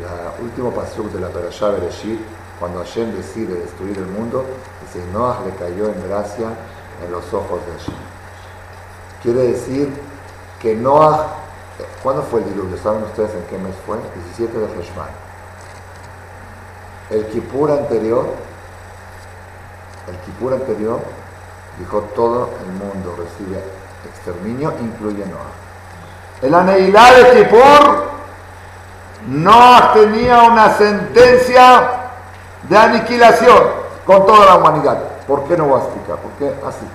La 0.00 0.32
último 0.40 0.70
pasuk 0.70 1.12
de 1.12 1.20
la 1.20 1.28
Perashá 1.28 1.70
Bereshit, 1.70 2.20
cuando 2.58 2.78
Hashem 2.78 3.14
decide 3.14 3.54
destruir 3.54 3.98
el 3.98 4.06
mundo, 4.06 4.44
dice 4.82 5.04
Noah 5.12 5.40
le 5.44 5.54
cayó 5.56 5.88
en 5.88 6.08
gracia 6.08 6.48
en 7.04 7.12
los 7.12 7.32
ojos 7.34 7.60
de 7.66 7.72
Hashem. 7.72 7.94
Quiere 9.22 9.42
decir 9.52 9.92
que 10.58 10.74
Noah, 10.74 11.26
¿cuándo 12.02 12.22
fue 12.22 12.40
el 12.40 12.46
diluvio? 12.46 12.78
¿Saben 12.78 13.02
ustedes 13.02 13.34
en 13.34 13.42
qué 13.44 13.58
mes 13.58 13.74
fue? 13.84 13.98
17 14.36 14.58
de 14.58 14.66
Heshvan. 14.66 15.08
El 17.10 17.26
Kippur 17.26 17.70
anterior, 17.70 18.24
el 20.08 20.16
Kippur 20.20 20.54
anterior, 20.54 21.00
dijo 21.78 22.00
todo 22.14 22.50
el 22.64 22.72
mundo 22.72 23.16
recibe 23.18 23.62
exterminio, 24.06 24.72
incluye 24.80 25.26
Noah. 25.26 25.69
El 26.42 26.54
Aneilá 26.54 27.12
de 27.12 27.30
Kippur, 27.32 28.10
Noah 29.28 29.92
tenía 29.92 30.42
una 30.44 30.74
sentencia 30.74 31.82
de 32.62 32.78
aniquilación 32.78 33.62
con 34.06 34.26
toda 34.26 34.46
la 34.46 34.56
humanidad. 34.56 34.98
¿Por 35.26 35.44
qué 35.44 35.56
no 35.56 35.66
voy 35.66 35.80
a 35.80 35.84
explicar? 35.84 36.16
¿Por 36.16 36.32
qué 36.32 36.54
así? 36.66 36.86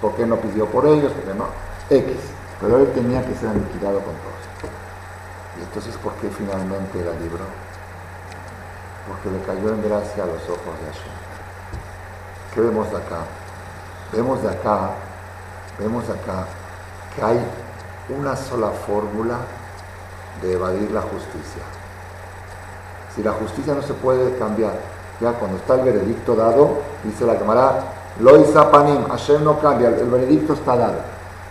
¿Por 0.00 0.14
qué 0.14 0.26
no 0.26 0.36
pidió 0.36 0.66
por 0.66 0.86
ellos? 0.86 1.12
¿Por 1.12 1.22
qué 1.22 1.34
no? 1.34 1.46
X. 1.90 2.16
Pero 2.60 2.78
él 2.78 2.92
tenía 2.92 3.24
que 3.24 3.34
ser 3.36 3.50
aniquilado 3.50 4.00
con 4.00 4.14
todos. 4.14 4.72
Y 5.58 5.62
entonces, 5.62 5.96
¿por 5.96 6.12
qué 6.14 6.28
finalmente 6.28 6.98
la 6.98 7.12
libró? 7.20 7.44
Porque 9.06 9.30
le 9.30 9.40
cayó 9.46 9.74
en 9.74 9.88
gracia 9.88 10.24
a 10.24 10.26
los 10.26 10.42
ojos 10.44 10.74
de 10.80 10.86
Hashem. 10.86 11.12
¿Qué 12.52 12.60
vemos 12.60 12.88
acá? 12.88 13.20
Vemos 14.12 14.42
de 14.42 14.48
acá, 14.48 14.90
vemos 15.78 16.06
de 16.06 16.14
acá 16.14 16.46
que 17.14 17.22
hay 17.22 17.40
una 18.08 18.36
sola 18.36 18.70
fórmula 18.70 19.38
de 20.42 20.52
evadir 20.52 20.90
la 20.90 21.02
justicia. 21.02 21.62
Si 23.14 23.22
la 23.22 23.32
justicia 23.32 23.74
no 23.74 23.82
se 23.82 23.94
puede 23.94 24.36
cambiar, 24.38 24.74
ya 25.20 25.32
cuando 25.32 25.56
está 25.56 25.74
el 25.74 25.80
veredicto 25.82 26.34
dado, 26.36 26.78
dice 27.04 27.26
la 27.26 27.38
cámara, 27.38 27.84
Loisa 28.20 28.70
Panim, 28.70 29.06
Hashem 29.08 29.44
no 29.44 29.58
cambia, 29.58 29.88
el 29.88 30.10
veredicto 30.10 30.52
está 30.54 30.76
dado. 30.76 30.98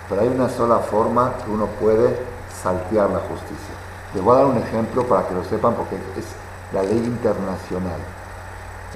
Pero 0.09 0.21
hay 0.21 0.27
una 0.27 0.49
sola 0.49 0.79
forma 0.79 1.33
que 1.43 1.51
uno 1.51 1.67
puede 1.79 2.17
saltear 2.61 3.09
la 3.09 3.19
justicia. 3.19 3.75
Les 4.13 4.23
voy 4.23 4.35
a 4.35 4.39
dar 4.39 4.45
un 4.47 4.57
ejemplo 4.57 5.03
para 5.03 5.27
que 5.27 5.33
lo 5.33 5.43
sepan 5.43 5.73
porque 5.75 5.95
es 5.95 6.25
la 6.73 6.83
ley 6.83 6.97
internacional. 6.97 7.99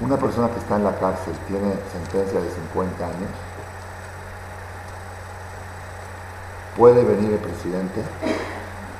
Una 0.00 0.16
persona 0.16 0.48
que 0.48 0.58
está 0.58 0.76
en 0.76 0.84
la 0.84 0.98
cárcel 0.98 1.34
tiene 1.46 1.74
sentencia 1.92 2.40
de 2.40 2.50
50 2.72 3.04
años, 3.04 3.30
puede 6.76 7.04
venir 7.04 7.32
el 7.32 7.38
presidente 7.38 8.02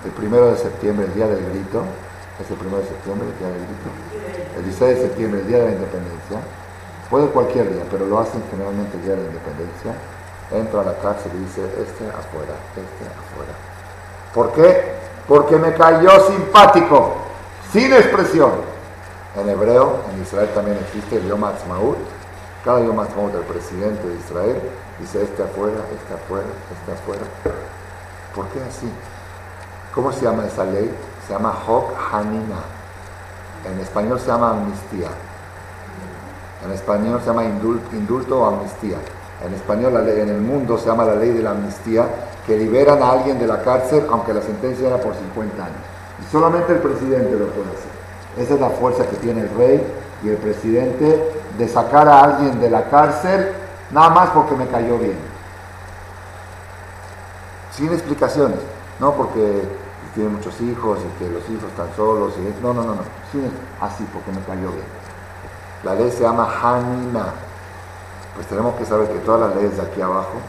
el 0.05 0.11
primero 0.11 0.51
de 0.51 0.57
septiembre, 0.57 1.07
el 1.07 1.14
día 1.14 1.29
del 1.29 1.45
grito, 1.51 1.85
es 2.41 2.51
el 2.51 2.57
primero 2.57 2.79
de 2.83 2.89
septiembre, 2.89 3.29
el 3.29 3.39
día 3.39 3.49
del 3.49 3.62
grito, 3.62 3.89
el 4.59 4.64
16 4.64 4.97
de 4.97 5.03
septiembre, 5.03 5.41
el 5.41 5.47
día 5.47 5.59
de 5.59 5.64
la 5.66 5.73
independencia, 5.73 6.39
puede 7.09 7.27
cualquier 7.29 7.73
día, 7.73 7.85
pero 7.91 8.07
lo 8.07 8.18
hacen 8.18 8.43
generalmente 8.51 8.97
el 8.97 9.03
día 9.05 9.14
de 9.14 9.23
la 9.23 9.29
independencia, 9.29 9.95
entra 10.51 10.81
a 10.81 10.85
la 10.85 10.99
cárcel 10.99 11.31
y 11.35 11.39
dice, 11.45 11.62
este 11.79 12.05
afuera, 12.11 12.59
este 12.75 13.05
afuera. 13.07 13.55
¿Por 14.35 14.53
qué? 14.53 14.95
Porque 15.29 15.57
me 15.57 15.73
cayó 15.75 16.11
simpático, 16.27 17.16
sin 17.70 17.93
expresión. 17.93 18.51
En 19.37 19.49
hebreo, 19.49 20.01
en 20.12 20.20
Israel 20.20 20.51
también 20.55 20.79
existe 20.79 21.16
el 21.16 21.29
Yom 21.29 21.43
Ha'atzmaut. 21.45 21.97
Cada 22.64 22.81
Yom 22.81 22.99
Ha'atzmaut 22.99 23.33
del 23.33 23.45
presidente 23.45 24.07
de 24.07 24.14
Israel 24.16 24.61
dice 25.03 25.23
este 25.25 25.43
afuera, 25.43 25.79
este 25.93 26.15
afuera, 26.15 26.47
este 26.71 26.93
afuera. 26.93 27.23
¿Por 28.35 28.47
qué 28.49 28.61
así? 28.63 28.89
¿Cómo 29.95 30.13
se 30.13 30.25
llama 30.25 30.47
esa 30.47 30.65
ley? 30.65 30.91
Se 31.27 31.33
llama 31.33 31.53
Hok 31.67 31.93
Hanina. 32.13 32.63
En 33.71 33.81
español 33.81 34.19
se 34.21 34.29
llama 34.29 34.51
amnistía. 34.51 35.09
En 36.65 36.71
español 36.71 37.21
se 37.21 37.27
llama 37.27 37.45
indulto 37.45 38.41
o 38.41 38.47
amnistía. 38.47 38.99
En 39.45 39.53
español, 39.55 39.93
la 39.93 40.03
ley, 40.03 40.21
en 40.21 40.29
el 40.29 40.41
mundo 40.41 40.79
se 40.79 40.87
llama 40.87 41.05
la 41.05 41.17
ley 41.17 41.31
de 41.31 41.43
la 41.43 41.51
amnistía, 41.51 42.07
que 42.47 42.57
liberan 42.57 43.03
a 43.03 43.11
alguien 43.11 43.41
de 43.41 43.47
la 43.49 43.61
cárcel 43.61 44.07
aunque 44.09 44.33
la 44.33 44.41
sentencia 44.41 44.87
era 44.87 44.99
por 44.99 45.15
50 45.15 45.65
años. 45.65 45.77
Y 46.21 46.31
solamente 46.31 46.73
el 46.73 46.79
presidente 46.79 47.33
lo 47.33 47.47
puede 47.47 47.71
hacer. 47.71 47.93
Esa 48.39 48.55
es 48.55 48.61
la 48.61 48.71
fuerza 48.71 49.05
que 49.07 49.17
tiene 49.17 49.43
el 49.43 49.51
rey 49.57 49.85
y 50.23 50.29
el 50.29 50.37
presidente 50.37 51.43
de 51.59 51.69
sacar 51.69 52.09
a 52.09 52.23
alguien 52.23 52.61
de 52.61 52.71
la 52.71 52.85
cárcel 52.89 53.62
nada 53.93 54.11
más 54.11 54.30
porque 54.30 54.57
me 54.57 54.66
cayó 54.66 54.99
bien. 54.99 55.18
Sin 57.72 57.93
explicaciones. 57.93 58.59
No 58.99 59.12
porque 59.12 59.62
tiene 60.14 60.30
muchos 60.30 60.61
hijos 60.61 60.99
y 61.01 61.18
que 61.18 61.30
los 61.30 61.49
hijos 61.49 61.70
están 61.70 61.95
solos. 61.97 62.34
Y... 62.38 62.62
No, 62.62 62.74
no, 62.74 62.82
no, 62.82 62.95
no. 62.95 63.03
así 63.80 64.05
porque 64.12 64.30
me 64.32 64.45
cayó 64.45 64.70
bien. 64.72 64.86
La 65.84 65.95
ley 65.95 66.11
se 66.11 66.22
llama 66.22 66.49
Hanina 66.62 67.32
pues 68.34 68.47
tenemos 68.47 68.74
que 68.76 68.84
saber 68.84 69.09
que 69.09 69.18
todas 69.20 69.49
las 69.49 69.57
leyes 69.57 69.76
de 69.76 69.82
aquí 69.82 70.01
abajo 70.01 70.40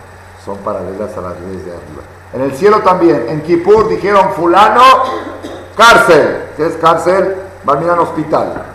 son 0.44 0.58
paralelas 0.60 1.16
a 1.18 1.22
las 1.22 1.40
leyes 1.42 1.66
de 1.66 1.72
arriba. 1.72 2.04
En 2.34 2.42
el 2.42 2.56
cielo 2.56 2.80
también, 2.80 3.26
en 3.28 3.42
Kippur 3.42 3.90
dijeron 3.90 4.34
fulano, 4.34 4.82
cárcel. 5.76 6.50
¿Qué 6.56 6.68
es 6.68 6.76
cárcel? 6.78 7.36
A 7.66 8.02
hospital. 8.02 8.66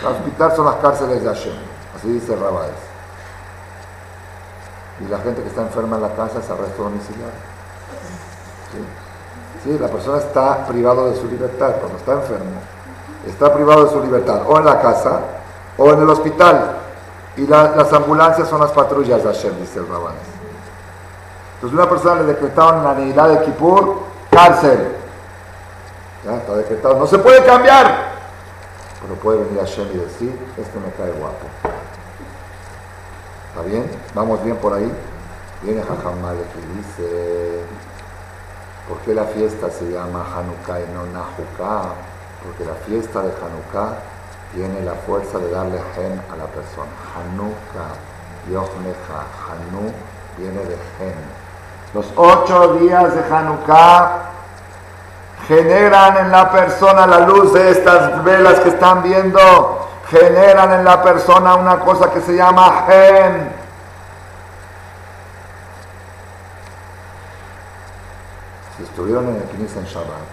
El 0.00 0.06
hospital 0.06 0.56
son 0.56 0.66
las 0.66 0.74
cárceles 0.76 1.22
de 1.22 1.28
Hashem. 1.28 1.54
Así 1.96 2.08
dice 2.08 2.34
Rabáez. 2.36 2.91
Y 5.00 5.08
la 5.08 5.18
gente 5.18 5.42
que 5.42 5.48
está 5.48 5.62
enferma 5.62 5.96
en 5.96 6.02
la 6.02 6.14
casa 6.14 6.38
es 6.38 6.50
arresto 6.50 6.82
domiciliario. 6.82 7.34
¿Sí? 8.70 8.78
¿Sí? 9.64 9.78
La 9.78 9.88
persona 9.88 10.18
está 10.18 10.66
privado 10.66 11.10
de 11.10 11.20
su 11.20 11.28
libertad 11.28 11.76
cuando 11.80 11.98
está 11.98 12.12
enfermo. 12.12 12.60
Está 13.26 13.52
privado 13.54 13.84
de 13.84 13.90
su 13.90 14.00
libertad 14.02 14.42
o 14.46 14.58
en 14.58 14.64
la 14.64 14.80
casa 14.80 15.20
o 15.78 15.90
en 15.90 16.00
el 16.00 16.10
hospital. 16.10 16.76
Y 17.36 17.46
las 17.46 17.92
ambulancias 17.92 18.48
son 18.48 18.60
las 18.60 18.72
patrullas 18.72 19.22
de 19.24 19.32
Hashem, 19.32 19.58
dice 19.58 19.78
el 19.78 19.88
Rabán. 19.88 20.14
Entonces 21.54 21.78
una 21.78 21.88
persona 21.88 22.20
le 22.20 22.26
decretaron 22.26 22.84
la 22.84 22.94
Neilá 22.94 23.28
de 23.28 23.44
Kippur, 23.44 24.00
cárcel. 24.30 24.96
Ya 26.24 26.36
está 26.36 26.56
decretado. 26.56 26.98
No 26.98 27.06
se 27.06 27.18
puede 27.18 27.42
cambiar. 27.44 28.12
Pero 29.00 29.14
puede 29.14 29.44
venir 29.44 29.60
Hashem 29.60 29.88
y 29.94 29.98
decir, 29.98 30.38
este 30.56 30.78
me 30.78 30.90
cae 30.92 31.12
guapo. 31.18 31.46
¿Está 33.52 33.68
bien? 33.68 33.84
¿Vamos 34.14 34.42
bien 34.42 34.56
por 34.56 34.72
ahí? 34.72 34.90
Viene 35.60 35.82
Jajamale 35.82 36.40
y 36.40 36.78
dice, 36.78 37.60
¿por 38.88 38.96
qué 39.00 39.12
la 39.12 39.24
fiesta 39.24 39.68
se 39.68 39.90
llama 39.90 40.24
Hanukkah 40.24 40.80
y 40.80 40.84
no 40.94 41.04
Nahukkah? 41.12 41.92
Porque 42.42 42.64
la 42.64 42.74
fiesta 42.86 43.20
de 43.20 43.28
Hanukkah 43.28 43.98
tiene 44.54 44.80
la 44.80 44.94
fuerza 44.94 45.36
de 45.36 45.50
darle 45.50 45.78
gen 45.94 46.18
a 46.32 46.36
la 46.36 46.46
persona. 46.46 46.88
Hanukkah, 47.14 47.92
Yochnecha, 48.50 49.20
Hanu 49.44 49.92
viene 50.38 50.60
de 50.60 50.78
gen. 50.96 51.14
Los 51.92 52.06
ocho 52.16 52.78
días 52.78 53.14
de 53.14 53.22
Hanukkah 53.22 54.30
generan 55.46 56.16
en 56.16 56.32
la 56.32 56.50
persona 56.50 57.06
la 57.06 57.20
luz 57.26 57.52
de 57.52 57.70
estas 57.70 58.24
velas 58.24 58.60
que 58.60 58.70
están 58.70 59.02
viendo, 59.02 59.81
generan 60.12 60.72
en 60.72 60.84
la 60.84 61.02
persona 61.02 61.56
una 61.56 61.80
cosa 61.80 62.10
que 62.10 62.20
se 62.20 62.36
llama 62.36 62.84
gen. 62.86 63.50
Si 68.76 68.82
estuvieron 68.82 69.28
en 69.28 69.36
el 69.36 69.48
Knis 69.48 69.74
en 69.76 69.84
Shabbat, 69.84 70.28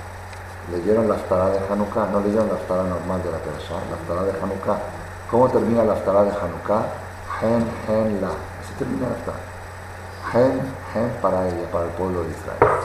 leyeron 0.72 1.08
la 1.08 1.16
Aftará 1.16 1.50
de 1.50 1.60
Hanukkah, 1.70 2.08
no 2.12 2.20
leyeron 2.20 2.50
la 2.50 2.56
Aftará 2.56 2.84
normal 2.84 3.24
de 3.24 3.32
la 3.32 3.38
Perashá, 3.38 3.76
la 3.90 3.96
Aftará 3.96 4.24
de 4.24 4.32
Hanukkah. 4.44 4.80
¿Cómo 5.32 5.48
termina 5.48 5.84
la 5.84 5.94
Aftará 5.94 6.24
de 6.24 6.32
Hanukkah? 6.32 6.84
Gen, 7.40 7.66
gen, 7.88 8.22
la. 8.22 8.28
Así 8.28 8.74
termina 8.78 9.08
la. 9.08 10.32
Gen, 10.32 10.62
gen 10.94 11.10
para 11.22 11.48
ella, 11.48 11.72
para 11.72 11.86
el 11.86 11.92
pueblo 11.92 12.24
de 12.24 12.32
Israel. 12.32 12.82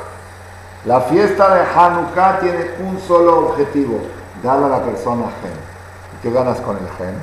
La 0.85 1.01
fiesta 1.01 1.55
de 1.55 1.63
Hanukkah 1.75 2.39
tiene 2.39 2.75
un 2.81 3.01
solo 3.01 3.49
objetivo, 3.49 4.01
darle 4.43 4.67
a 4.67 4.69
la 4.69 4.83
persona 4.83 5.25
gen. 5.43 5.64
¿Y 6.25 6.27
qué 6.27 6.33
ganas 6.33 6.59
con 6.63 6.75
el 6.79 6.89
gen? 6.97 7.15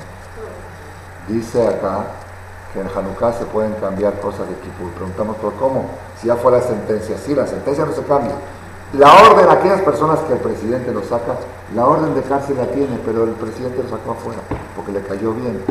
Dice 1.27 1.67
acá 1.67 2.05
que 2.71 2.81
en 2.81 2.87
Hanukkah 2.87 3.33
se 3.33 3.45
pueden 3.45 3.73
cambiar 3.81 4.19
cosas 4.19 4.47
de 4.47 4.53
Kippur. 4.53 4.91
Preguntamos, 4.91 5.37
¿por 5.37 5.55
cómo? 5.55 5.89
Si 6.21 6.27
ya 6.27 6.35
fue 6.35 6.51
la 6.51 6.61
sentencia. 6.61 7.17
Sí, 7.17 7.33
la 7.33 7.47
sentencia 7.47 7.83
no 7.83 7.93
se 7.93 8.03
cambia. 8.03 8.35
La 8.93 9.11
orden, 9.11 9.49
aquellas 9.49 9.81
personas 9.81 10.19
que 10.19 10.33
el 10.33 10.39
presidente 10.39 10.93
lo 10.93 11.01
saca, 11.01 11.33
la 11.73 11.87
orden 11.87 12.13
de 12.13 12.21
cárcel 12.21 12.57
la 12.57 12.67
tiene, 12.67 12.99
pero 13.03 13.23
el 13.23 13.31
presidente 13.31 13.81
lo 13.81 13.89
sacó 13.89 14.11
afuera, 14.11 14.41
porque 14.75 14.91
le 14.91 15.01
cayó 15.01 15.33
bien. 15.33 15.63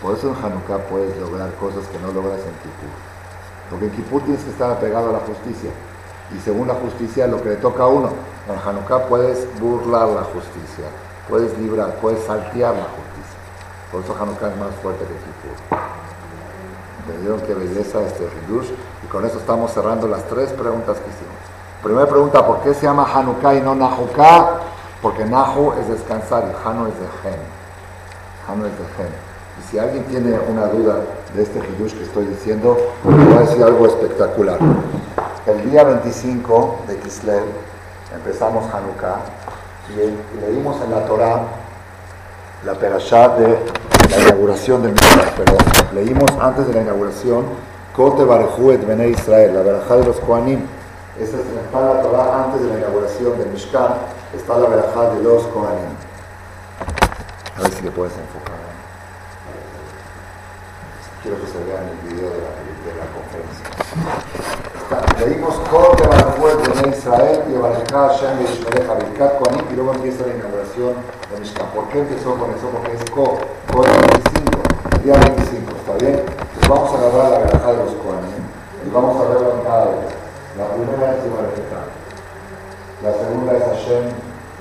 Por 0.00 0.14
eso 0.14 0.28
en 0.28 0.36
Hanukkah 0.36 0.86
puedes 0.88 1.16
lograr 1.18 1.50
cosas 1.54 1.88
que 1.88 1.98
no 1.98 2.12
logras 2.12 2.38
en 2.38 2.54
Kippur. 2.62 2.94
Porque 3.68 3.86
en 3.86 3.90
Kippur 3.90 4.22
tienes 4.22 4.44
que 4.44 4.50
estar 4.50 4.70
apegado 4.70 5.10
a 5.10 5.12
la 5.14 5.20
justicia. 5.26 5.70
Y 6.32 6.38
según 6.38 6.68
la 6.68 6.74
justicia, 6.74 7.26
lo 7.26 7.42
que 7.42 7.48
le 7.48 7.56
toca 7.56 7.82
a 7.82 7.88
uno. 7.88 8.10
En 8.48 8.56
Hanukkah 8.56 9.08
puedes 9.08 9.48
burlar 9.58 10.06
la 10.06 10.22
justicia, 10.22 10.86
puedes 11.28 11.56
librar, 11.58 11.94
puedes 12.00 12.24
saltear 12.24 12.74
la 12.74 12.84
justicia. 12.84 13.16
Por 13.90 14.02
eso 14.02 14.16
Hanukkah 14.20 14.48
es 14.48 14.56
más 14.56 14.74
fuerte 14.82 15.04
que 15.04 15.14
Kippur. 15.14 15.86
Me 17.06 17.46
que 17.46 17.54
belleza 17.54 18.02
este 18.02 18.24
Hidush. 18.24 18.70
Y 19.04 19.06
con 19.06 19.24
eso 19.24 19.38
estamos 19.38 19.72
cerrando 19.72 20.08
las 20.08 20.24
tres 20.24 20.50
preguntas 20.52 20.96
que 20.98 21.08
hicimos. 21.08 21.36
Primera 21.82 22.06
pregunta, 22.06 22.44
¿por 22.44 22.60
qué 22.62 22.74
se 22.74 22.82
llama 22.82 23.06
Hanukkah 23.14 23.54
y 23.54 23.60
no 23.60 23.74
Nahukkah? 23.74 24.60
Porque 25.02 25.24
Nahu 25.24 25.72
es 25.80 25.88
descansar 25.88 26.44
y 26.44 26.68
Hanu 26.68 26.86
es 26.86 26.94
de 26.98 27.06
Gen. 27.22 27.40
Hanu 28.48 28.66
es 28.66 28.72
de 28.72 28.86
Gen. 28.96 29.12
Y 29.60 29.70
si 29.70 29.78
alguien 29.78 30.04
tiene 30.04 30.38
una 30.48 30.66
duda 30.66 30.96
de 31.34 31.42
este 31.42 31.60
Hidush 31.60 31.94
que 31.94 32.04
estoy 32.04 32.26
diciendo, 32.26 32.76
voy 33.04 33.32
a 33.34 33.40
decir 33.40 33.62
algo 33.62 33.86
espectacular. 33.86 34.58
El 35.46 35.70
día 35.70 35.84
25 35.84 36.80
de 36.88 36.98
Kislev 36.98 37.44
empezamos 38.12 38.64
Hanukkah 38.74 39.20
y 39.90 40.40
leímos 40.40 40.80
en 40.82 40.90
la 40.90 41.04
Torah 41.06 41.42
la 42.64 42.74
perashá 42.74 43.28
de 43.36 43.58
la 44.10 44.18
inauguración 44.22 44.82
del 44.82 44.92
Mishkan, 44.92 45.34
perdón. 45.36 45.58
Leímos 45.94 46.30
antes 46.40 46.66
de 46.66 46.74
la 46.74 46.82
inauguración, 46.82 47.44
Kote 47.94 48.24
Barejú 48.24 48.72
et 48.72 48.84
Bene 48.86 49.08
Israel, 49.08 49.54
la 49.54 49.62
verajá 49.62 49.96
de 49.96 50.04
los 50.04 50.16
Kohanim. 50.20 50.66
Esa 51.18 51.36
está 51.38 51.80
en 51.80 51.96
la 51.96 52.02
Torah 52.02 52.44
antes 52.44 52.62
de 52.62 52.68
la 52.68 52.78
inauguración 52.78 53.38
del 53.38 53.48
Mishkan, 53.48 53.94
está 54.36 54.58
la 54.58 54.68
verajá 54.68 55.10
de 55.10 55.22
los 55.22 55.44
Kohanim. 55.44 55.94
A 57.56 57.62
ver 57.62 57.72
si 57.72 57.82
le 57.82 57.90
puedes 57.90 58.12
enfocar. 58.12 58.56
Quiero 61.22 61.40
que 61.40 61.46
se 61.46 61.64
vea 61.64 61.82
en 61.82 61.88
el 61.88 62.14
video 62.14 62.30
de 62.30 62.38
la, 62.38 62.50
de 62.50 62.92
la 62.98 63.06
conferencia. 63.14 64.65
Leímos 64.86 65.56
Kote 65.66 66.06
Barejú 66.06 66.46
et 66.46 66.62
Bene 66.62 66.96
Israel 66.96 67.42
y 67.50 67.54
Hashem 67.90 68.38
Birkat 68.38 69.38
Kohanim 69.38 69.66
y 69.72 69.74
luego 69.74 69.94
empieza 69.94 70.24
la 70.24 70.34
inauguración 70.34 70.94
del 71.30 71.40
Mishkan. 71.40 71.66
¿Por 71.74 71.88
qué 71.88 71.98
empezó 71.98 72.36
con 72.38 72.54
eso? 72.54 72.70
Porque 72.70 72.94
es 72.94 73.10
Ko, 73.10 73.34
Ko 73.72 73.82
25, 73.82 75.02
día 75.02 75.18
25, 75.18 75.74
¿está 75.74 75.92
bien? 75.98 76.22
Entonces 76.22 76.68
vamos 76.68 76.94
a 76.94 76.98
agarrar 76.98 77.30
la 77.32 77.38
verajá 77.38 77.72
de 77.72 77.78
los 77.82 77.94
Kohanim 77.98 78.42
y 78.86 78.90
vamos 78.94 79.16
a 79.18 79.24
en 79.26 79.62
cada 79.66 79.84
vez. 79.90 80.06
La 80.54 80.66
primera 80.70 81.18
es 81.18 81.26
Ibarajá, 81.26 81.82
la 83.02 83.12
segunda 83.12 83.52
es 83.58 83.64
Hashem, 83.66 84.04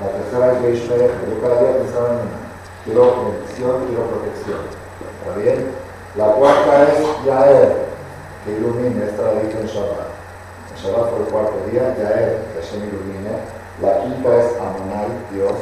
la 0.02 0.08
tercera 0.10 0.54
es 0.54 0.82
Yishmereja. 0.82 1.22
Yo 1.30 1.38
cada 1.38 1.62
día 1.62 1.78
pensaba 1.78 2.08
en 2.10 2.26
una. 2.26 2.38
Quiero 2.84 3.30
bendición, 3.30 3.86
quiero 3.86 4.10
protección. 4.10 4.62
¿Está 5.06 5.38
bien? 5.38 5.70
La 6.18 6.34
cuarta 6.34 6.84
es 6.90 6.98
Yael, 7.26 7.74
que 8.44 8.58
ilumine, 8.58 9.06
esta 9.06 9.22
la 9.22 9.42
dije 9.42 9.68
Shabbat. 9.68 10.15
En 10.76 10.82
Shabbat 10.82 11.10
fue 11.10 11.20
el 11.20 11.26
cuarto 11.26 11.54
día, 11.72 11.96
Yael, 11.98 12.38
que 12.54 12.62
Hashem 12.62 12.84
ilumine. 12.84 13.38
La 13.82 14.02
quinta 14.02 14.36
es 14.36 14.52
Amonai, 14.60 15.08
Dios. 15.32 15.54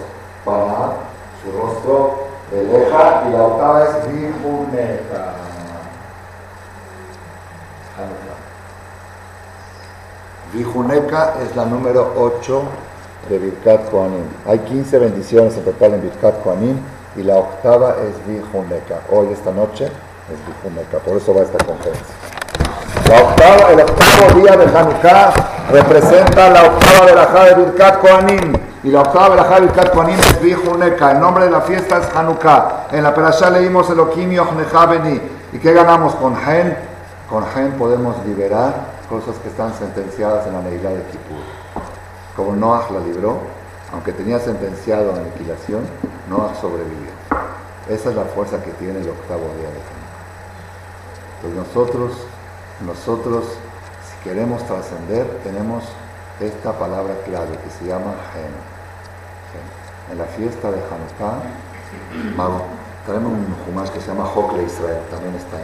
Paná, 0.44 0.94
su 1.42 1.52
rostro 1.58 2.28
de 2.52 2.64
leja, 2.64 3.24
y 3.28 3.32
la 3.32 3.44
octava 3.44 3.84
es 3.84 4.08
Vijuneca. 4.12 5.34
Vijuneca 10.54 11.34
es 11.42 11.56
la 11.56 11.66
número 11.66 12.14
8 12.16 12.62
de 13.30 13.40
Birkat 13.40 13.90
Koanim. 13.90 14.26
Hay 14.46 14.60
15 14.60 15.00
bendiciones 15.00 15.58
en 15.58 15.64
total 15.64 15.96
en 15.96 16.02
Birkat 16.04 16.44
Koanim 16.44 16.78
y 17.16 17.24
la 17.24 17.38
octava 17.38 17.96
es 18.04 18.28
Vijuneca. 18.28 19.02
Hoy, 19.10 19.30
esta 19.32 19.52
noche, 19.52 19.86
es 19.86 20.48
Vijuneca. 20.48 21.00
Por 21.00 21.18
eso 21.18 21.34
va 21.34 21.42
esta 21.42 21.64
conferencia. 21.64 22.33
La 23.10 23.72
el 23.72 23.82
octavo 23.82 24.40
día 24.40 24.56
de 24.56 24.66
Hanukkah 24.66 25.34
representa 25.72 26.50
la 26.50 26.64
octava 26.64 27.06
de 27.06 27.16
la 27.16 27.56
Birkat 27.56 28.00
Koanim. 28.00 28.54
Y 28.84 28.90
la 28.90 29.02
octava 29.02 29.36
de 29.36 29.62
Birkat 29.62 29.94
Koanim 29.94 30.20
es 30.20 30.42
Vihuneka. 30.42 31.12
El 31.12 31.20
nombre 31.20 31.46
de 31.46 31.52
la 31.52 31.62
fiesta 31.62 32.00
es 32.00 32.16
Hanukkah. 32.16 32.88
En 32.92 33.04
la 33.04 33.14
Perashá 33.14 33.50
leímos 33.50 33.90
Elohim 33.90 34.32
Yochnecha 34.32 34.86
Beni. 34.86 35.22
¿Y 35.52 35.60
qué 35.60 35.74
ganamos 35.74 36.16
con 36.16 36.36
Gen? 36.36 36.78
Con 37.30 37.46
Gen 37.48 37.74
podemos 37.74 38.16
liberar 38.26 38.74
cosas 39.10 39.36
que 39.42 39.50
están 39.50 39.74
sentenciadas 39.74 40.48
en 40.48 40.54
la 40.54 40.62
Neilá 40.62 40.90
de 40.90 41.04
Kippur. 41.04 41.44
Como 42.36 42.56
Noah 42.56 42.88
la 42.92 43.00
libró, 43.00 43.42
aunque 43.92 44.14
tenía 44.14 44.40
sentenciado 44.40 45.14
a 45.14 45.18
aniquilación, 45.18 45.82
Noah 46.30 46.54
sobrevivió. 46.60 47.12
Esa 47.90 48.10
es 48.10 48.16
la 48.16 48.24
fuerza 48.24 48.62
que 48.64 48.72
tiene 48.72 49.02
el 49.02 49.10
octavo 49.10 49.42
día 49.58 49.70
de 49.70 49.82
Hanukkah. 49.82 50.04
Pues 51.42 51.54
nosotros, 51.54 52.12
nosotros, 52.82 53.46
si 53.46 54.30
queremos 54.30 54.64
trascender, 54.66 55.26
tenemos 55.44 55.84
esta 56.40 56.74
palabra 56.74 57.14
clave 57.26 57.58
que 57.64 57.70
se 57.70 57.86
llama 57.86 58.14
Gen 58.34 58.74
en 60.12 60.18
la 60.18 60.26
fiesta 60.26 60.70
de 60.70 60.78
Hanukkah, 60.78 61.40
traemos 63.06 63.32
un 63.32 63.56
Jumash 63.66 63.90
que 63.90 64.02
se 64.02 64.08
llama 64.08 64.26
Hokle 64.26 64.64
Israel, 64.64 65.00
también 65.10 65.36
está. 65.36 65.58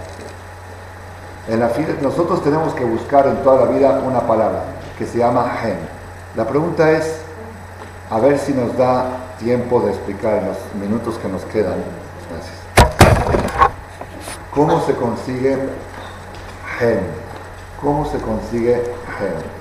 En 1.52 1.60
la 1.60 1.70
fiesta, 1.70 1.94
nosotros 2.02 2.44
tenemos 2.44 2.74
que 2.74 2.84
buscar 2.84 3.28
en 3.28 3.38
toda 3.44 3.66
la 3.66 3.72
vida 3.72 4.02
una 4.06 4.22
palabra 4.22 4.64
que 4.98 5.06
se 5.06 5.18
llama 5.18 5.50
Gen. 5.62 5.78
La 6.36 6.46
pregunta 6.46 6.92
es, 6.92 7.22
a 8.10 8.20
ver 8.20 8.38
si 8.38 8.54
nos 8.54 8.78
da 8.78 9.06
tiempo 9.40 9.82
de 9.82 9.92
explicar 9.92 10.36
en 10.36 10.48
los 10.48 10.58
minutos 10.80 11.18
que 11.18 11.28
nos 11.28 11.44
quedan. 11.46 11.76
Gracias. 12.30 12.56
¿Cómo 14.54 14.82
se 14.86 14.94
consigue 14.96 15.58
Gen? 16.80 17.00
¿Cómo 17.82 18.06
se 18.06 18.18
consigue 18.20 18.76
Gen? 19.18 19.60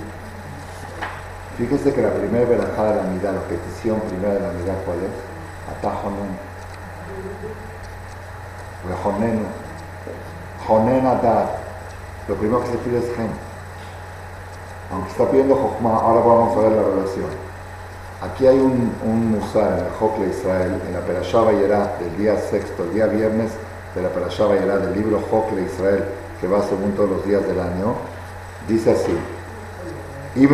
Fíjese 1.58 1.92
que 1.92 2.00
la 2.00 2.10
primera 2.10 2.48
verajá 2.48 2.84
de 2.84 2.94
la 2.94 3.02
mitad, 3.02 3.32
la 3.34 3.40
petición 3.40 4.00
primera 4.02 4.34
de 4.34 4.40
la 4.40 4.52
mitad, 4.52 4.74
¿cuál 4.86 4.98
es? 4.98 5.76
Atajonen. 5.76 6.38
Rejonenu. 8.88 9.42
Jonen 10.64 11.06
Adad. 11.06 11.46
Lo 12.28 12.36
primero 12.36 12.60
que 12.62 12.70
se 12.70 12.78
pide 12.78 12.98
es 12.98 13.16
gen. 13.16 13.30
Aunque 14.92 15.10
está 15.10 15.28
pidiendo 15.28 15.56
Jochma, 15.56 15.96
ahora 15.96 16.20
vamos 16.20 16.56
a 16.56 16.60
ver 16.60 16.72
la 16.72 16.82
relación. 16.82 17.30
Aquí 18.22 18.46
hay 18.46 18.58
un, 18.58 18.94
un 19.04 19.30
musar 19.32 19.78
en 19.78 19.86
el 19.86 19.90
Jokle 19.98 20.28
Israel, 20.28 20.80
en 20.86 20.94
la 20.94 21.00
Perashá 21.00 21.40
Bayerá 21.40 21.96
del 21.98 22.16
día 22.16 22.38
sexto, 22.38 22.84
el 22.84 22.94
día 22.94 23.06
viernes 23.06 23.50
de 23.96 24.02
la 24.02 24.10
Perashá 24.10 24.46
Bayerá 24.46 24.78
del 24.78 24.94
libro 24.94 25.20
Jokle 25.28 25.62
Israel, 25.62 26.04
que 26.40 26.46
va 26.46 26.62
según 26.62 26.92
todos 26.92 27.10
los 27.10 27.26
días 27.26 27.46
del 27.46 27.60
año. 27.60 27.94
Dice 28.66 28.92
así. 28.92 29.16
Y 30.34 30.46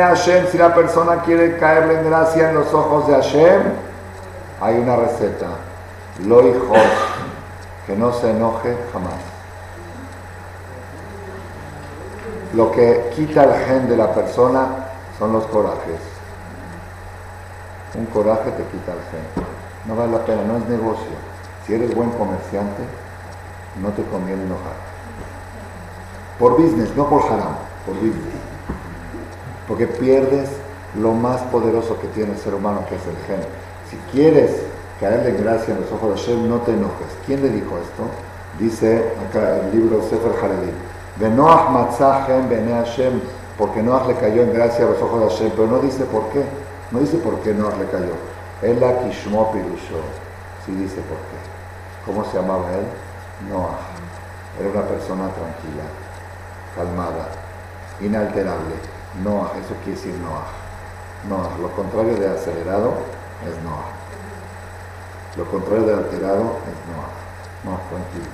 Hashem, 0.00 0.46
si 0.46 0.58
la 0.58 0.74
persona 0.74 1.22
quiere 1.22 1.58
caerle 1.58 1.98
en 1.98 2.08
gracia 2.08 2.50
en 2.50 2.54
los 2.54 2.72
ojos 2.72 3.06
de 3.08 3.14
Hashem, 3.14 3.62
hay 4.60 4.78
una 4.78 4.96
receta. 4.96 5.48
Lo 6.24 6.40
que 7.86 7.96
no 7.96 8.12
se 8.12 8.30
enoje 8.30 8.76
jamás. 8.92 9.14
Lo 12.54 12.70
que 12.70 13.12
quita 13.16 13.44
el 13.44 13.54
gen 13.64 13.88
de 13.88 13.96
la 13.96 14.12
persona 14.14 14.66
son 15.18 15.32
los 15.32 15.44
corajes. 15.46 16.00
Un 17.94 18.06
coraje 18.06 18.50
te 18.52 18.62
quita 18.64 18.92
el 18.92 19.00
gen. 19.10 19.44
No 19.86 19.96
vale 19.96 20.12
la 20.12 20.24
pena, 20.24 20.42
no 20.44 20.58
es 20.58 20.68
negocio. 20.68 21.32
Si 21.66 21.74
eres 21.74 21.94
buen 21.94 22.10
comerciante, 22.10 22.82
no 23.80 23.88
te 23.90 24.02
conviene 24.04 24.42
enojar. 24.42 24.74
Por 26.38 26.60
business, 26.60 26.94
no 26.96 27.08
por 27.08 27.22
haram 27.22 27.72
por 27.84 27.94
Porque 29.66 29.86
pierdes 29.86 30.48
lo 31.00 31.12
más 31.12 31.40
poderoso 31.42 31.98
que 32.00 32.06
tiene 32.08 32.32
el 32.32 32.38
ser 32.38 32.54
humano, 32.54 32.84
que 32.88 32.96
es 32.96 33.02
el 33.06 33.16
gen. 33.26 33.46
Si 33.90 33.96
quieres 34.12 34.62
caerle 35.00 35.30
en 35.30 35.42
gracia 35.42 35.74
en 35.74 35.80
los 35.80 35.92
ojos 35.92 36.14
de 36.14 36.20
Hashem, 36.20 36.48
no 36.48 36.58
te 36.58 36.72
enojes. 36.72 37.08
¿Quién 37.26 37.42
le 37.42 37.48
dijo 37.48 37.76
esto? 37.78 38.04
Dice 38.58 39.12
acá 39.28 39.58
el 39.58 39.72
libro 39.72 40.02
Sefer 40.02 40.32
Haredim. 40.42 40.74
Benoach 41.16 41.70
matzahem 41.70 42.48
bene 42.48 42.72
Hashem, 42.72 43.20
porque 43.58 43.82
Noach 43.82 44.06
le 44.06 44.14
cayó 44.14 44.42
en 44.42 44.52
gracia 44.52 44.84
a 44.84 44.90
los 44.90 45.02
ojos 45.02 45.20
de 45.20 45.28
Hashem, 45.28 45.50
pero 45.56 45.66
no 45.68 45.78
dice 45.78 46.04
por 46.04 46.28
qué. 46.28 46.44
No 46.90 47.00
dice 47.00 47.16
por 47.18 47.40
qué 47.40 47.52
Noach 47.54 47.78
le 47.78 47.86
cayó. 47.86 48.14
Él 48.62 48.80
la 48.80 49.00
kishmo 49.00 49.50
pirusho. 49.52 50.00
Sí 50.64 50.72
dice 50.72 51.00
por 51.02 51.18
qué. 51.18 52.06
¿Cómo 52.06 52.24
se 52.30 52.36
llamaba 52.38 52.70
él? 52.72 52.86
Noach. 53.48 53.80
Era 54.58 54.68
una 54.68 54.82
persona 54.82 55.28
tranquila, 55.28 55.84
calmada, 56.76 57.28
inalterable. 58.00 58.74
Noah, 59.22 59.52
eso 59.58 59.74
quiere 59.84 59.98
decir 59.98 60.14
Noah. 60.20 60.48
Noah, 61.28 61.56
lo 61.60 61.70
contrario 61.72 62.16
de 62.16 62.28
acelerado 62.28 62.94
es 63.48 63.62
Noah. 63.64 63.92
Lo 65.36 65.44
contrario 65.46 65.86
de 65.86 65.94
alterado 65.94 66.58
es 66.68 66.76
Noah. 66.92 67.12
Noah, 67.64 67.80
tranquilo. 67.88 68.28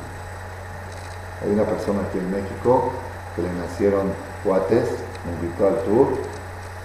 Hay 1.43 1.51
una 1.51 1.65
persona 1.65 2.01
aquí 2.09 2.19
en 2.19 2.31
México 2.31 2.91
que 3.37 3.43
le 3.43 3.53
nacieron 3.53 4.13
cuates, 4.43 4.91
me 5.25 5.33
invitó 5.35 5.69
al 5.69 5.79
tour, 5.85 6.09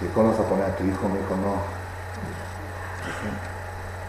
y 0.00 0.06
¿cómo 0.14 0.30
vas 0.30 0.38
a 0.38 0.44
poner 0.44 0.66
a 0.66 0.76
tu 0.76 0.84
hijo? 0.84 1.08
Me 1.08 1.18
dijo, 1.18 1.34
no. 1.42 1.58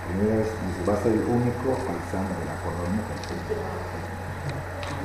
Primera 0.05 0.37
vez, 0.37 0.47
dice, 0.53 0.91
a 0.91 0.97
ser 1.01 1.13
el 1.13 1.25
único 1.25 1.73
paisano 1.81 2.29
de 2.29 2.45
la 2.45 2.57
colonia. 2.61 3.01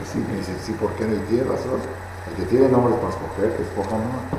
Pues 0.00 0.12
sí, 0.12 0.24
me 0.26 0.38
dice, 0.38 0.52
sí, 0.64 0.72
¿por 0.72 0.90
qué 0.94 1.04
no? 1.04 1.14
Y 1.14 1.18
tiene 1.28 1.44
razón. 1.44 1.78
El 2.26 2.36
que 2.36 2.48
tiene 2.48 2.70
nombres 2.70 2.96
para 2.96 3.10
escoger, 3.10 3.54
que 3.54 3.62
escoja 3.64 3.98
Noah. 3.98 4.32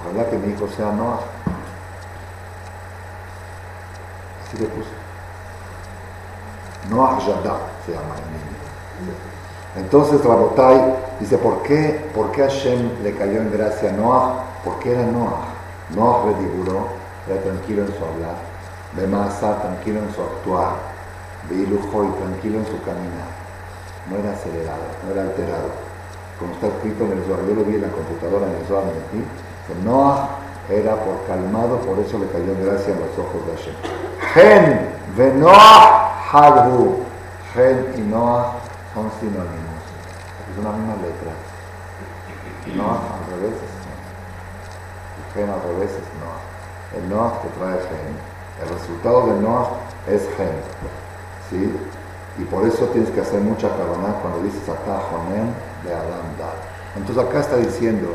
Ojalá 0.00 0.28
que 0.28 0.38
mi 0.38 0.52
hijo 0.52 0.66
sea 0.76 0.90
Noah. 0.90 1.20
Así 4.42 4.58
le 4.58 4.66
puse. 4.66 4.90
Noah 6.90 7.16
Yadá 7.20 7.58
se 7.86 7.92
llama 7.92 8.16
el 8.16 8.26
niño. 8.32 9.14
Entonces 9.76 10.24
Rabotai 10.24 10.96
dice, 11.20 11.38
¿por 11.38 11.62
qué, 11.62 12.10
¿por 12.12 12.32
qué 12.32 12.42
Hashem 12.42 13.04
le 13.04 13.14
cayó 13.14 13.40
en 13.40 13.52
gracia 13.52 13.90
a 13.90 13.92
Noah? 13.92 14.44
Porque 14.64 14.94
era 14.94 15.04
Noah. 15.04 15.44
Noah 15.94 16.24
rediburo, 16.24 16.88
era 17.28 17.40
tranquilo 17.40 17.82
en 17.82 17.96
su 17.96 18.04
hablar, 18.04 18.34
de 18.96 19.06
masa, 19.06 19.62
tranquilo 19.62 20.00
en 20.00 20.12
su 20.12 20.20
actuar, 20.22 20.74
de 21.48 21.54
ilujo 21.54 22.02
y 22.02 22.20
tranquilo 22.20 22.58
en 22.58 22.66
su 22.66 22.82
caminar. 22.82 23.41
No 24.10 24.18
era 24.18 24.32
acelerado, 24.32 24.82
no 25.04 25.12
era 25.12 25.22
alterado. 25.22 25.70
Como 26.38 26.52
está 26.54 26.66
escrito 26.68 27.04
en 27.04 27.12
el 27.12 27.24
Zohar, 27.24 27.44
yo 27.46 27.54
lo 27.54 27.64
vi 27.64 27.76
en 27.76 27.82
la 27.82 27.88
computadora 27.88 28.46
en 28.46 28.56
el 28.56 28.66
Zohar, 28.66 28.84
aquí, 28.84 29.22
que 29.66 29.74
Noah 29.84 30.28
era 30.68 30.96
por 30.96 31.26
calmado, 31.26 31.78
por 31.78 31.98
eso 31.98 32.18
le 32.18 32.26
cayó 32.28 32.52
en 32.52 32.64
gracia 32.64 32.94
en 32.94 33.00
los 33.00 33.18
ojos 33.18 33.46
de 33.46 33.56
Hashem. 33.56 33.74
Gen, 34.34 34.88
Venoah, 35.16 36.30
Hadhu. 36.32 37.04
Gen 37.54 37.94
y 37.96 38.00
Noah 38.00 38.54
son 38.94 39.10
sinónimos. 39.20 39.82
Es 40.50 40.58
una 40.58 40.72
misma 40.72 40.94
letra. 40.96 41.32
Noah 42.74 43.00
al 43.18 43.40
revés 43.40 43.56
es 43.56 43.72
El 45.18 45.34
gen 45.34 45.50
al 45.50 45.62
revés 45.62 45.90
es 45.90 46.08
Noah. 46.20 46.40
El 46.96 47.08
Noah 47.10 47.42
te 47.42 47.48
trae 47.58 47.78
gen. 47.78 48.16
El 48.62 48.68
resultado 48.68 49.26
de 49.26 49.40
Noah 49.42 49.68
es 50.06 50.22
gen. 50.36 50.56
¿Sí? 51.50 51.76
Y 52.38 52.44
por 52.44 52.66
eso 52.66 52.86
tienes 52.86 53.10
que 53.10 53.20
hacer 53.20 53.40
mucha 53.40 53.68
cabana 53.68 54.16
cuando 54.22 54.42
dices 54.42 54.66
acá 54.68 55.02
Jonem 55.10 55.52
de 55.84 55.92
Adam 55.92 56.32
Entonces 56.96 57.24
acá 57.24 57.40
está 57.40 57.56
diciendo 57.56 58.08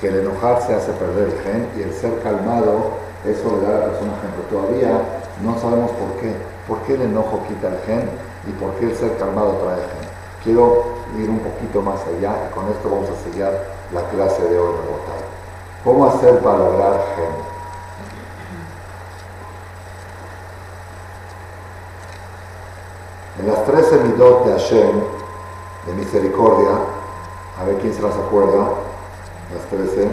que 0.00 0.08
el 0.08 0.20
enojarse 0.20 0.74
hace 0.74 0.92
perder 0.92 1.28
el 1.28 1.38
gen 1.42 1.68
y 1.76 1.82
el 1.82 1.92
ser 1.92 2.18
calmado, 2.22 2.96
eso 3.24 3.58
le 3.60 3.66
da 3.66 3.76
a 3.76 3.80
la 3.80 3.84
persona 3.86 4.12
gen. 4.22 4.30
Pero 4.36 4.62
todavía 4.62 4.92
no 5.44 5.58
sabemos 5.58 5.90
por 5.92 6.20
qué. 6.20 6.32
¿Por 6.66 6.78
qué 6.82 6.94
el 6.94 7.02
enojo 7.02 7.42
quita 7.48 7.68
el 7.68 7.78
gen 7.84 8.08
y 8.46 8.52
por 8.52 8.72
qué 8.76 8.86
el 8.86 8.96
ser 8.96 9.16
calmado 9.18 9.52
trae 9.64 9.76
gen? 9.76 10.08
Quiero 10.44 10.98
ir 11.18 11.28
un 11.28 11.40
poquito 11.40 11.82
más 11.82 12.00
allá 12.06 12.32
y 12.48 12.54
con 12.54 12.68
esto 12.68 12.88
vamos 12.88 13.08
a 13.10 13.30
sellar 13.30 13.52
la 13.92 14.02
clase 14.10 14.42
de 14.44 14.58
hoy 14.58 14.74
¿Cómo 15.84 16.06
hacer 16.06 16.38
para 16.40 16.58
lograr 16.58 16.92
gen? 17.16 17.57
En 23.38 23.46
las 23.46 23.64
tres 23.66 23.86
semidot 23.86 24.46
de 24.46 24.52
Hashem, 24.52 25.00
de 25.86 25.92
misericordia, 25.94 26.70
a 27.56 27.64
ver 27.64 27.76
quién 27.76 27.94
se 27.94 28.02
las 28.02 28.14
acuerda, 28.14 28.66
las 29.54 29.64
trece. 29.70 30.08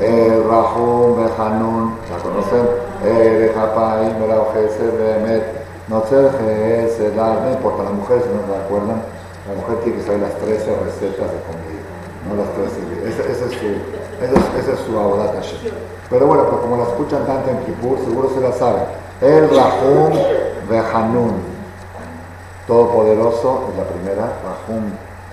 El 0.00 0.44
Rahum, 0.48 1.16
Behanun, 1.16 1.98
¿la 2.10 2.18
conocen? 2.22 2.68
El 3.04 3.52
Japai, 3.54 4.14
Melaujesed, 4.20 4.92
Behemet, 4.96 5.62
no 5.88 5.98
importa, 7.50 7.82
las 7.82 7.92
mujeres 7.92 8.22
no 8.26 8.46
se 8.46 8.62
acuerdan, 8.62 9.02
la 9.48 9.54
mujer 9.60 9.76
tiene 9.82 9.98
que 9.98 10.04
saber 10.04 10.20
las 10.20 10.34
13 10.38 10.76
recetas 10.84 11.26
de 11.26 11.40
comida, 11.42 11.82
no 12.28 12.36
las 12.38 12.54
13. 12.54 12.70
Ese, 13.02 13.32
ese 13.32 13.44
es 13.46 13.52
su, 13.58 13.66
ese, 14.22 14.72
es 14.72 14.78
su 14.78 14.92
Pero 16.08 16.26
bueno, 16.26 16.46
pues 16.48 16.62
como 16.62 16.76
la 16.76 16.84
escuchan 16.84 17.26
tanto 17.26 17.50
en 17.50 17.58
Kippur, 17.64 17.98
seguro 17.98 18.30
se 18.32 18.40
la 18.40 18.52
saben. 18.52 18.84
El 19.20 19.50
Rahum 19.50 20.12
Behanun, 20.68 21.52
Todopoderoso 22.66 23.68
es 23.70 23.76
la 23.76 23.84
primera, 23.84 24.32
Rahum 24.44 24.84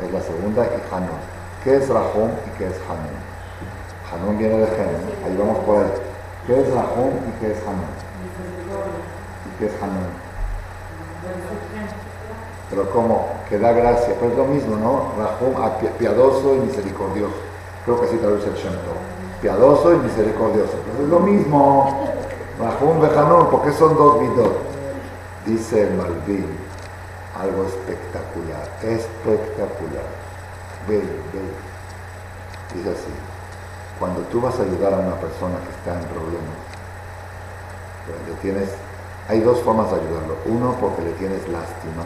es 0.04 0.12
la 0.12 0.22
segunda 0.22 0.66
y 0.66 0.96
Hanun. 0.96 1.20
¿Qué 1.64 1.76
es 1.76 1.88
Rahum 1.88 2.32
y 2.48 2.58
qué 2.58 2.68
es 2.68 2.76
Hanun? 2.90 3.16
Hanun 4.12 4.38
viene 4.40 4.58
de 4.58 4.66
Gen, 4.66 4.90
ahí 5.24 5.38
vamos 5.38 5.60
por 5.60 5.78
ahí. 5.78 5.92
¿Qué 6.48 6.60
es 6.60 6.74
Rahum 6.74 7.12
y 7.28 7.40
qué 7.40 7.52
es 7.52 7.58
Hanun? 7.68 7.94
¿Y 9.46 9.60
qué 9.60 9.68
es 9.68 9.74
Hanun? 9.82 10.10
Pero 12.72 12.90
como 12.92 13.28
que 13.48 13.60
da 13.60 13.74
gracia, 13.74 14.16
pues 14.20 14.32
es 14.32 14.38
lo 14.38 14.46
mismo, 14.46 14.76
¿no? 14.78 15.14
Rahum, 15.18 15.54
ah, 15.58 15.78
piadoso 16.00 16.56
y 16.56 16.60
misericordioso. 16.60 17.36
Creo 17.86 18.00
que 18.00 18.08
así 18.08 18.18
traduce 18.18 18.48
el 18.48 18.56
Shemto. 18.56 18.92
Piadoso 19.42 19.94
y 19.94 19.98
misericordioso. 19.98 20.74
Pues 20.86 21.04
es 21.04 21.10
lo 21.10 21.20
mismo. 21.20 22.06
Rahum 22.60 23.02
Bejanón, 23.02 23.50
porque 23.50 23.72
son 23.72 23.96
dos 23.96 24.20
vidot. 24.20 24.69
Dice 25.46 25.88
el 25.88 25.94
Malvin, 25.96 26.46
algo 27.40 27.66
espectacular, 27.66 28.70
espectacular. 28.82 30.10
Ve, 30.88 30.98
ve. 30.98 32.76
Dice 32.76 32.90
así, 32.90 33.14
cuando 33.98 34.22
tú 34.24 34.42
vas 34.42 34.60
a 34.60 34.64
ayudar 34.64 34.94
a 34.94 34.98
una 34.98 35.16
persona 35.16 35.56
que 35.64 35.70
está 35.70 36.00
en 36.00 36.08
problemas, 36.08 36.60
le 38.28 38.34
tienes 38.42 38.70
hay 39.30 39.42
dos 39.42 39.62
formas 39.62 39.92
de 39.92 39.98
ayudarlo. 39.98 40.38
Uno, 40.46 40.76
porque 40.82 41.04
le 41.04 41.12
tienes 41.12 41.48
lástima. 41.50 42.02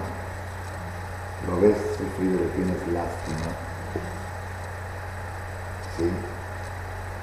Lo 1.47 1.61
ves 1.61 1.77
sufrido, 1.97 2.37
le 2.37 2.49
tienes 2.49 2.87
lástima. 2.91 3.47
¿Sí? 5.97 6.11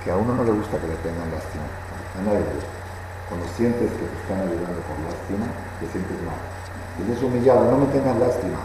Que 0.03 0.11
a 0.11 0.17
uno 0.17 0.35
no 0.35 0.45
le 0.45 0.53
gusta 0.53 0.79
que 0.79 0.87
le 0.87 0.95
tengan 0.97 1.31
lástima. 1.31 1.65
A 2.19 2.23
nadie 2.23 2.39
le 2.39 2.55
gusta. 2.55 2.80
Cuando 3.31 3.47
sientes 3.57 3.89
que 3.89 4.05
te 4.05 4.17
están 4.21 4.41
ayudando 4.45 4.85
por 4.85 5.01
lástima, 5.09 5.47
te 5.81 5.87
sientes 5.89 6.19
mal. 6.29 6.37
Y 7.01 7.13
es 7.17 7.23
humillado, 7.23 7.71
no 7.71 7.79
me 7.79 7.87
tengas 7.87 8.19
lástima. 8.19 8.61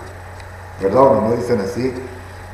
Perdón, 0.82 1.30
no 1.30 1.36
dicen 1.38 1.62
así. 1.62 1.94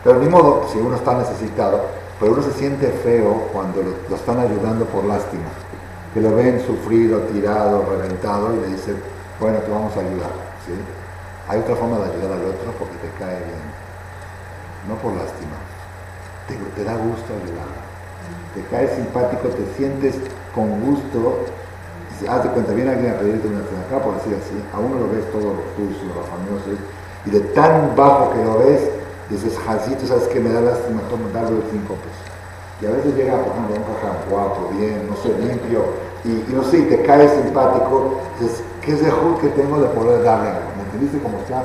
Pero 0.04 0.20
ni 0.20 0.30
modo, 0.30 0.68
si 0.72 0.78
uno 0.78 0.96
está 0.96 1.18
necesitado, 1.18 1.82
pero 2.20 2.34
uno 2.34 2.44
se 2.44 2.52
siente 2.54 2.88
feo 3.02 3.50
cuando 3.52 3.82
lo 3.82 4.16
están 4.16 4.38
ayudando 4.38 4.86
por 4.86 5.06
lástima 5.06 5.50
que 6.14 6.20
lo 6.20 6.36
ven 6.36 6.62
sufrido, 6.66 7.20
tirado, 7.32 7.86
reventado 7.90 8.54
y 8.54 8.60
le 8.60 8.68
dicen, 8.76 8.98
bueno, 9.40 9.60
te 9.60 9.72
vamos 9.72 9.96
a 9.96 10.00
ayudar. 10.00 10.32
¿sí? 10.66 10.74
Hay 11.48 11.60
otra 11.60 11.76
forma 11.76 11.98
de 12.00 12.12
ayudar 12.12 12.34
al 12.34 12.46
otro 12.46 12.72
porque 12.78 12.96
te 12.98 13.10
cae 13.18 13.38
bien, 13.38 13.64
no 14.88 14.96
por 14.96 15.14
lástima. 15.14 15.56
Te, 16.48 16.84
da 16.84 16.96
gusto 16.96 17.32
ayudar. 17.32 17.72
Te 18.54 18.64
cae 18.70 18.94
simpático, 18.96 19.48
te 19.50 19.66
sientes 19.78 20.16
con 20.54 20.82
gusto. 20.82 21.46
Si, 22.22 22.28
haz 22.28 22.44
de 22.44 22.50
cuenta, 22.50 22.72
viene 22.74 22.92
alguien 22.92 23.16
a 23.16 23.18
pedirte 23.18 23.48
una 23.48 23.66
acá, 23.66 23.98
por 23.98 24.14
decir 24.14 24.38
así, 24.38 24.54
a 24.72 24.78
uno 24.78 24.94
lo 24.94 25.10
ves 25.10 25.26
todo 25.34 25.58
sucio, 25.74 26.06
famosos 26.30 26.78
y 27.26 27.32
de 27.32 27.40
tan 27.58 27.96
bajo 27.96 28.30
que 28.30 28.46
lo 28.46 28.60
ves, 28.60 28.92
dices, 29.28 29.58
Jacito, 29.58 30.06
¿sabes 30.06 30.28
qué? 30.28 30.40
Me 30.40 30.54
da 30.54 30.62
lástima, 30.62 31.02
toma, 31.10 31.34
darle 31.34 31.58
cinco 31.72 31.98
pesos. 31.98 32.22
Y 32.80 32.86
a 32.86 32.92
veces 32.92 33.16
llega, 33.16 33.42
por 33.42 33.54
ejemplo, 33.54 33.74
un 33.74 33.86
cajón 33.90 34.30
guapo, 34.30 34.70
bien, 34.78 35.10
no 35.10 35.18
sé, 35.18 35.34
limpio, 35.34 35.82
y, 36.24 36.46
no 36.54 36.64
sé, 36.64 36.78
y 36.78 36.82
te 36.94 37.02
cae 37.02 37.28
simpático, 37.28 38.22
dices, 38.40 38.62
¿qué 38.86 38.94
es 38.94 39.02
mejor 39.02 39.42
que 39.42 39.50
tengo 39.50 39.82
de 39.82 39.88
poder 39.90 40.22
darle? 40.22 40.52
¿Me 40.78 40.84
entendiste 40.84 41.18
cómo 41.18 41.40
está? 41.40 41.64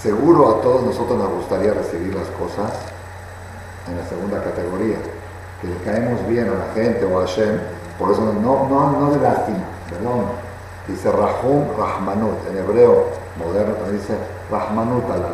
Seguro 0.00 0.48
a 0.48 0.62
todos 0.62 0.82
nosotros 0.82 1.18
nos 1.18 1.28
gustaría 1.28 1.74
recibir 1.74 2.14
las 2.14 2.28
cosas 2.40 2.72
en 3.88 3.98
la 3.98 4.06
segunda 4.08 4.42
categoría, 4.42 4.96
que 5.60 5.68
le 5.68 5.76
caemos 5.84 6.26
bien 6.26 6.48
a 6.48 6.56
la 6.56 6.72
gente 6.72 7.04
o 7.04 7.20
a 7.20 7.26
Hashem, 7.26 7.60
por 7.98 8.12
eso 8.12 8.22
no, 8.32 8.68
no, 8.68 9.00
no 9.00 9.10
de 9.12 9.20
lástima, 9.20 9.73
perdón. 9.90 10.26
Dice 10.86 11.10
Rahum 11.10 11.64
Rahmanut, 11.78 12.46
en 12.50 12.58
hebreo 12.58 13.06
moderno 13.38 13.72
también 13.74 14.00
dice 14.00 14.18
Rahmanut 14.50 15.04
Allah, 15.04 15.32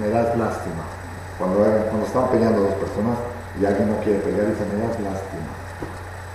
me, 0.00 0.08
das 0.08 0.36
lástima. 0.36 0.82
Cuando, 1.38 1.58
cuando 1.58 2.06
están 2.06 2.28
peleando 2.30 2.62
dos 2.62 2.74
personas, 2.74 3.16
y 3.60 3.64
alguien 3.64 3.90
no 3.90 3.96
quiere 4.02 4.18
pelear, 4.20 4.46
dice, 4.46 4.64
me 4.66 4.82
das 4.82 4.98
lástima. 5.00 5.52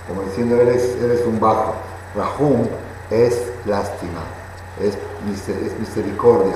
Como 0.08 0.22
diciendo, 0.22 0.56
eres, 0.56 0.96
eres 1.02 1.26
un 1.26 1.38
bajo. 1.38 1.74
Rahum 2.16 2.66
es 3.10 3.52
lástima, 3.66 4.20
es, 4.80 4.96
misericordia. 5.78 6.54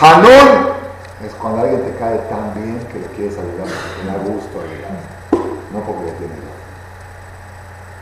Hanun 0.00 0.70
es 1.24 1.34
cuando 1.34 1.62
alguien 1.62 1.82
te 1.82 1.94
cae 1.96 2.18
tan 2.30 2.54
bien 2.54 2.78
que 2.90 2.98
le 2.98 3.06
quieres 3.08 3.36
ayudar, 3.38 3.68
que 3.68 4.06
da 4.06 4.18
gusto 4.24 4.60
no 5.72 5.80
porque 5.80 6.06
le 6.06 6.12
tiene 6.12 6.34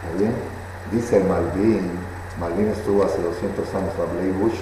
¿Está 0.03 0.19
bien? 0.19 0.58
Dice 0.91 1.20
Malvin, 1.20 1.91
Malvin 2.41 2.68
estuvo 2.68 3.05
hace 3.05 3.20
200 3.20 3.74
años 3.74 3.93
en 4.22 4.41
Bush 4.41 4.59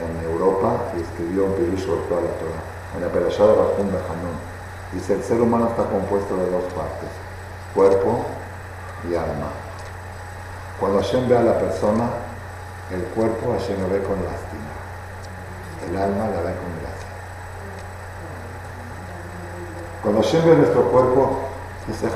en 0.00 0.16
Europa 0.30 0.78
y 0.96 1.02
escribió 1.02 1.44
un 1.44 1.52
pirush 1.54 1.84
sobre 1.84 2.00
toda 2.08 2.22
la 2.22 2.30
Torah, 2.40 2.62
en 2.96 3.02
la 3.02 3.08
Perashá 3.08 3.44
de 3.44 3.52
Hanun. 3.52 4.38
Dice, 4.92 5.12
el 5.14 5.22
ser 5.22 5.42
humano 5.42 5.68
está 5.68 5.84
compuesto 5.84 6.36
de 6.36 6.50
dos 6.50 6.64
partes, 6.72 7.10
cuerpo 7.74 8.24
y 9.10 9.14
alma. 9.14 9.50
Cuando 10.80 11.00
Hashem 11.00 11.28
ve 11.28 11.36
a 11.36 11.42
la 11.42 11.58
persona, 11.58 12.08
el 12.90 13.02
cuerpo 13.12 13.52
Hashem 13.52 13.78
lo 13.78 13.90
ve 13.90 14.02
con 14.04 14.24
lástima, 14.24 14.72
el 15.86 15.94
alma 15.98 16.28
la 16.32 16.40
ve 16.48 16.54
con 16.56 16.72
gracia. 16.80 17.12
Cuando 20.02 20.22
Hashem 20.22 20.46
ve 20.46 20.56
nuestro 20.56 20.90
cuerpo, 20.90 21.40
es 21.90 22.02
en 22.02 22.10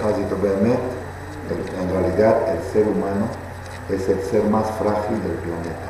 realidad 1.90 2.48
el 2.48 2.62
ser 2.72 2.88
humano 2.88 3.41
es 3.89 4.09
el 4.09 4.20
ser 4.22 4.45
más 4.45 4.66
frágil 4.78 5.22
del 5.22 5.37
planeta. 5.43 5.89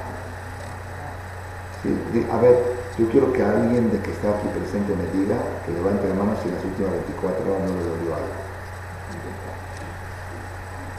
A 2.32 2.36
ver, 2.40 2.56
yo 2.98 3.08
quiero 3.08 3.32
que 3.32 3.42
alguien 3.42 3.90
de 3.90 3.98
que 4.00 4.12
está 4.12 4.30
aquí 4.30 4.48
presente 4.48 4.94
me 4.94 5.06
diga 5.18 5.36
que 5.66 5.72
levante 5.72 6.08
la 6.08 6.14
mano 6.14 6.36
si 6.42 6.48
en 6.48 6.54
las 6.54 6.64
últimas 6.64 6.92
24 6.92 7.42
horas 7.42 7.62
no 7.66 7.74
le 7.74 7.82
dolió 7.82 8.14
algo. 8.14 8.36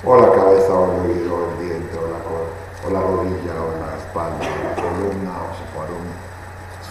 O 0.04 0.20
la 0.20 0.32
cabeza, 0.36 0.74
o 0.74 0.84
el 0.92 1.00
oído, 1.08 1.32
o 1.34 1.52
el 1.52 1.56
diente, 1.64 1.96
o 1.96 2.08
la, 2.12 2.20
o 2.20 2.92
la 2.92 3.00
rodilla, 3.00 3.56
o 3.56 3.72
la 3.80 3.96
espalda, 3.96 4.44
o 4.44 4.60
la 4.68 4.76
columna, 4.76 5.32
o 5.48 5.56
su 5.56 5.64
columna. 5.72 6.16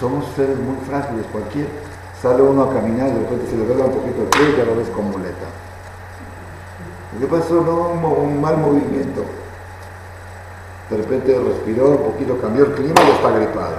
Somos 0.00 0.24
seres 0.34 0.58
muy 0.58 0.76
frágiles, 0.86 1.26
cualquier. 1.30 1.68
Sale 2.22 2.40
uno 2.40 2.62
a 2.62 2.72
caminar 2.72 3.08
y 3.08 3.12
de 3.12 3.18
repente 3.18 3.50
se 3.50 3.56
le 3.56 3.66
ve 3.66 3.74
un 3.74 3.92
poquito 3.92 4.22
el 4.22 4.28
pie 4.28 4.54
y 4.54 4.56
ya 4.56 4.64
lo 4.64 4.76
ves 4.76 4.88
con 4.88 5.10
muleta. 5.10 5.50
¿Qué 7.18 7.26
pasó? 7.26 7.60
No, 7.60 8.08
un 8.08 8.40
mal 8.40 8.56
movimiento. 8.56 9.24
De 10.90 10.96
repente 10.96 11.38
respiró 11.38 11.90
un 11.90 12.12
poquito, 12.12 12.38
cambió 12.40 12.66
el 12.66 12.74
clima 12.74 13.00
y 13.06 13.10
está 13.10 13.30
gripado. 13.30 13.76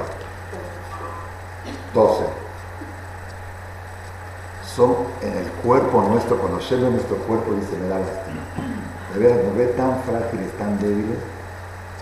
12. 1.93 2.23
Son 4.75 4.95
en 5.21 5.37
el 5.37 5.47
cuerpo 5.63 6.01
nuestro, 6.09 6.37
llega 6.59 6.89
nuestro 6.89 7.17
cuerpo 7.17 7.53
dice, 7.53 7.77
me 7.77 7.87
da 7.87 7.99
lástima. 7.99 8.41
De 9.13 9.19
verdad, 9.19 9.43
nos 9.43 9.55
ve 9.55 9.65
tan 9.77 10.01
frágiles, 10.01 10.51
tan 10.57 10.79
débiles, 10.79 11.19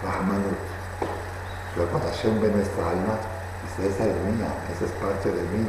Rahamanut. 0.04 0.58
Pero 1.76 1.88
cuando 1.88 2.08
Hashem 2.08 2.40
ve 2.42 2.48
nuestra 2.50 2.90
alma, 2.90 3.20
dice, 3.64 3.90
esa 3.92 4.06
es 4.06 4.16
mía, 4.24 4.48
esa 4.72 4.86
es 4.86 4.92
parte 4.92 5.30
de 5.30 5.44
mí. 5.52 5.68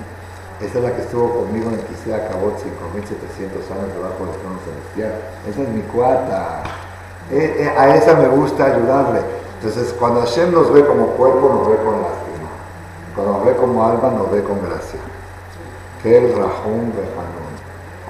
Esa 0.60 0.78
es 0.78 0.84
la 0.84 0.94
que 0.94 1.02
estuvo 1.02 1.42
conmigo 1.42 1.70
en 1.70 1.80
el 1.80 1.84
Kisea 1.86 2.28
Cabot 2.28 2.56
5700 2.62 3.70
años 3.72 3.94
debajo 3.94 4.26
del 4.26 4.36
trono 4.38 4.58
celestial. 4.62 5.14
Esa 5.48 5.62
es 5.62 5.68
mi 5.68 5.82
cuarta. 5.82 6.62
Eh, 7.32 7.64
eh, 7.64 7.68
a 7.78 7.96
esa 7.96 8.14
me 8.14 8.28
gusta 8.28 8.66
ayudarle. 8.66 9.20
Entonces, 9.54 9.94
cuando 9.98 10.20
Hashem 10.20 10.52
nos 10.52 10.70
ve 10.70 10.84
como 10.84 11.06
cuerpo, 11.16 11.48
nos 11.48 11.66
ve 11.66 11.76
con 11.76 12.02
lástima. 12.02 12.50
Cuando 13.14 13.32
nos 13.32 13.46
ve 13.46 13.56
como 13.56 13.86
alma, 13.86 14.10
nos 14.10 14.30
ve 14.30 14.42
con 14.42 14.62
gracia. 14.62 15.00
Que 16.02 16.18
el 16.18 16.36
Rahum 16.36 16.92
Rehanun. 16.92 17.52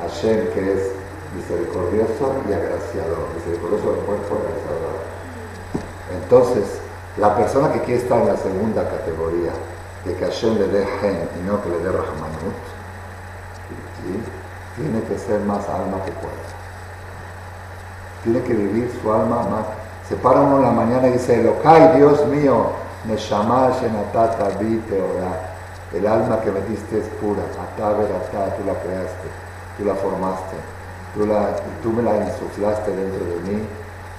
Hashem, 0.02 0.48
que 0.52 0.72
es 0.72 0.90
misericordioso 1.36 2.34
y 2.48 2.52
agraciador. 2.52 3.28
Misericordioso 3.36 3.92
del 3.92 4.00
cuerpo 4.06 4.34
y 4.34 4.42
agraciador. 4.42 4.98
Entonces, 6.20 6.80
la 7.16 7.36
persona 7.36 7.72
que 7.72 7.78
quiere 7.82 8.02
estar 8.02 8.22
en 8.22 8.26
la 8.26 8.36
segunda 8.36 8.82
categoría, 8.90 9.52
de 10.04 10.16
que 10.16 10.24
Hashem 10.24 10.58
le 10.58 10.66
dé 10.66 10.84
gen 11.00 11.28
y 11.38 11.46
no 11.46 11.62
que 11.62 11.68
le 11.68 11.78
dé 11.78 11.92
Rahmanut, 11.92 12.58
tiene 14.74 15.00
que 15.04 15.16
ser 15.16 15.38
más 15.42 15.68
alma 15.68 16.02
que 16.04 16.10
cuerpo 16.10 16.51
tiene 18.22 18.40
que 18.42 18.54
vivir 18.54 18.90
su 19.00 19.12
alma 19.12 19.42
más. 19.42 19.66
Se 20.08 20.16
para 20.16 20.40
uno 20.40 20.58
en 20.58 20.62
la 20.62 20.70
mañana 20.70 21.08
y 21.08 21.12
dice, 21.12 21.40
Elokai, 21.40 21.96
Dios 21.96 22.26
mío, 22.26 22.66
me 23.04 23.16
llamaste 23.16 23.86
Shenatata 23.86 24.58
Vite 24.60 25.02
El 25.92 26.06
alma 26.06 26.40
que 26.40 26.50
me 26.50 26.60
diste 26.62 26.98
es 26.98 27.06
pura, 27.20 27.42
Atá 27.58 27.92
Veratá, 27.98 28.56
tú 28.56 28.64
la 28.66 28.74
creaste, 28.80 29.28
tú 29.76 29.84
la 29.84 29.94
formaste, 29.94 30.56
tú, 31.14 31.26
la, 31.26 31.56
tú 31.82 31.92
me 31.92 32.02
la 32.02 32.16
insuflaste 32.16 32.94
dentro 32.94 33.24
de 33.24 33.40
mí 33.50 33.62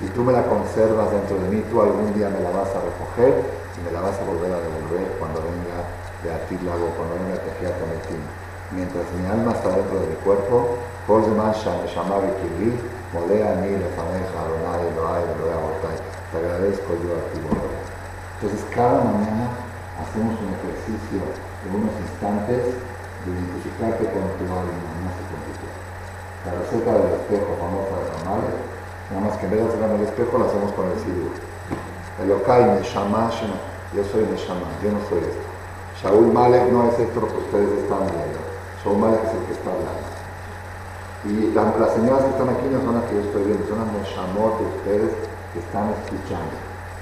y 0.02 0.08
tú 0.08 0.24
me 0.24 0.34
la 0.34 0.44
conservas 0.44 1.12
dentro 1.12 1.38
de 1.38 1.48
mí, 1.50 1.64
tú 1.72 1.82
algún 1.82 2.14
día 2.14 2.30
me 2.30 2.40
la 2.42 2.50
vas 2.50 2.70
a 2.76 2.84
recoger 2.84 3.44
y 3.78 3.86
me 3.86 3.92
la 3.92 4.02
vas 4.02 4.20
a 4.20 4.24
volver 4.26 4.52
a 4.52 4.60
devolver 4.60 5.16
cuando 5.18 5.40
venga 5.40 5.80
de 6.24 6.34
Atilago, 6.34 6.92
cuando 6.98 7.16
venga 7.24 7.40
de 7.40 7.44
Tejiatametín. 7.48 8.22
Mientras 8.76 9.06
mi 9.16 9.26
alma 9.30 9.54
está 9.54 9.70
dentro 9.70 10.00
de 10.00 10.08
mi 10.08 10.16
cuerpo, 10.26 10.76
por 11.08 11.24
demás 11.24 11.58
me 11.64 11.88
llamaba 11.88 12.24
Molea 13.14 13.46
a 13.46 13.56
mí, 13.62 13.70
lefaneja, 13.70 14.34
Adonai, 14.42 14.90
Elohai, 14.90 15.22
Elohai, 15.22 15.54
Abotai. 15.54 15.98
Te 16.02 16.36
agradezco 16.42 16.98
yo 16.98 17.14
a 17.14 17.22
ti, 17.30 17.38
Entonces, 17.46 18.66
cada 18.74 19.06
mañana 19.06 19.54
hacemos 20.02 20.34
un 20.42 20.50
ejercicio 20.58 21.22
de 21.22 21.68
unos 21.78 21.94
instantes 21.94 22.74
de 22.74 23.30
identificarte 23.30 24.10
con 24.10 24.26
tu 24.42 24.50
alma, 24.50 24.82
más 25.06 25.14
que 25.14 25.30
con 25.30 25.46
tu 25.46 25.54
La 26.42 26.52
receta 26.58 26.90
del 26.90 27.22
espejo 27.22 27.54
famosa 27.62 27.94
de 28.02 28.06
Ramal, 28.18 28.44
nada 29.14 29.22
más 29.30 29.38
que 29.38 29.46
en 29.46 29.52
vez 29.54 29.60
de 29.62 29.68
hacerla 29.70 29.88
en 29.94 29.96
el 30.02 30.08
espejo, 30.10 30.34
la 30.42 30.46
hacemos 30.50 30.72
con 30.74 30.90
el 30.90 30.98
sidur. 31.06 31.34
Elokai, 32.18 32.66
Neshama, 32.82 33.30
yo 33.94 34.02
soy 34.10 34.26
Neshama, 34.26 34.74
yo 34.82 34.90
no 34.90 35.00
soy 35.06 35.22
esto. 35.22 35.46
Shaul 36.02 36.34
Malek 36.34 36.66
no 36.74 36.90
es 36.90 36.98
esto 36.98 37.22
lo 37.22 37.30
que 37.30 37.38
ustedes 37.46 37.78
están 37.78 38.10
viendo. 38.10 38.42
Shaul 38.82 38.98
Malek 38.98 39.22
es 39.22 39.34
el 39.38 39.46
que 39.46 39.54
está 39.54 39.70
hablando. 39.70 40.13
Y 41.24 41.56
las 41.56 41.94
señoras 41.96 42.20
que 42.28 42.32
están 42.36 42.50
aquí 42.52 42.68
no 42.68 42.84
son 42.84 43.00
las 43.00 43.08
que 43.08 43.16
yo 43.16 43.22
estoy 43.24 43.44
viendo, 43.48 43.64
son 43.64 43.80
las 43.80 43.88
Neshamot 43.96 44.60
de 44.60 44.66
ustedes 44.76 45.12
que 45.56 45.60
están 45.64 45.88
escuchando. 45.96 46.52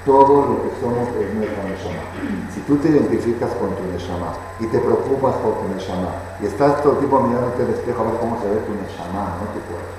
Todo 0.05 0.45
lo 0.45 0.55
que 0.61 0.69
somos 0.77 1.09
es 1.17 1.33
nuestra 1.33 1.61
Neshama. 1.65 2.05
Si 2.53 2.61
tú 2.69 2.77
te 2.77 2.89
identificas 2.89 3.49
con 3.57 3.73
tu 3.73 3.81
Neshama 3.89 4.37
y 4.61 4.65
te 4.69 4.77
preocupas 4.77 5.33
por 5.41 5.61
tu 5.61 5.73
Neshama 5.73 6.37
y 6.37 6.45
estás 6.45 6.81
todo 6.85 6.93
el 6.93 6.99
tiempo 6.99 7.21
mirándote 7.21 7.65
al 7.65 7.73
espejo 7.73 8.01
a 8.01 8.05
ver 8.13 8.17
cómo 8.21 8.37
se 8.41 8.49
ve 8.49 8.61
tu 8.61 8.73
Neshama, 8.77 9.41
no 9.41 9.45
tu 9.57 9.61
cuerpo. 9.65 9.89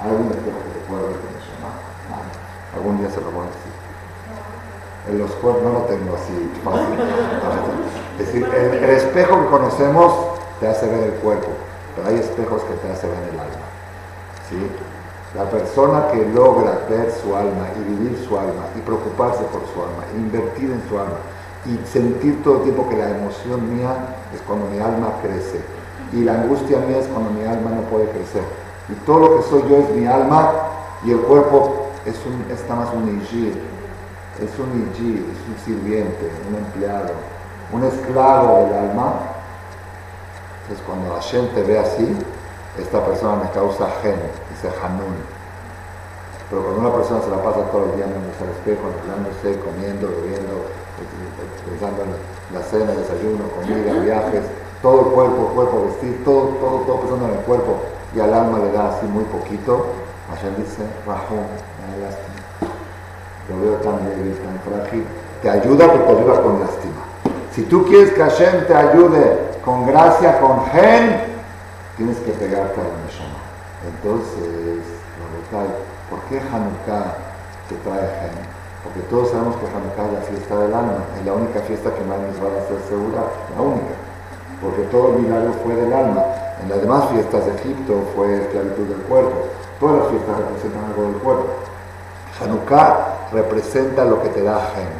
¿Hay 0.00 0.08
algún 0.16 0.32
espejo 0.32 0.56
que 0.56 0.72
te 0.72 0.80
pueda 0.88 1.02
ver 1.12 1.16
tu 1.20 1.28
Neshama? 1.28 1.70
Algún 2.72 2.94
día 3.04 3.10
se 3.12 3.20
lo 3.20 3.28
voy 3.36 3.44
a 3.44 3.52
decir. 3.52 3.72
En 5.12 5.18
los 5.20 5.30
cuerpos 5.44 5.60
no 5.60 5.72
lo 5.76 5.82
tengo 5.92 6.16
así 6.16 6.36
fácil. 6.64 6.96
Es 8.16 8.26
decir, 8.32 8.48
el 8.48 8.90
espejo 8.96 9.44
que 9.44 9.48
conocemos 9.48 10.40
te 10.60 10.68
hace 10.68 10.88
ver 10.88 11.04
el 11.04 11.14
cuerpo 11.20 11.52
pero 11.94 12.08
hay 12.08 12.16
espejos 12.16 12.62
que 12.62 12.74
te 12.74 12.92
hacen 12.92 13.10
ver 13.10 13.34
el 13.34 13.40
alma. 13.40 13.66
¿sí? 14.48 14.56
La 15.36 15.44
persona 15.48 16.08
que 16.08 16.26
logra 16.26 16.80
ver 16.88 17.10
su 17.10 17.34
alma 17.34 17.68
y 17.76 17.90
vivir 17.90 18.24
su 18.26 18.38
alma 18.38 18.68
y 18.76 18.80
preocuparse 18.80 19.42
por 19.44 19.62
su 19.72 19.80
alma, 19.80 20.04
invertir 20.14 20.70
en 20.70 20.82
su 20.88 20.98
alma 20.98 21.16
y 21.64 21.78
sentir 21.86 22.42
todo 22.42 22.56
el 22.56 22.62
tiempo 22.64 22.88
que 22.88 22.96
la 22.96 23.10
emoción 23.10 23.74
mía 23.74 23.94
es 24.34 24.40
cuando 24.42 24.66
mi 24.66 24.78
alma 24.78 25.14
crece 25.22 25.60
y 26.12 26.24
la 26.24 26.34
angustia 26.34 26.78
mía 26.80 26.98
es 26.98 27.06
cuando 27.06 27.30
mi 27.30 27.44
alma 27.44 27.70
no 27.70 27.82
puede 27.82 28.08
crecer. 28.10 28.42
Y 28.88 28.94
todo 29.06 29.20
lo 29.20 29.36
que 29.36 29.42
soy 29.48 29.62
yo 29.68 29.78
es 29.78 29.90
mi 29.90 30.06
alma 30.06 30.52
y 31.04 31.12
el 31.12 31.20
cuerpo 31.20 31.88
es, 32.04 32.16
un, 32.26 32.50
está 32.52 32.74
más 32.74 32.88
un 32.92 33.20
igir, 33.22 33.58
es 34.38 34.50
un 34.58 34.90
igir, 34.90 35.24
es 35.32 35.48
un 35.48 35.64
sirviente, 35.64 36.30
un 36.48 36.56
empleado, 36.56 37.12
un 37.72 37.84
esclavo 37.84 38.66
del 38.66 38.90
alma 38.90 39.14
entonces 40.62 40.84
cuando 40.86 41.14
Hashem 41.14 41.48
te 41.54 41.62
ve 41.62 41.78
así, 41.78 42.16
esta 42.78 43.04
persona 43.04 43.42
me 43.44 43.50
causa 43.50 43.88
gen, 44.02 44.16
dice 44.50 44.70
Hanun. 44.82 45.18
Pero 46.48 46.62
cuando 46.62 46.80
una 46.80 46.92
persona 46.94 47.20
se 47.20 47.30
la 47.30 47.42
pasa 47.42 47.60
todo 47.72 47.84
el 47.90 47.96
día 47.96 48.06
mirándose 48.06 48.44
al 48.44 48.50
espejo, 48.50 48.88
mirándose, 49.02 49.58
comiendo, 49.60 50.08
bebiendo, 50.08 50.68
pensando 51.66 52.02
en 52.04 52.12
la 52.54 52.62
cena, 52.62 52.92
desayuno, 52.92 53.48
comida, 53.56 53.92
viajes, 54.00 54.44
todo 54.80 55.00
el 55.00 55.06
cuerpo, 55.12 55.52
cuerpo, 55.54 55.86
vestir, 55.86 56.24
todo, 56.24 56.56
todo, 56.60 56.76
todo 56.86 57.00
pensando 57.00 57.26
en 57.26 57.34
el 57.38 57.44
cuerpo 57.44 57.82
y 58.14 58.20
al 58.20 58.32
alma 58.32 58.58
le 58.58 58.72
da 58.72 58.94
así 58.94 59.06
muy 59.06 59.24
poquito, 59.24 59.86
Hashem 60.30 60.56
dice, 60.56 60.82
Rahum, 61.06 61.44
me 61.44 61.98
da 61.98 62.08
lástima. 62.08 62.40
Lo 63.48 63.60
veo 63.60 63.76
tan 63.80 64.04
débil, 64.04 64.36
tan 64.38 64.60
frágil. 64.60 65.04
Te 65.42 65.50
ayuda, 65.50 65.90
pero 65.90 66.04
te 66.04 66.12
ayuda 66.12 66.42
con 66.42 66.60
lástima. 66.60 67.02
Si 67.52 67.62
tú 67.64 67.84
quieres 67.84 68.12
que 68.12 68.22
Hashem 68.22 68.66
te 68.66 68.74
ayude 68.74 69.51
con 69.64 69.86
gracia, 69.86 70.40
con 70.40 70.66
gen, 70.66 71.20
tienes 71.96 72.18
que 72.18 72.32
pegarte 72.32 72.80
a 72.80 72.84
la 72.84 72.96
Neshama. 73.06 73.38
Entonces, 73.86 74.82
¿por 76.10 76.20
qué 76.28 76.40
Hanukkah 76.40 77.14
te 77.68 77.76
trae 77.76 78.08
gen? 78.20 78.52
Porque 78.82 79.00
todos 79.08 79.30
sabemos 79.30 79.54
que 79.56 79.66
Hanukkah 79.66 80.06
es 80.06 80.12
la 80.12 80.20
fiesta 80.26 80.58
del 80.58 80.74
alma, 80.74 81.04
es 81.18 81.24
la 81.24 81.32
única 81.34 81.60
fiesta 81.60 81.94
que 81.94 82.02
más 82.02 82.18
nos 82.18 82.42
va 82.42 82.58
a 82.58 82.66
ser 82.66 82.78
segura, 82.88 83.22
la 83.54 83.62
única. 83.62 83.94
Porque 84.60 84.82
todo 84.90 85.14
el 85.14 85.22
milagro 85.22 85.52
fue 85.64 85.74
del 85.74 85.92
alma. 85.92 86.22
En 86.62 86.68
las 86.68 86.80
demás 86.80 87.08
fiestas 87.10 87.46
de 87.46 87.54
Egipto 87.54 88.02
fue 88.14 88.42
esclavitud 88.42 88.86
del 88.86 89.02
cuerpo. 89.02 89.46
Todas 89.78 90.02
las 90.02 90.08
fiestas 90.08 90.38
representan 90.38 90.84
algo 90.84 91.02
del 91.02 91.16
cuerpo. 91.22 91.46
Hanukkah 92.40 93.30
representa 93.32 94.04
lo 94.04 94.22
que 94.22 94.28
te 94.30 94.42
da 94.42 94.58
gen, 94.74 94.90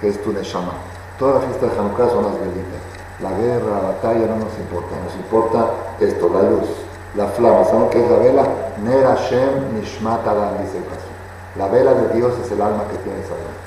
que 0.00 0.08
es 0.08 0.22
tu 0.22 0.32
Neshama. 0.32 0.72
Todas 1.18 1.36
las 1.36 1.44
fiestas 1.44 1.72
de 1.72 1.78
Hanukkah 1.78 2.08
son 2.08 2.24
las 2.24 2.34
velitas 2.40 2.99
la 3.22 3.30
guerra, 3.32 3.82
la 3.82 3.88
batalla 3.92 4.26
no 4.26 4.36
nos 4.36 4.56
importa, 4.56 4.96
nos 5.04 5.14
importa 5.14 5.70
esto, 6.00 6.30
la 6.32 6.42
luz, 6.48 6.68
la 7.16 7.26
flama. 7.28 7.64
¿Saben 7.64 7.90
qué 7.90 8.02
es 8.02 8.10
la 8.10 8.18
vela? 8.18 8.42
Ner 8.82 9.04
Hashem 9.04 9.76
Nishmat 9.76 10.26
Adam, 10.26 10.56
dice 10.62 10.78
el 10.78 10.84
caso. 10.84 11.08
La 11.56 11.68
vela 11.68 11.92
de 11.94 12.14
Dios 12.14 12.32
es 12.42 12.50
el 12.52 12.62
alma 12.62 12.84
que 12.90 12.96
tienes 12.98 13.26
adentro. 13.26 13.60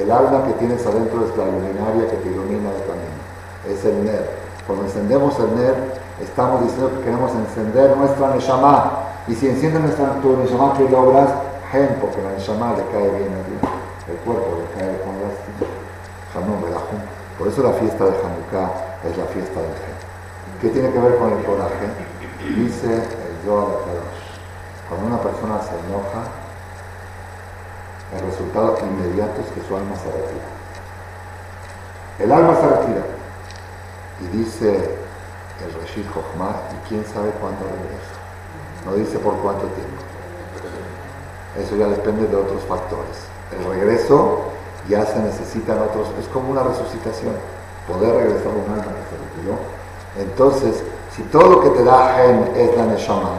El 0.00 0.10
alma 0.10 0.46
que 0.46 0.52
tienes 0.54 0.86
adentro 0.86 1.26
es 1.26 1.36
la 1.36 1.44
luminaria 1.44 2.10
que 2.10 2.16
te 2.16 2.28
ilumina 2.28 2.70
el 2.70 2.82
camino. 2.88 3.20
Es 3.68 3.84
el 3.84 4.04
Ner. 4.04 4.30
Cuando 4.66 4.84
encendemos 4.84 5.38
el 5.38 5.54
Ner, 5.54 5.74
estamos 6.20 6.62
diciendo 6.62 6.90
que 6.96 7.04
queremos 7.04 7.32
encender 7.32 7.96
nuestra 7.96 8.34
Neshama. 8.34 8.90
Y 9.28 9.34
si 9.34 9.48
enciende 9.48 9.80
nuestra 9.80 10.14
tu 10.22 10.36
Neshama, 10.36 10.72
¿qué 10.78 10.88
logras? 10.88 11.28
Gen, 11.70 11.98
porque 12.00 12.22
la 12.22 12.32
Neshama 12.32 12.72
le 12.72 12.84
cae 12.88 13.10
bien 13.10 13.32
a 13.36 13.42
Dios. 13.44 13.60
El 14.08 14.16
cuerpo 14.24 14.64
le 14.64 14.80
cae 14.80 14.98
con 15.04 15.20
lástima. 15.20 15.68
Por 17.38 17.48
eso 17.48 17.62
la 17.62 17.72
fiesta 17.72 18.04
de 18.04 18.10
Hanukkah 18.10 18.83
es 19.10 19.16
la 19.16 19.24
fiesta 19.26 19.60
del 19.60 19.70
gen. 19.70 19.96
¿Qué 20.60 20.68
tiene 20.70 20.90
que 20.92 20.98
ver 20.98 21.18
con 21.18 21.32
el 21.32 21.44
coraje? 21.44 21.86
Dice 22.56 22.94
el 22.94 23.34
Zohar 23.44 23.68
de 23.68 23.74
Kadosh. 23.84 24.24
Cuando 24.88 25.06
una 25.06 25.20
persona 25.20 25.60
se 25.62 25.74
enoja, 25.86 26.22
el 28.16 28.30
resultado 28.30 28.78
inmediato 28.80 29.40
es 29.40 29.48
que 29.52 29.66
su 29.66 29.76
alma 29.76 29.96
se 29.96 30.10
retira. 30.10 30.48
El 32.18 32.32
alma 32.32 32.54
se 32.54 32.68
retira. 32.68 33.02
Y 34.20 34.36
dice 34.36 34.70
el 35.64 35.80
Rashid 35.80 36.06
Jochma, 36.08 36.54
y 36.72 36.88
quién 36.88 37.04
sabe 37.04 37.30
cuándo 37.40 37.64
regresa. 37.64 38.14
No 38.84 38.94
dice 38.94 39.18
por 39.18 39.34
cuánto 39.38 39.66
tiempo. 39.66 40.02
Eso 41.58 41.76
ya 41.76 41.86
depende 41.86 42.26
de 42.26 42.36
otros 42.36 42.62
factores. 42.64 43.26
El 43.52 43.64
regreso 43.64 44.50
ya 44.88 45.06
se 45.06 45.18
necesitan 45.20 45.78
otros, 45.78 46.08
es 46.20 46.26
como 46.28 46.50
una 46.50 46.62
resucitación, 46.62 47.34
poder 47.88 48.14
regresar 48.16 48.52
a 48.52 48.56
un 48.56 48.70
alma 48.72 48.92
que 48.92 49.04
se 49.08 49.16
retiró. 49.20 49.54
Entonces, 50.18 50.82
si 51.14 51.22
todo 51.24 51.46
lo 51.48 51.60
que 51.60 51.70
te 51.70 51.84
da 51.84 52.14
gen 52.16 52.50
es 52.56 52.76
la 52.76 52.86
neshama, 52.86 53.30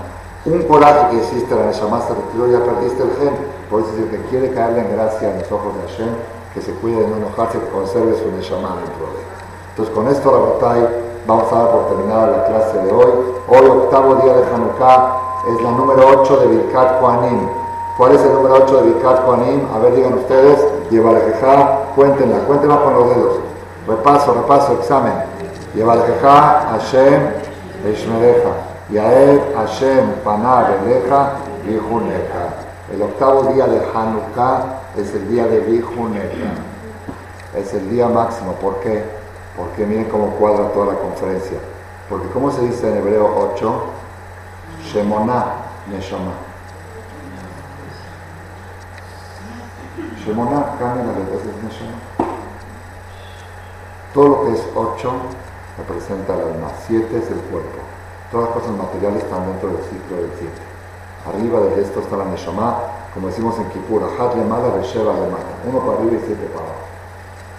un 0.45 0.61
coraje 0.63 1.09
que 1.09 1.23
hiciste, 1.23 1.55
la 1.55 1.65
neshama 1.65 2.01
se 2.01 2.13
retiró, 2.13 2.47
ya 2.47 2.63
perdiste 2.63 3.03
el 3.03 3.11
gen. 3.17 3.35
Por 3.69 3.81
eso 3.81 3.89
el 3.97 4.09
que 4.09 4.21
quiere 4.29 4.53
caerle 4.53 4.81
en 4.81 4.95
gracia 4.95 5.31
en 5.31 5.39
los 5.39 5.51
ojos 5.51 5.73
de 5.75 5.81
Hashem, 5.89 6.13
que 6.53 6.61
se 6.61 6.71
cuide 6.73 7.01
de 7.01 7.07
no 7.07 7.17
enojarse, 7.17 7.59
que 7.59 7.69
conserve 7.69 8.13
su 8.15 8.31
neshama 8.31 8.77
dentro 8.77 9.05
de 9.09 9.19
él. 9.19 9.27
Entonces, 9.71 9.95
con 9.95 10.07
esto, 10.07 10.59
batalla, 10.59 10.89
vamos 11.25 11.51
a 11.51 11.55
dar 11.55 11.71
por 11.71 11.87
terminada 11.87 12.27
la 12.27 12.45
clase 12.45 12.77
de 12.77 12.91
hoy. 12.91 13.11
Hoy, 13.47 13.65
octavo 13.67 14.15
día 14.15 14.33
de 14.33 14.43
Hanukkah, 14.53 15.25
es 15.49 15.61
la 15.61 15.71
número 15.71 16.21
8 16.21 16.37
de 16.37 16.47
Birkat 16.47 16.99
Koanim. 16.99 17.49
¿Cuál 17.97 18.15
es 18.15 18.21
el 18.21 18.33
número 18.33 18.55
8 18.63 18.77
de 18.77 18.83
Birkat 18.83 19.25
Koanim? 19.25 19.67
A 19.73 19.79
ver, 19.79 19.95
digan 19.95 20.13
ustedes. 20.13 20.59
Lleva 20.89 21.11
la 21.11 21.25
queja, 21.25 21.79
cuéntenla, 21.95 22.37
cuéntenla 22.45 22.79
con 22.81 22.93
los 22.93 23.09
dedos. 23.09 23.33
Repaso, 23.87 24.33
repaso, 24.33 24.73
examen. 24.73 25.13
La 25.75 26.05
queja, 26.05 26.69
Hashem, 26.71 27.21
Eshmereja. 27.85 28.49
Yael, 28.89 29.53
Hashem, 29.55 30.23
Panah, 30.23 30.69
Beleja, 30.69 31.33
Vijuneja. 31.65 32.53
El 32.91 33.01
octavo 33.01 33.51
día 33.53 33.67
de 33.67 33.79
Hanukkah 33.93 34.81
es 34.97 35.13
el 35.13 35.27
día 35.29 35.45
de 35.47 35.59
Vijuneja. 35.59 36.53
Es 37.55 37.73
el 37.73 37.89
día 37.89 38.07
máximo. 38.07 38.53
¿Por 38.53 38.79
qué? 38.79 39.03
Porque 39.55 39.85
miren 39.85 40.05
cómo 40.05 40.31
cuadra 40.31 40.69
toda 40.69 40.93
la 40.93 40.99
conferencia. 40.99 41.57
Porque, 42.09 42.29
¿cómo 42.29 42.51
se 42.51 42.61
dice 42.61 42.89
en 42.89 42.97
hebreo 42.97 43.51
8? 43.53 43.83
Shemona 44.83 45.45
Neshama. 45.91 46.31
Shemona 50.23 50.65
cambia 50.79 51.05
las 51.05 51.17
letras 51.17 51.41
es 51.41 51.63
Neshama. 51.63 52.14
Todo 54.15 54.29
lo 54.29 54.45
que 54.45 54.53
es 54.53 54.63
8 54.73 55.11
representa 55.77 56.35
el 56.35 56.41
alma, 56.41 56.71
7 56.87 57.05
es 57.05 57.29
el 57.29 57.41
cuerpo. 57.51 57.83
Todas 58.31 58.47
las 58.47 58.55
cosas 58.55 58.71
materiales 58.71 59.23
están 59.23 59.45
dentro 59.45 59.69
del 59.69 59.83
ciclo 59.91 60.15
del 60.15 60.31
7. 60.39 60.51
Arriba 61.27 61.59
de 61.59 61.81
esto 61.81 61.99
está 61.99 62.15
la 62.15 62.23
Neshama, 62.23 62.79
como 63.13 63.27
decimos 63.27 63.59
en 63.59 63.67
Kippur, 63.69 64.03
Hat 64.03 64.35
le 64.35 64.45
mala, 64.45 64.71
Resheva 64.77 65.13
le 65.13 65.27
mala. 65.27 65.51
Uno 65.67 65.79
para 65.79 65.97
arriba 65.99 66.15
y 66.15 66.23
siete 66.25 66.47
para 66.53 66.63
abajo. 66.63 66.85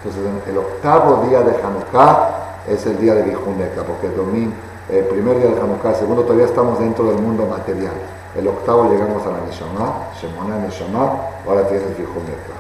Entonces, 0.03 0.49
el 0.49 0.57
octavo 0.57 1.27
día 1.29 1.43
de 1.43 1.61
Hanukkah 1.61 2.65
es 2.69 2.87
el 2.87 2.99
día 3.01 3.15
de 3.15 3.23
Vijuneka, 3.23 3.83
porque 3.83 4.07
el 4.07 5.05
primer 5.05 5.39
día 5.39 5.51
de 5.51 5.61
Hanukkah, 5.61 5.91
el 5.91 5.97
segundo 5.97 6.23
todavía 6.23 6.47
estamos 6.47 6.79
dentro 6.79 7.05
del 7.05 7.19
mundo 7.21 7.45
material. 7.45 7.95
El 8.35 8.49
octavo 8.49 8.89
llegamos 8.89 9.27
a 9.27 9.31
la 9.31 9.41
Neshama, 9.41 10.09
Shemona 10.19 10.57
Neshama, 10.57 11.21
ahora 11.47 11.69
tienes 11.69 11.97
Vijuneka, 11.99 12.57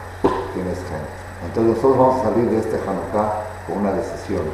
tienes 0.52 0.76
Gen. 0.84 1.25
Entonces 1.46 1.76
nosotros 1.76 1.98
vamos 1.98 2.20
a 2.20 2.24
salir 2.30 2.50
de 2.50 2.58
este 2.58 2.76
Hanukkah 2.76 3.46
con 3.66 3.78
una 3.78 3.92
decisión, 3.92 4.44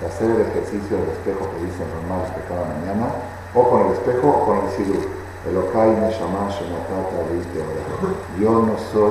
de 0.00 0.06
hacer 0.06 0.30
el 0.30 0.40
ejercicio 0.40 0.96
del 0.96 1.08
espejo 1.10 1.48
que 1.50 1.64
dicen 1.64 1.88
normales 1.96 2.30
que 2.36 2.42
cada 2.48 2.64
mañana, 2.68 3.08
o 3.54 3.68
con 3.68 3.86
el 3.86 3.92
espejo 3.92 4.28
o 4.28 4.46
con 4.46 4.58
el 4.64 4.70
sidur. 4.76 5.22
El 5.42 5.58
Okai 5.58 5.90
Neshama 5.90 6.46
Shemotata 6.50 7.18
Yo 8.38 8.62
no 8.62 8.78
soy 8.92 9.10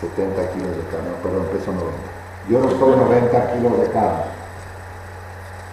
70 0.00 0.50
kilos 0.50 0.74
de 0.74 0.82
carne, 0.90 1.14
perdón, 1.22 1.46
peso 1.52 1.70
90. 1.70 2.18
Yo 2.50 2.58
no 2.58 2.70
soy 2.70 2.96
90 2.96 3.52
kilos 3.52 3.80
de 3.80 3.86
carne. 3.92 4.24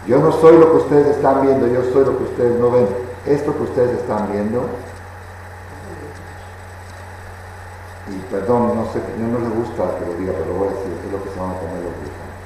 Yo 0.07 0.20
no 0.20 0.32
soy 0.32 0.57
lo 0.59 0.72
que 0.72 0.78
ustedes 0.78 1.07
están 1.16 1.41
viendo, 1.41 1.66
yo 1.66 1.82
soy 1.91 2.05
lo 2.05 2.18
que 2.20 2.24
ustedes 2.26 2.59
no 2.59 2.70
ven. 2.70 2.88
Esto 3.26 3.55
que 3.57 3.63
ustedes 3.63 3.97
están 3.97 4.32
viendo 4.32 4.70
y 8.06 8.22
perdón, 8.30 8.76
no 8.76 8.86
sé, 8.93 9.01
yo 9.18 9.26
no 9.26 9.39
le 9.41 9.49
gusta 9.49 9.97
que 9.97 10.06
lo 10.06 10.14
diga, 10.14 10.34
pero 10.38 10.53
voy 10.53 10.68
a 10.70 10.78
decir, 10.78 10.93
es 10.93 11.12
lo 11.12 11.24
que 11.26 11.30
se 11.34 11.39
van 11.41 11.58
a 11.58 11.58
comer 11.58 11.82
los 11.82 11.95
gusanos. 11.97 12.38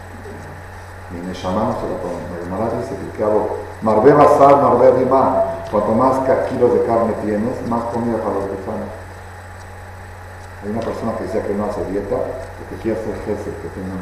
Mi 1.12 1.20
Neshama 1.28 1.64
no 1.68 1.74
se 1.76 1.90
lo 1.90 2.00
come. 2.00 2.22
Mi 2.32 2.48
hermana 2.48 2.80
dice 2.80 2.96
que 2.96 3.24
hago, 3.24 3.60
marbe 3.82 4.14
basar, 4.14 4.62
marbe 4.64 4.92
rima, 5.04 5.68
cuanto 5.72 5.92
más 6.00 6.24
kilos 6.48 6.74
de 6.74 6.86
carne 6.86 7.12
tienes, 7.26 7.60
más 7.68 7.84
comida 7.92 8.24
para 8.24 8.40
los 8.40 8.48
gusanos. 8.56 8.88
Hay 10.64 10.70
una 10.72 10.82
persona 10.82 11.12
que 11.18 11.24
decía 11.24 11.44
que 11.44 11.54
no 11.54 11.66
hace 11.66 11.84
dieta, 11.92 12.16
porque 12.16 12.76
quiere 12.82 13.00
hacer 13.00 13.16
jefe, 13.28 13.52
que 13.60 13.70
tengan, 13.76 14.00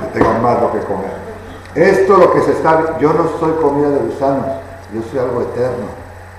que 0.00 0.18
tengan 0.18 0.40
más 0.40 0.62
lo 0.62 0.72
que 0.72 0.80
comer. 0.80 1.12
Esto 1.74 2.16
lo 2.16 2.32
que 2.32 2.40
se 2.40 2.52
está, 2.52 2.98
yo 2.98 3.12
no 3.12 3.28
soy 3.38 3.52
comida 3.60 3.90
de 3.90 3.98
gusanos, 4.00 4.46
yo 4.94 5.02
soy 5.10 5.18
algo 5.20 5.42
eterno, 5.42 5.92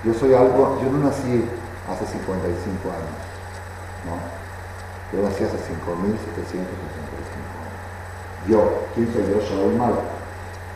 yo 0.04 0.14
soy 0.14 0.34
algo, 0.34 0.80
yo 0.82 0.90
no 0.92 1.06
nací 1.06 1.46
hace 1.90 2.06
55 2.06 2.90
años. 2.90 3.31
¿No? 4.06 4.18
Yo 5.12 5.24
nací 5.24 5.44
hace 5.44 5.58
5.765 5.58 6.64
años. 6.64 6.92
Yo, 8.48 8.88
¿quién 8.96 9.12
soy 9.12 9.28
yo? 9.28 9.42
Shaul 9.42 9.76
Mal. 9.76 9.94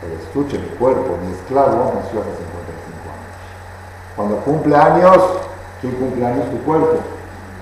El 0.04 0.12
estuche, 0.20 0.58
mi 0.58 0.68
cuerpo, 0.76 1.16
mi 1.24 1.32
esclavo, 1.32 1.92
nació 1.94 2.20
hace 2.20 2.36
55 2.36 3.08
años. 3.08 3.32
Cuando 4.14 4.36
cumple 4.44 4.76
años, 4.76 5.16
¿quién 5.80 5.94
cumple 5.94 6.26
años? 6.26 6.50
Tu 6.50 6.58
cuerpo. 6.64 7.00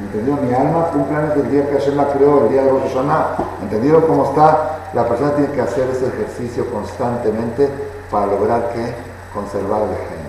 ¿Entendió? 0.00 0.36
Mi 0.36 0.52
alma 0.52 0.88
cumple 0.88 1.16
años 1.16 1.36
el 1.36 1.50
día 1.50 1.68
que 1.70 1.78
Hashem 1.78 1.96
la 1.96 2.08
creó, 2.08 2.44
el 2.44 2.50
día 2.50 2.64
de 2.64 2.70
Rosh 2.70 2.92
Hashanah. 2.92 3.36
¿Entendieron 3.62 4.02
cómo 4.02 4.24
está? 4.30 4.80
La 4.92 5.08
persona 5.08 5.34
tiene 5.36 5.52
que 5.52 5.60
hacer 5.60 5.88
ese 5.90 6.08
ejercicio 6.08 6.68
constantemente 6.70 7.70
para 8.10 8.26
lograr 8.26 8.72
que 8.72 8.94
conservar 9.32 9.82
el 9.82 9.96
gen. 9.96 10.24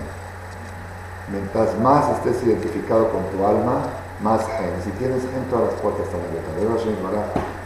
Mientras 1.32 1.76
más 1.80 2.08
estés 2.18 2.42
identificado 2.44 3.08
con 3.10 3.24
tu 3.30 3.44
alma, 3.44 3.82
más 4.22 4.40
gen. 4.46 4.72
Si 4.84 4.90
tienes 4.92 5.22
gen, 5.22 5.44
todas 5.50 5.72
las 5.72 5.80
puertas 5.80 6.06
están 6.06 6.20
abiertas. 6.20 6.52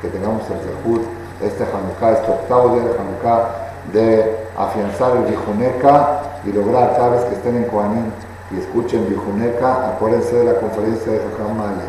Que 0.03 0.09
tengamos 0.09 0.43
el 0.51 0.59
Zehut, 0.61 1.03
este 1.43 1.65
Hanukkah, 1.65 2.13
este 2.13 2.31
octavo 2.31 2.75
día 2.75 2.85
de 2.85 2.99
Hanukkah, 2.99 3.41
de 3.93 4.37
afianzar 4.57 5.17
el 5.17 5.25
Vijuneca 5.25 6.23
y 6.45 6.53
lograr 6.53 6.97
cada 6.97 7.11
vez 7.11 7.25
que 7.25 7.35
estén 7.35 7.57
en 7.57 7.65
Koanim 7.65 8.11
y 8.51 8.59
escuchen 8.59 9.09
Vijuneca, 9.09 9.91
acuérdense 9.91 10.37
de 10.37 10.45
la 10.45 10.61
conferencia 10.61 11.13
de 11.13 11.19
Jajam 11.19 11.57
Male. 11.57 11.85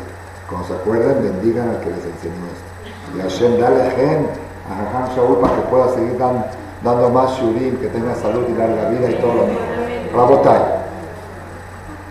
Cuando 0.49 0.68
se 0.68 0.74
acuerden, 0.74 1.24
bendigan 1.24 1.70
al 1.70 1.80
que 1.80 1.89
les 1.89 2.05
enseñó 2.05 2.45
esto. 2.51 2.70
Y 3.16 3.22
Hashem, 3.22 3.59
dale 3.59 3.91
gen 3.91 4.28
a 4.70 4.76
Jajam 4.76 5.16
Shaul 5.16 5.38
para 5.39 5.55
que 5.55 5.62
pueda 5.62 5.89
seguir 5.95 6.18
dando 6.18 7.09
más 7.09 7.32
shurim, 7.38 7.78
que 7.78 7.88
tenga 7.88 8.14
salud 8.16 8.45
y 8.47 8.53
larga 8.53 8.89
vida 8.89 9.09
y 9.09 9.16
todo 9.16 9.34
lo 9.34 9.45
mismo. 9.47 9.66
Rabotai. 10.14 10.80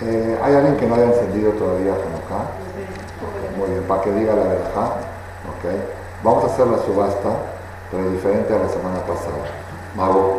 Eh, 0.02 0.38
¿Hay 0.42 0.54
alguien 0.54 0.76
que 0.76 0.86
no 0.86 0.94
haya 0.94 1.04
encendido 1.04 1.52
todavía 1.52 1.92
Hanukkah? 1.92 2.48
Muy 3.58 3.68
bien, 3.68 3.82
para 3.84 4.00
que 4.00 4.10
diga 4.12 4.34
la 4.34 4.44
verdad. 4.44 4.96
Okay. 5.58 5.76
Vamos 6.22 6.44
a 6.44 6.46
hacer 6.46 6.66
la 6.66 6.78
subasta, 6.78 7.28
pero 7.90 8.10
diferente 8.10 8.54
a 8.54 8.58
la 8.58 8.68
semana 8.68 9.00
pasada. 9.00 9.44
Mago, 9.94 10.38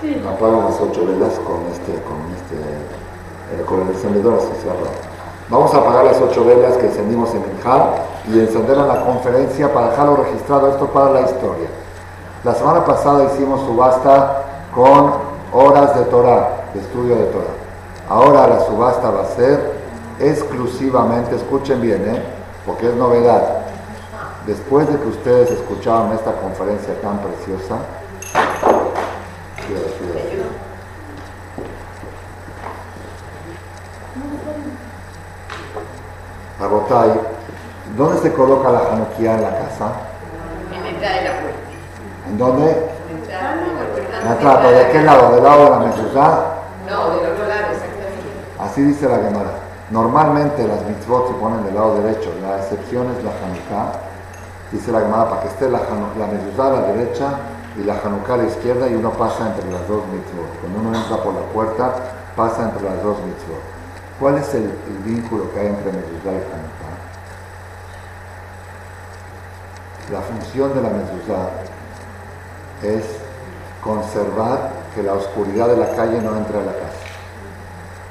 sí. 0.00 0.14
las 0.14 0.80
ocho 0.80 1.06
velas 1.06 1.34
con 1.40 1.66
este, 1.72 1.92
con 2.02 2.18
este, 2.30 2.58
eh, 3.58 3.64
con 3.66 3.82
el 3.82 3.88
encendedor 3.88 4.38
así 4.38 4.52
cerrado. 4.62 4.94
Vamos 5.48 5.74
a 5.74 5.78
apagar 5.78 6.04
las 6.04 6.20
ocho 6.20 6.44
velas 6.44 6.76
que 6.76 6.86
encendimos 6.86 7.34
en 7.34 7.42
Minjal 7.42 7.94
y 8.28 8.38
encender 8.38 8.78
en 8.78 8.86
la 8.86 9.04
conferencia 9.04 9.72
para 9.72 9.90
dejarlo 9.90 10.16
registrado, 10.16 10.68
esto 10.68 10.86
para 10.86 11.10
la 11.10 11.22
historia. 11.22 11.68
La 12.44 12.54
semana 12.54 12.84
pasada 12.84 13.24
hicimos 13.24 13.60
subasta 13.62 14.42
con 14.72 15.12
horas 15.52 15.96
de 15.96 16.04
Torah, 16.04 16.66
de 16.72 16.80
estudio 16.80 17.16
de 17.16 17.24
Torah. 17.26 17.61
Ahora 18.08 18.46
la 18.46 18.60
subasta 18.66 19.10
va 19.10 19.22
a 19.22 19.26
ser 19.26 19.72
exclusivamente, 20.18 21.36
escuchen 21.36 21.80
bien, 21.80 22.02
¿eh? 22.08 22.22
porque 22.66 22.88
es 22.88 22.94
novedad. 22.94 23.62
Después 24.46 24.88
de 24.88 24.98
que 24.98 25.06
ustedes 25.06 25.50
escucharon 25.50 26.12
esta 26.12 26.32
conferencia 26.32 27.00
tan 27.00 27.18
preciosa, 27.18 27.76
Agotay, 36.60 37.10
¿dónde 37.96 38.20
se 38.20 38.32
coloca 38.32 38.70
la 38.70 38.78
Hanukkah 38.78 39.34
en 39.34 39.42
la 39.42 39.50
casa? 39.50 39.92
En 40.72 40.82
la 40.82 40.88
entrada 40.90 41.16
de 41.16 41.24
la 41.24 41.40
puerta. 41.40 41.58
¿En 42.28 42.38
dónde? 42.38 42.70
En 42.70 44.24
la 44.24 44.32
entrada, 44.32 44.70
¿de 44.70 44.92
qué 44.92 45.02
lado? 45.02 45.34
¿Del 45.34 45.44
lado 45.44 45.64
de 45.64 45.70
la 45.70 45.78
mezuzá? 45.78 46.44
No, 46.88 47.10
del 47.10 47.32
otro 47.32 47.46
lado. 47.46 47.51
Así 48.72 48.80
dice 48.80 49.06
la 49.06 49.16
Gemara. 49.16 49.50
Normalmente 49.90 50.66
las 50.66 50.82
mitzvot 50.86 51.28
se 51.28 51.34
ponen 51.34 51.62
del 51.62 51.74
lado 51.74 52.00
derecho, 52.00 52.32
la 52.40 52.56
excepción 52.56 53.06
es 53.10 53.22
la 53.22 53.30
Hanukkah. 53.30 54.00
Dice 54.72 54.90
la 54.90 55.00
Gemara, 55.00 55.28
para 55.28 55.42
que 55.42 55.48
esté 55.48 55.68
la, 55.68 55.80
la 55.80 56.26
mezuzá 56.26 56.68
a 56.68 56.80
la 56.80 56.80
derecha 56.86 57.36
y 57.76 57.84
la 57.84 58.00
Hanukkah 58.02 58.32
a 58.32 58.36
la 58.38 58.44
izquierda 58.44 58.88
y 58.88 58.94
uno 58.94 59.10
pasa 59.10 59.48
entre 59.48 59.70
las 59.70 59.86
dos 59.86 60.00
mitzvot. 60.08 60.58
Cuando 60.62 60.88
uno 60.88 60.98
entra 60.98 61.18
por 61.18 61.34
la 61.34 61.42
puerta, 61.52 61.92
pasa 62.34 62.62
entre 62.62 62.82
las 62.84 63.02
dos 63.02 63.18
mitzvot. 63.18 63.60
¿Cuál 64.18 64.38
es 64.38 64.54
el, 64.54 64.72
vínculo 65.04 65.52
que 65.52 65.60
hay 65.60 65.66
entre 65.66 65.92
mezuzá 65.92 66.32
y 66.32 66.40
Hanukkah? 66.48 66.96
La 70.12 70.20
función 70.22 70.72
de 70.72 70.80
la 70.80 70.88
mezuzá 70.88 71.50
es 72.82 73.04
conservar 73.84 74.70
que 74.94 75.02
la 75.02 75.12
oscuridad 75.12 75.68
de 75.68 75.76
la 75.76 75.94
calle 75.94 76.22
no 76.22 76.38
entre 76.38 76.58
a 76.58 76.62
la 76.62 76.72
casa. 76.72 76.91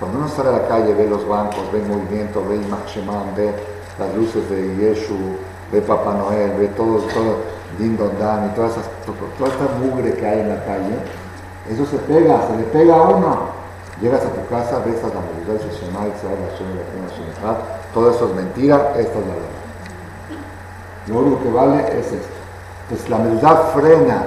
Cuando 0.01 0.17
uno 0.17 0.27
sale 0.27 0.49
a 0.49 0.53
la 0.53 0.67
calle, 0.67 0.95
ve 0.95 1.07
los 1.07 1.27
bancos, 1.27 1.71
ve 1.71 1.77
el 1.77 1.85
movimiento, 1.85 2.43
ve 2.49 2.55
Imach 2.55 2.97
ve 3.37 3.53
las 3.99 4.15
luces 4.15 4.49
de 4.49 4.75
Yeshu, 4.75 5.13
ve 5.71 5.79
Papá 5.79 6.15
Noel, 6.15 6.57
ve 6.57 6.69
todo, 6.69 6.97
todo 7.13 7.35
Din 7.77 7.95
Don 7.95 8.09
Dan 8.17 8.49
y 8.49 8.55
toda, 8.55 8.69
esa 8.69 8.81
mugre 9.79 10.15
que 10.15 10.25
hay 10.25 10.39
en 10.39 10.49
la 10.49 10.65
calle, 10.65 10.95
eso 11.69 11.85
se 11.85 11.97
pega, 11.99 12.47
se 12.47 12.57
le 12.57 12.63
pega 12.63 12.95
a 12.95 13.01
uno. 13.09 13.61
Llegas 14.01 14.21
a 14.25 14.29
tu 14.29 14.43
casa, 14.47 14.79
ves 14.83 14.97
a 15.03 15.07
la 15.09 15.21
Meludá, 15.21 15.63
el 15.63 15.69
Shema, 15.69 16.07
la 17.43 17.57
todo 17.93 18.09
eso 18.09 18.25
es 18.25 18.35
mentira, 18.35 18.93
esta 18.97 19.19
es 19.19 19.27
la 19.27 19.33
verdad. 19.33 19.61
Lo 21.05 21.19
único 21.19 21.43
que 21.43 21.51
vale 21.51 21.99
es 21.99 22.07
esto. 22.07 22.33
Entonces 22.89 23.07
la 23.07 23.17
Meludá 23.19 23.55
frena, 23.75 24.23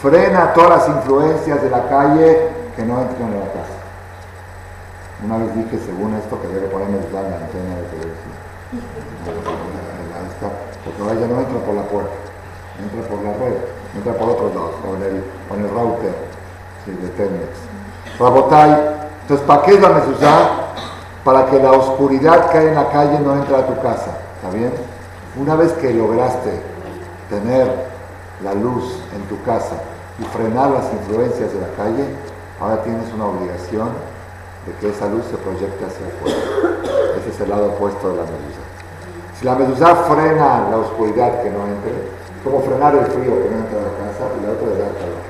frena 0.00 0.54
todas 0.54 0.70
las 0.70 0.88
influencias 0.88 1.62
de 1.62 1.68
la 1.68 1.86
calle 1.90 2.48
que 2.74 2.82
no 2.84 3.02
entran 3.02 3.34
en 3.34 3.40
la 3.40 3.52
casa. 3.52 3.69
Una 5.24 5.36
vez 5.36 5.54
dije, 5.54 5.78
según 5.84 6.14
esto, 6.14 6.40
que 6.40 6.48
debe 6.48 6.68
poner 6.68 6.88
en 6.88 6.94
la 6.94 7.20
antena 7.20 7.76
de 7.76 7.82
televisión. 7.92 8.32
Porque 10.84 11.02
ahora 11.02 11.14
ya 11.14 11.26
no 11.26 11.40
entra 11.40 11.58
por 11.60 11.74
la 11.74 11.82
puerta, 11.82 12.14
entra 12.80 13.08
por 13.08 13.22
la 13.22 13.32
red, 13.34 13.56
entra 13.96 14.12
por 14.14 14.28
otros 14.30 14.54
lados, 14.54 14.74
con 14.80 15.02
el, 15.02 15.22
con 15.48 15.60
el 15.60 15.70
router 15.70 16.14
de 16.86 17.08
Telmex. 17.08 17.58
Rabotay, 18.18 18.70
entonces, 19.22 19.46
¿para 19.46 19.62
qué 19.62 19.74
es 19.74 19.80
la 19.80 19.88
mezuzá? 19.90 20.48
Para 21.22 21.46
que 21.46 21.58
la 21.58 21.72
oscuridad 21.72 22.50
que 22.50 22.58
hay 22.58 22.66
en 22.68 22.74
la 22.74 22.88
calle 22.88 23.20
no 23.20 23.34
entre 23.34 23.56
a 23.56 23.66
tu 23.66 23.74
casa, 23.82 24.18
¿está 24.36 24.56
bien? 24.56 24.72
Una 25.36 25.54
vez 25.54 25.72
que 25.74 25.92
lograste 25.92 26.62
tener 27.28 27.70
la 28.42 28.54
luz 28.54 29.02
en 29.14 29.22
tu 29.28 29.42
casa 29.42 29.76
y 30.18 30.24
frenar 30.24 30.70
las 30.70 30.90
influencias 30.92 31.52
de 31.52 31.60
la 31.60 31.68
calle, 31.76 32.04
ahora 32.58 32.82
tienes 32.82 33.12
una 33.12 33.26
obligación 33.26 33.90
que 34.80 34.90
esa 34.90 35.06
luz 35.06 35.24
se 35.30 35.36
proyecte 35.36 35.84
hacia 35.84 36.06
afuera. 36.06 36.36
Ese 37.18 37.30
es 37.30 37.40
el 37.40 37.50
lado 37.50 37.66
opuesto 37.66 38.10
de 38.10 38.16
la 38.16 38.22
mezuzá. 38.22 38.64
Si 39.38 39.44
la 39.44 39.54
mezuzá 39.54 39.94
frena 40.04 40.68
la 40.70 40.76
oscuridad 40.76 41.42
que 41.42 41.50
no 41.50 41.66
entre, 41.66 41.92
como 42.44 42.60
frenar 42.62 42.94
el 42.94 43.06
frío 43.06 43.32
que 43.42 43.48
no 43.50 43.56
entra 43.58 43.78
a 43.78 43.88
la 43.88 43.94
casa 43.98 44.24
y 44.38 44.46
la 44.46 44.52
otra 44.52 44.68
es 44.72 44.78
dar 44.78 44.92
calor. 45.00 45.22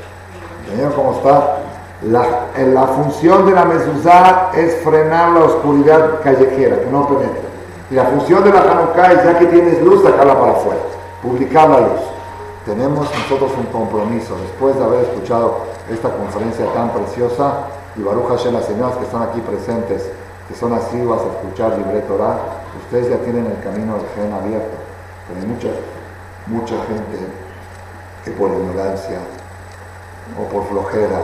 ¿Entendieron 0.62 0.92
cómo 0.94 1.12
está? 1.14 1.58
La, 2.02 2.46
la 2.56 2.86
función 2.86 3.46
de 3.46 3.52
la 3.52 3.64
mezuzá 3.64 4.50
es 4.54 4.76
frenar 4.82 5.32
la 5.32 5.44
oscuridad 5.44 6.20
callejera, 6.22 6.80
que 6.80 6.86
no 6.86 7.06
penetre. 7.08 7.42
Y 7.90 7.94
la 7.94 8.04
función 8.04 8.44
de 8.44 8.52
la 8.52 8.60
Hanukkah 8.60 9.12
es, 9.12 9.24
ya 9.24 9.38
que 9.38 9.46
tienes 9.46 9.82
luz, 9.82 10.02
sacarla 10.02 10.38
para 10.38 10.52
afuera, 10.52 10.80
publicar 11.22 11.68
la 11.68 11.80
luz. 11.80 12.00
Tenemos 12.64 13.08
nosotros 13.10 13.52
un 13.58 13.66
compromiso, 13.66 14.36
después 14.42 14.76
de 14.76 14.84
haber 14.84 15.00
escuchado 15.00 15.58
esta 15.90 16.08
conferencia 16.10 16.66
tan 16.72 16.90
preciosa, 16.90 17.66
y 17.96 18.02
Baruch 18.02 18.28
Hashem, 18.28 18.54
las 18.54 18.66
señoras 18.66 18.96
que 18.96 19.04
están 19.04 19.22
aquí 19.22 19.40
presentes, 19.40 20.10
que 20.48 20.54
son 20.54 20.72
asiduas 20.72 21.20
a 21.22 21.36
escuchar 21.38 21.76
Libre 21.78 22.00
Torah, 22.02 22.38
ustedes 22.84 23.10
ya 23.10 23.18
tienen 23.18 23.46
el 23.46 23.60
camino 23.62 23.96
del 23.96 24.06
gen 24.14 24.32
abierto. 24.32 24.76
Pero 25.26 25.40
hay 25.40 25.46
mucha, 25.46 25.68
mucha 26.46 26.76
gente 26.86 27.18
que 28.24 28.30
por 28.32 28.50
ignorancia 28.50 29.18
o 30.38 30.44
por 30.48 30.66
flojera 30.68 31.20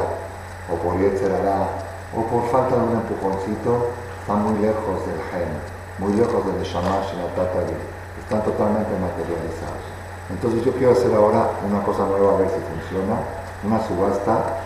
o 0.72 0.74
por 0.76 0.98
Yetzerará, 0.98 1.68
o 2.14 2.22
por 2.26 2.42
falta 2.50 2.74
de 2.74 2.82
un 2.82 2.92
empujoncito, 2.98 3.90
están 4.20 4.42
muy 4.42 4.58
lejos 4.58 5.06
del 5.06 5.20
gen, 5.30 5.50
muy 5.98 6.12
lejos 6.14 6.44
del 6.46 6.62
Shamash 6.62 7.14
y 7.14 7.16
la 7.22 7.30
Tatari, 7.34 7.76
están 8.18 8.42
totalmente 8.42 8.90
materializados. 8.98 9.86
Entonces 10.30 10.64
yo 10.64 10.72
quiero 10.72 10.92
hacer 10.92 11.14
ahora 11.14 11.50
una 11.62 11.82
cosa 11.84 12.04
nueva 12.06 12.34
a 12.34 12.38
ver 12.38 12.50
si 12.50 12.58
funciona, 12.58 13.22
una 13.62 13.78
subasta. 13.86 14.65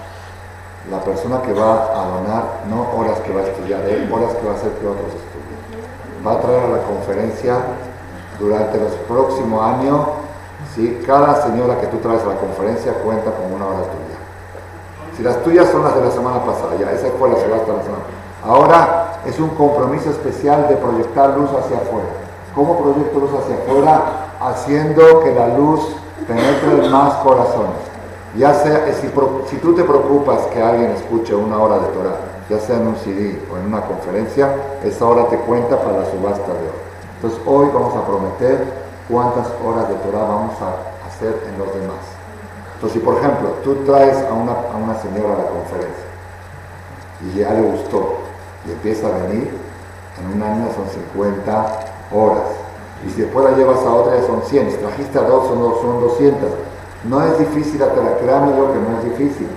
La 0.89 1.01
persona 1.01 1.43
que 1.43 1.53
va 1.53 1.93
a 1.93 2.07
donar, 2.09 2.45
no 2.69 2.89
horas 2.97 3.19
que 3.21 3.33
va 3.33 3.41
a 3.41 3.45
estudiar 3.45 3.81
él, 3.85 4.11
horas 4.11 4.33
que 4.35 4.47
va 4.47 4.53
a 4.53 4.57
hacer 4.57 4.73
que 4.73 4.87
otros 4.87 5.13
estudien. 5.13 5.61
Va 6.27 6.33
a 6.33 6.41
traer 6.41 6.65
a 6.65 6.69
la 6.69 6.83
conferencia 6.85 7.59
durante 8.39 8.79
los 8.79 8.93
próximos 9.07 9.63
años, 9.63 10.01
¿sí? 10.75 11.03
cada 11.07 11.43
señora 11.43 11.79
que 11.79 11.87
tú 11.89 11.99
traes 11.99 12.23
a 12.23 12.29
la 12.29 12.37
conferencia 12.37 12.95
cuenta 13.05 13.31
como 13.31 13.57
una 13.57 13.67
hora 13.67 13.83
tuya. 13.83 14.19
Si 15.17 15.23
las 15.23 15.43
tuyas 15.43 15.69
son 15.69 15.85
las 15.85 15.95
de 15.95 16.01
la 16.01 16.11
semana 16.11 16.43
pasada, 16.45 16.75
ya, 16.81 16.91
esa 16.93 17.09
fue 17.19 17.29
la 17.29 17.37
subasta 17.37 17.73
de 17.73 17.77
la 17.77 17.83
semana. 17.85 18.05
Ahora 18.43 19.21
es 19.27 19.39
un 19.39 19.51
compromiso 19.51 20.09
especial 20.11 20.67
de 20.69 20.77
proyectar 20.77 21.37
luz 21.37 21.51
hacia 21.51 21.77
afuera. 21.77 22.09
¿Cómo 22.55 22.79
proyecto 22.79 23.21
luz 23.21 23.31
hacia 23.39 23.57
afuera? 23.57 24.03
Haciendo 24.41 25.21
que 25.21 25.35
la 25.35 25.49
luz 25.49 25.95
penetre 26.27 26.87
en 26.87 26.91
más 26.91 27.15
corazones. 27.17 27.90
Ya 28.37 28.55
sea, 28.55 28.87
si, 28.95 29.09
si, 29.49 29.57
tú 29.57 29.75
te 29.75 29.83
preocupas 29.83 30.43
que 30.53 30.63
alguien 30.63 30.91
escuche 30.93 31.35
una 31.35 31.59
hora 31.59 31.81
de 31.81 31.89
Torah, 31.89 32.17
ya 32.49 32.61
sea 32.61 32.77
en 32.77 32.87
un 32.87 32.97
CD 32.97 33.43
o 33.53 33.57
en 33.57 33.67
una 33.67 33.81
conferencia, 33.83 34.55
esa 34.85 35.05
hora 35.05 35.27
te 35.29 35.37
cuenta 35.39 35.77
para 35.77 35.99
la 35.99 36.11
subasta 36.11 36.47
de 36.47 36.61
hoy. 36.61 36.81
Entonces 37.17 37.41
hoy 37.45 37.69
vamos 37.75 37.95
a 37.97 38.07
prometer 38.07 38.65
cuántas 39.09 39.49
horas 39.65 39.89
de 39.89 39.95
Torah 39.97 40.23
vamos 40.23 40.55
a 40.63 41.09
hacer 41.09 41.43
en 41.49 41.59
los 41.59 41.75
demás. 41.75 41.99
Entonces, 42.75 43.01
si 43.01 43.05
por 43.05 43.19
ejemplo 43.19 43.51
tú 43.65 43.75
traes 43.85 44.17
a 44.17 44.33
una, 44.33 44.53
a 44.53 44.77
una 44.77 44.97
señora 45.03 45.35
a 45.35 45.39
la 45.39 45.49
conferencia 45.49 46.05
y 47.21 47.39
ya 47.39 47.53
le 47.53 47.63
gustó 47.63 48.15
y 48.67 48.71
empieza 48.71 49.09
a 49.09 49.27
venir, 49.27 49.51
en 50.21 50.37
un 50.37 50.43
año 50.43 50.69
son 50.75 50.89
50 50.89 51.81
horas. 52.13 52.47
Y 53.05 53.11
si 53.11 53.23
después 53.23 53.45
la 53.45 53.57
llevas 53.57 53.81
a 53.81 53.93
otra 53.93 54.21
ya 54.21 54.27
son 54.27 54.43
100. 54.43 54.71
Si 54.71 54.77
trajiste 54.77 55.19
a 55.19 55.23
dos 55.23 55.49
son, 55.49 55.59
son 55.83 56.01
200. 56.01 56.49
No 57.05 57.25
es 57.25 57.39
difícil, 57.39 57.81
créanme 58.23 58.57
yo 58.57 58.73
que 58.73 58.79
no 58.79 58.99
es 58.99 59.05
difícil. 59.05 59.49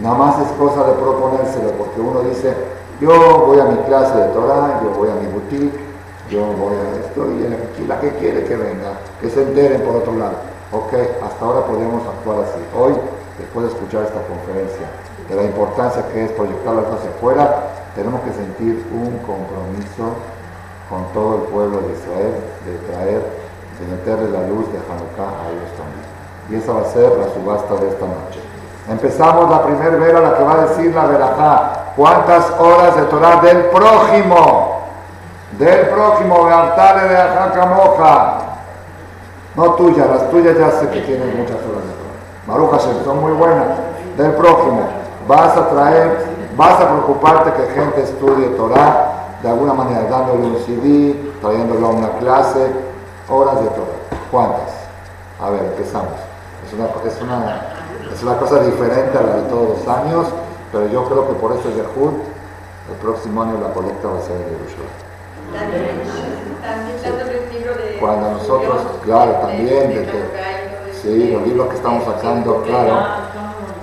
Nada 0.00 0.14
más 0.14 0.38
es 0.40 0.48
cosa 0.58 0.84
de 0.84 0.92
proponérselo, 0.92 1.70
porque 1.78 2.00
uno 2.00 2.20
dice, 2.20 2.54
yo 3.00 3.46
voy 3.46 3.60
a 3.60 3.64
mi 3.64 3.76
clase 3.86 4.14
de 4.16 4.28
Torah, 4.28 4.80
yo 4.82 4.90
voy 4.90 5.08
a 5.08 5.14
mi 5.14 5.26
boutique, 5.28 5.78
yo 6.28 6.44
voy 6.58 6.74
a 6.76 7.06
esto, 7.06 7.26
y 7.30 7.86
la 7.86 7.98
que 8.00 8.10
quiere 8.16 8.44
que 8.44 8.56
venga, 8.56 8.92
que 9.20 9.30
se 9.30 9.42
enteren 9.42 9.82
por 9.82 9.96
otro 9.96 10.14
lado. 10.14 10.36
Ok, 10.72 10.92
hasta 11.22 11.44
ahora 11.44 11.66
podemos 11.66 12.02
actuar 12.06 12.40
así. 12.44 12.60
Hoy, 12.76 12.92
después 13.38 13.66
de 13.66 13.72
escuchar 13.72 14.04
esta 14.04 14.20
conferencia, 14.26 14.86
de 15.28 15.34
la 15.34 15.44
importancia 15.44 16.06
que 16.12 16.24
es 16.24 16.32
proyectar 16.32 16.74
las 16.74 16.86
hacia 16.86 17.10
afuera, 17.10 17.68
tenemos 17.94 18.20
que 18.22 18.32
sentir 18.32 18.84
un 18.92 19.18
compromiso 19.24 20.16
con 20.88 21.06
todo 21.12 21.36
el 21.36 21.42
pueblo 21.52 21.80
de 21.80 21.92
Israel 21.92 22.34
de 22.66 22.92
traer, 22.92 23.22
de 23.80 23.86
meterle 23.88 24.30
la 24.30 24.46
luz 24.48 24.66
de 24.72 24.78
Hanukkah 24.78 25.30
a 25.40 25.48
ellos 25.48 25.72
también. 25.76 26.01
Y 26.52 26.56
esa 26.56 26.72
va 26.72 26.82
a 26.82 26.84
ser 26.84 27.10
la 27.18 27.32
subasta 27.32 27.74
de 27.74 27.88
esta 27.88 28.06
noche. 28.06 28.40
Empezamos 28.88 29.50
la 29.50 29.64
primera 29.64 29.96
vela, 29.96 30.20
la 30.20 30.36
que 30.36 30.44
va 30.44 30.52
a 30.52 30.66
decir 30.66 30.94
la 30.94 31.06
verajá. 31.06 31.72
¿Cuántas 31.96 32.50
horas 32.60 32.94
de 32.96 33.02
Torah 33.04 33.40
del 33.40 33.64
prójimo? 33.66 34.82
Del 35.58 35.88
prójimo, 35.88 36.46
de 36.46 36.54
Artale 36.54 37.08
de 37.08 37.16
Ajacamoja 37.16 38.52
no 39.54 39.74
tuyas, 39.74 40.08
las 40.08 40.30
tuyas 40.30 40.56
ya 40.56 40.70
sé 40.70 40.88
que 40.88 41.00
tienen 41.02 41.36
muchas 41.36 41.56
horas 41.56 41.84
de 41.84 41.92
Torah. 41.92 42.46
Marujas 42.46 42.88
son 43.04 43.20
muy 43.20 43.32
buenas. 43.32 43.66
Del 44.16 44.32
prójimo, 44.32 44.80
vas 45.28 45.56
a 45.56 45.68
traer, 45.68 46.26
vas 46.56 46.80
a 46.80 46.88
preocuparte 46.88 47.52
que 47.52 47.72
gente 47.72 48.02
estudie 48.02 48.46
Torah, 48.56 49.36
de 49.42 49.48
alguna 49.48 49.74
manera 49.74 50.04
dándole 50.04 50.46
un 50.46 50.56
CD, 50.64 51.32
trayéndolo 51.42 51.86
a 51.86 51.90
una 51.90 52.08
clase, 52.18 52.72
horas 53.28 53.60
de 53.60 53.68
Torah. 53.68 54.20
¿Cuántas? 54.30 54.72
A 55.40 55.50
ver, 55.50 55.64
empezamos. 55.64 56.21
Es 56.72 56.78
una, 56.78 56.86
es 57.06 57.20
una, 57.20 57.60
es 58.14 58.22
una 58.22 58.38
cosa 58.38 58.60
diferente 58.60 59.18
a 59.18 59.22
la 59.22 59.36
de 59.36 59.42
todos 59.42 59.78
los 59.78 59.88
años, 59.88 60.26
pero 60.72 60.86
yo 60.88 61.04
creo 61.04 61.28
que 61.28 61.34
por 61.34 61.52
eso 61.52 61.68
es 61.68 61.76
Yahud, 61.76 62.14
el 62.88 62.96
próximo 62.96 63.42
año 63.42 63.60
la 63.60 63.74
colecta 63.74 64.08
va 64.08 64.18
a 64.18 64.22
ser 64.22 64.38
de 64.38 64.44
Yerushalayim. 64.56 65.12
Cuando 68.00 68.30
nosotros, 68.30 68.80
claro, 69.04 69.32
también, 69.32 69.90
de 69.90 70.06
que, 70.06 70.24
sí, 71.02 71.30
los 71.30 71.46
libros 71.46 71.68
que 71.68 71.76
estamos 71.76 72.04
sacando, 72.04 72.62
claro, 72.62 73.06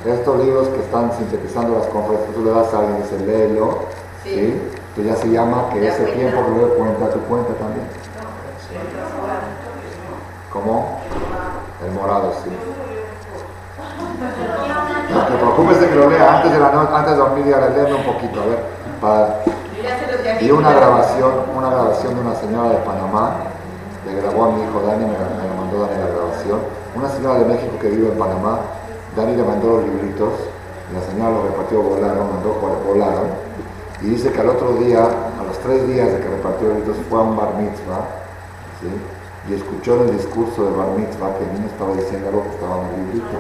estos 0.04 0.44
libros 0.44 0.70
que 0.70 0.80
están 0.80 1.12
sintetizando 1.16 1.78
las 1.78 1.86
conferencias, 1.90 2.34
tú 2.34 2.44
le 2.44 2.50
das 2.50 2.74
a 2.74 2.80
alguien 2.80 2.98
y 2.98 3.02
dices, 3.04 3.22
léelo, 3.22 3.78
¿sí? 4.24 4.60
que 4.96 5.04
ya 5.04 5.16
se 5.16 5.30
llama 5.30 5.70
que 5.72 5.88
ese 5.88 6.06
tiempo 6.06 6.44
que 6.44 6.60
lo 6.60 6.74
cuenta 6.74 7.12
tu 7.12 7.20
cuenta 7.20 7.54
también. 7.54 7.86
¿Cómo? 10.52 11.00
El 11.86 11.92
morado, 11.94 12.34
sí. 12.44 12.50
No 15.14 15.26
te 15.26 15.34
preocupes 15.34 15.82
de 15.82 15.90
que 15.90 15.96
lo 15.96 16.10
lea 16.10 16.38
antes 16.38 16.52
de 16.52 16.60
la 16.60 16.72
noche, 16.72 16.92
antes 16.94 17.12
de 17.14 17.18
dormir 17.18 17.48
y 17.48 17.54
ahora 17.54 17.68
un 17.68 18.04
poquito, 18.04 18.42
a 18.42 18.46
ver. 18.46 18.60
Y 20.42 20.52
una 20.52 20.72
grabación, 20.74 21.32
una 21.56 21.70
grabación 21.70 22.16
de 22.16 22.22
una 22.22 22.36
señora 22.36 22.70
de 22.70 22.78
Panamá 22.78 23.38
le 24.06 24.22
grabó 24.22 24.46
a 24.46 24.52
mi 24.52 24.64
hijo 24.64 24.82
Dani, 24.82 25.06
me, 25.06 25.12
me 25.12 25.56
mandó 25.58 25.86
Dani 25.86 26.00
la 26.00 26.08
grabación. 26.08 26.60
Una 26.96 27.10
señora 27.10 27.40
de 27.40 27.46
México 27.46 27.80
que 27.80 27.88
vive 27.90 28.12
en 28.12 28.18
Panamá 28.18 28.60
Dani 29.16 29.36
le 29.36 29.44
mandó 29.44 29.78
los 29.78 29.84
libritos, 29.86 30.34
la 30.94 31.02
señora 31.12 31.32
los 31.32 31.44
repartió, 31.46 31.82
volaron, 31.82 32.30
mandó, 32.32 32.54
volaron, 32.86 33.28
y 34.02 34.10
dice 34.12 34.32
que 34.32 34.40
al 34.40 34.50
otro 34.50 34.74
día, 34.74 35.04
a 35.04 35.44
los 35.44 35.58
tres 35.60 35.88
días 35.88 36.12
de 36.12 36.20
que 36.20 36.30
repartió 36.30 36.68
los 36.68 36.78
libritos, 36.78 37.06
fue 37.10 37.20
a 37.20 37.24
un 37.24 37.36
bar 37.36 37.56
mitzvah, 37.56 38.06
y 39.48 39.54
escuchó 39.54 40.04
el 40.04 40.18
discurso 40.18 40.66
del 40.66 40.76
bar 40.76 40.90
mitzvah 40.98 41.38
que 41.38 41.44
el 41.46 41.54
niño 41.54 41.68
estaba 41.72 41.96
diciendo 41.96 42.28
algo 42.28 42.44
que 42.44 42.50
estaba 42.50 42.76
en 42.82 42.86
el 42.86 42.96
librito. 43.00 43.38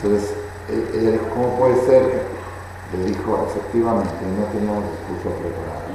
Entonces, 0.00 0.34
él, 0.70 1.12
dijo, 1.12 1.26
¿cómo 1.34 1.58
puede 1.58 1.76
ser? 1.84 2.02
Le 2.96 3.04
dijo, 3.04 3.48
efectivamente, 3.50 4.14
no 4.38 4.46
teníamos 4.48 4.84
discurso 4.88 5.36
preparado. 5.36 5.92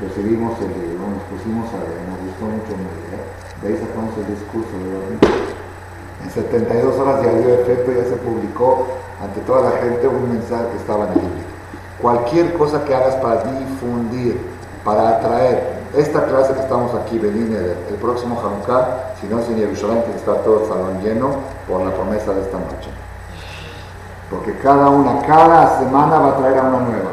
Recibimos 0.00 0.54
el 0.60 0.70
libro, 0.76 1.08
nos 1.08 1.24
pusimos 1.32 1.66
a 1.72 1.80
leer, 1.80 2.04
nos 2.06 2.20
gustó 2.28 2.44
mucho 2.46 2.70
el 2.76 2.84
libro, 2.84 3.18
de 3.60 3.64
ahí 3.66 3.76
sacamos 3.80 4.12
el 4.20 4.28
discurso 4.30 4.72
de 4.76 4.86
bar. 4.92 5.46
En 6.22 6.30
72 6.30 6.96
horas 6.96 7.22
ya 7.22 7.32
dio 7.32 7.54
efecto, 7.54 7.92
ya 7.92 8.04
se 8.04 8.16
publicó 8.16 8.86
ante 9.20 9.40
toda 9.40 9.70
la 9.70 9.76
gente 9.78 10.06
un 10.06 10.28
mensaje 10.28 10.64
que 10.72 10.78
estaba 10.78 11.04
en 11.06 11.12
el 11.12 11.24
libro. 11.24 11.56
Cualquier 12.00 12.54
cosa 12.54 12.84
que 12.84 12.94
hagas 12.94 13.16
para 13.16 13.42
difundir, 13.44 14.38
para 14.84 15.16
atraer 15.16 15.75
esta 15.96 16.24
clase 16.26 16.52
que 16.52 16.60
estamos 16.60 16.94
aquí, 16.94 17.18
Benine, 17.18 17.56
el 17.88 17.94
próximo 17.96 18.38
Hanukkah, 18.38 19.14
si 19.20 19.26
no 19.26 19.40
es 19.40 19.48
en 19.48 19.56
Jerusalén, 19.56 20.02
que 20.04 20.16
está 20.16 20.34
todo 20.42 20.62
el 20.62 20.68
salón 20.68 21.00
lleno 21.02 21.30
por 21.66 21.80
la 21.80 21.90
promesa 21.94 22.32
de 22.32 22.42
esta 22.42 22.58
noche. 22.58 22.90
Porque 24.30 24.58
cada 24.58 24.90
una, 24.90 25.22
cada 25.22 25.78
semana 25.78 26.18
va 26.18 26.28
a 26.30 26.36
traer 26.36 26.58
a 26.58 26.62
una 26.64 26.80
nueva. 26.80 27.10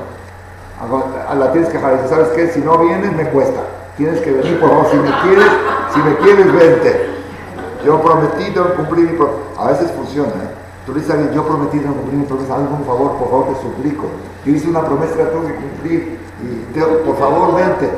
La 1.38 1.52
tienes 1.52 1.70
que 1.70 1.78
dejar, 1.78 2.08
¿sabes 2.10 2.30
qué? 2.30 2.50
Si 2.50 2.60
no 2.60 2.78
vienes, 2.78 3.14
me 3.14 3.30
cuesta. 3.30 3.62
Tienes 3.96 4.20
que 4.20 4.32
venir, 4.32 4.60
por 4.60 4.70
favor, 4.70 4.88
si 4.90 4.98
me 4.98 5.12
quieres, 5.22 5.52
si 5.94 6.00
me 6.00 6.18
quieres, 6.18 6.52
vente. 6.52 7.10
Yo 7.86 8.02
prometí, 8.02 8.52
que 8.52 8.60
cumplir 8.60 9.12
mi 9.12 9.18
promesa. 9.18 9.40
A 9.60 9.68
veces 9.68 9.92
funciona, 9.92 10.30
¿eh? 10.30 10.50
Tú 10.86 10.92
le 10.92 11.00
dices 11.00 11.16
a 11.16 11.18
alguien, 11.18 11.34
yo 11.34 11.46
prometí, 11.46 11.80
que 11.80 11.86
cumplir 11.86 12.16
mi 12.16 12.26
promesa. 12.26 12.56
Hazme 12.56 12.68
un 12.68 12.86
favor, 12.86 13.18
por 13.18 13.30
favor, 13.30 13.54
te 13.54 13.62
suplico. 13.62 14.08
Yo 14.44 14.52
hice 14.52 14.70
una 14.70 14.82
promesa 14.82 15.16
que 15.16 15.24
tengo 15.24 15.48
que 15.48 15.56
cumplir. 15.56 16.20
Y 16.42 16.80
por 17.06 17.18
favor, 17.18 17.56
vente. 17.56 17.90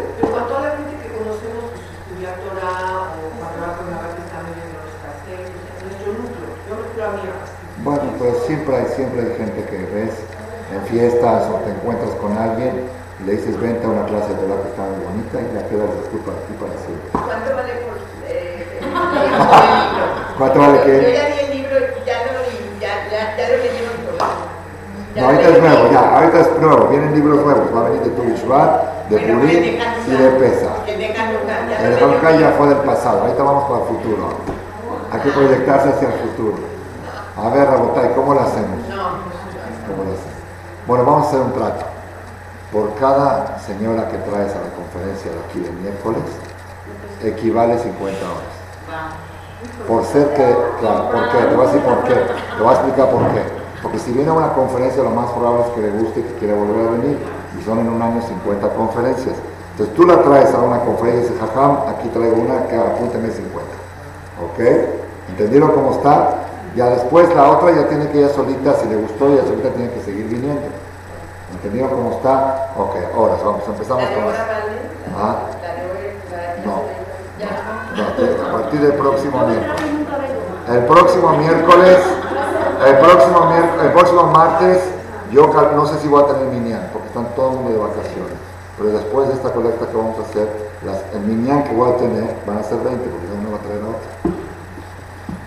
Siempre 8.46 8.76
hay, 8.76 8.86
siempre 8.96 9.22
hay 9.22 9.36
gente 9.38 9.64
que 9.66 9.78
ves 9.94 10.14
en 10.74 10.82
fiestas 10.88 11.48
o 11.50 11.56
te 11.66 11.72
encuentras 11.72 12.12
con 12.16 12.38
alguien 12.38 12.88
y 13.22 13.24
le 13.26 13.32
dices, 13.34 13.60
vente 13.60 13.86
a 13.86 13.90
una 13.90 14.06
clase 14.06 14.30
de 14.30 14.36
Torah 14.36 14.62
que 14.62 14.70
está 14.70 14.84
muy 14.84 15.06
bonita 15.06 15.40
y 15.42 15.48
ya 15.54 15.68
quedas 15.70 15.90
después 16.02 16.22
para 16.26 16.38
ti 16.46 16.54
para 16.60 16.76
siempre. 16.86 17.10
¿Cuánto 17.12 17.56
vale 17.56 17.74
por 17.86 17.96
¿Cuánto 20.38 20.60
vale 20.60 20.80
qué? 20.86 20.96
Yo 21.02 21.10
ya 21.10 21.26
vi 21.28 21.38
el 21.46 21.50
libro, 21.58 21.76
ya 22.06 22.18
lo, 22.26 22.46
ya, 22.80 22.94
ya, 23.10 23.38
ya 23.38 23.50
lo 23.50 23.58
leyeron 23.58 23.98
por 24.06 24.16
no, 25.16 25.26
ahorita 25.28 25.48
es 25.48 25.62
nuevo, 25.62 25.92
ya, 25.94 26.18
ahorita 26.18 26.40
es 26.42 26.60
nuevo, 26.60 26.88
vienen 26.88 27.16
libros 27.16 27.40
nuevos, 27.46 27.74
va 27.74 27.80
a 27.80 27.84
venir 27.90 28.02
de 28.02 28.10
Tubishvat, 28.10 29.08
de 29.08 29.18
Purim 29.18 29.80
y 30.08 30.12
de 30.12 30.30
Pesa. 30.32 30.72
El 30.86 32.04
Hanukkah 32.04 32.32
ya 32.38 32.52
fue 32.58 32.68
del 32.68 32.80
pasado, 32.80 33.22
ahorita 33.22 33.44
vamos 33.44 33.64
para 33.64 33.82
el 33.84 33.88
futuro. 33.88 34.28
Hay 35.14 35.22
que 35.22 35.30
proyectarse 35.30 35.90
hacia 35.90 36.10
el 36.10 36.14
futuro. 36.16 36.75
A 37.38 37.50
ver, 37.50 37.68
Rabotay, 37.68 38.14
¿cómo 38.16 38.34
lo 38.34 38.40
hacemos? 38.40 38.80
¿Cómo 38.88 40.04
lo 40.04 40.12
hacemos? 40.16 40.36
Bueno, 40.88 41.04
vamos 41.04 41.26
a 41.26 41.28
hacer 41.28 41.42
un 41.42 41.52
trato. 41.52 41.86
Por 42.72 42.94
cada 42.96 43.60
señora 43.60 44.08
que 44.08 44.18
traes 44.20 44.54
a 44.56 44.62
la 44.64 44.72
conferencia 44.72 45.32
de 45.32 45.40
aquí 45.44 45.60
de 45.60 45.72
miércoles, 45.82 46.24
equivale 47.22 47.78
50 47.78 48.20
horas. 48.24 48.56
Por 49.88 50.06
ser 50.06 50.34
que, 50.34 50.56
claro, 50.80 51.12
¿por 51.12 51.30
qué? 51.32 51.38
Te 51.38 51.56
voy 51.56 51.66
a 51.66 51.68
decir 51.68 51.82
por 51.82 52.04
qué. 52.04 52.14
Te 52.14 52.64
voy 52.64 52.70
a 52.70 52.78
explicar 52.78 53.10
por 53.12 53.22
qué. 53.34 53.42
Porque 53.82 54.00
si 54.00 54.12
viene 54.14 54.30
a 54.30 54.34
una 54.34 54.54
conferencia, 54.54 55.04
lo 55.04 55.10
más 55.10 55.30
probable 55.32 55.66
es 55.68 55.70
que 55.74 55.82
le 55.82 55.92
guste 55.92 56.20
y 56.22 56.24
que 56.24 56.34
quiera 56.36 56.56
volver 56.56 56.88
a 56.88 56.92
venir. 56.92 57.20
Y 57.60 57.64
son 57.66 57.80
en 57.80 57.90
un 57.90 58.02
año 58.02 58.22
50 58.22 58.70
conferencias. 58.70 59.36
Entonces 59.72 59.94
tú 59.94 60.08
la 60.08 60.22
traes 60.22 60.54
a 60.54 60.60
una 60.60 60.80
conferencia 60.80 61.20
y 61.20 61.34
dices, 61.34 61.38
jajam, 61.40 61.80
aquí 61.90 62.08
traigo 62.10 62.38
una 62.38 62.66
que 62.68 62.78
apúnteme 62.78 63.30
50. 63.30 63.60
¿Ok? 64.40 64.60
¿Entendieron 65.30 65.72
cómo 65.72 65.92
está? 65.92 66.45
Ya 66.76 66.90
después 66.90 67.34
la 67.34 67.52
otra 67.52 67.72
ya 67.74 67.88
tiene 67.88 68.10
que 68.10 68.20
ir 68.20 68.30
solita, 68.30 68.74
si 68.76 68.90
le 68.90 68.98
gustó, 68.98 69.34
ya 69.34 69.44
solita 69.44 69.70
tiene 69.70 69.92
que 69.92 70.02
seguir 70.02 70.28
viniendo. 70.28 70.68
¿Entendieron 71.54 71.90
cómo 71.90 72.12
está? 72.18 72.74
Ok, 72.76 72.96
ahora 73.16 73.36
vamos, 73.44 73.64
empezamos 73.66 74.04
con... 74.04 74.24
¿Ah? 75.18 75.36
A 78.48 78.52
partir 78.52 78.82
del 78.82 78.94
próximo 78.94 79.48
miércoles. 79.48 79.92
El 80.70 80.86
próximo 80.86 81.38
miércoles, 81.38 82.00
el 82.86 82.98
próximo, 82.98 83.54
el 83.82 83.92
próximo 83.94 84.24
martes, 84.24 84.80
yo 85.32 85.48
no 85.48 85.86
sé 85.86 86.00
si 86.00 86.08
voy 86.08 86.24
a 86.24 86.28
tener 86.28 86.48
minián, 86.48 86.90
porque 86.92 87.08
están 87.08 87.28
todo 87.36 87.52
el 87.52 87.56
mundo 87.58 87.72
de 87.72 87.78
vacaciones. 87.78 88.34
Pero 88.78 88.90
después 88.92 89.30
de 89.30 89.36
esta 89.36 89.54
colecta 89.54 89.88
que 89.88 89.96
vamos 89.96 90.18
a 90.20 90.24
hacer, 90.24 90.50
las, 90.86 90.98
el 91.14 91.22
minián 91.22 91.64
que 91.64 91.74
voy 91.74 91.92
a 91.92 91.98
tener 91.98 92.36
van 92.46 92.58
a 92.58 92.64
ser 92.64 92.80
20, 92.80 93.10
porque 93.10 93.28
no 93.28 93.42
me 93.44 93.52
va 93.52 93.58
a 93.58 93.62
traer 93.62 93.82
otra. 93.82 94.36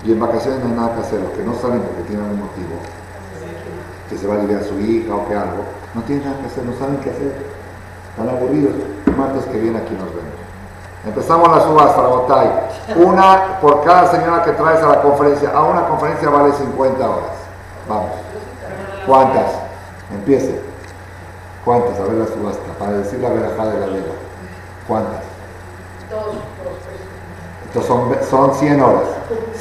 Y 0.09 0.13
en 0.13 0.21
vacaciones 0.21 0.61
no 0.61 0.71
hay 0.71 0.73
nada 0.73 0.95
que 0.95 1.01
hacer, 1.03 1.21
los 1.21 1.33
que 1.33 1.43
no 1.45 1.55
salen 1.55 1.83
porque 1.83 2.01
tienen 2.09 2.25
un 2.25 2.41
motivo, 2.41 2.81
que 4.09 4.17
se 4.17 4.27
va 4.27 4.37
a 4.37 4.39
aliviar 4.39 4.65
su 4.65 4.81
hija 4.81 5.15
o 5.15 5.29
que 5.29 5.35
algo, 5.35 5.65
no 5.95 6.01
tienen 6.05 6.25
nada 6.25 6.41
que 6.41 6.47
hacer, 6.47 6.65
no 6.65 6.73
saben 6.79 6.97
qué 7.05 7.11
hacer, 7.11 7.37
están 8.09 8.27
aburridos. 8.27 8.73
Martes 9.15 9.45
que 9.45 9.59
viene 9.59 9.77
aquí 9.77 9.93
nos 9.93 10.09
vemos. 10.09 10.33
Empezamos 11.05 11.49
la 11.55 11.61
subasta, 11.61 12.01
la. 12.01 13.05
Una 13.05 13.61
por 13.61 13.85
cada 13.85 14.11
señora 14.11 14.43
que 14.45 14.53
traes 14.53 14.83
a 14.83 14.89
la 14.89 15.03
conferencia. 15.03 15.51
A 15.51 15.63
una 15.65 15.87
conferencia 15.87 16.31
vale 16.31 16.55
50 16.55 17.05
horas. 17.05 17.37
Vamos. 17.87 18.13
¿Cuántas? 19.07 19.53
Empiece. 20.11 20.59
¿Cuántas? 21.67 22.01
A 22.01 22.05
ver 22.05 22.15
la 22.15 22.27
subasta. 22.27 22.73
Para 22.79 22.93
decir 22.93 23.21
la 23.21 23.29
verajada 23.29 23.73
de 23.73 23.81
la 23.81 23.87
vela. 23.87 24.15
¿Cuántas? 24.87 25.21
Dos. 26.09 26.88
Entonces 27.69 27.87
son, 27.87 28.17
son 28.31 28.55
100 28.55 28.81
horas. 28.81 29.03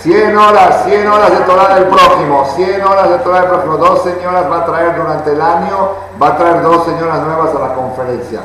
100 0.02 0.38
horas, 0.38 0.84
100 0.86 1.08
horas 1.08 1.32
de 1.32 1.46
Torah 1.46 1.76
del 1.76 1.86
prójimo, 1.86 2.46
100 2.56 2.84
horas 2.84 3.10
de 3.10 3.18
Torah 3.20 3.42
del 3.42 3.50
prójimo. 3.50 3.78
Dos 3.78 4.04
señoras 4.04 4.50
va 4.50 4.58
a 4.60 4.66
traer 4.66 4.96
durante 4.96 5.32
el 5.32 5.42
año, 5.42 5.90
va 6.22 6.28
a 6.28 6.38
traer 6.38 6.62
dos 6.62 6.86
señoras 6.86 7.22
nuevas 7.22 7.54
a 7.56 7.60
la 7.68 7.74
conferencia. 7.74 8.40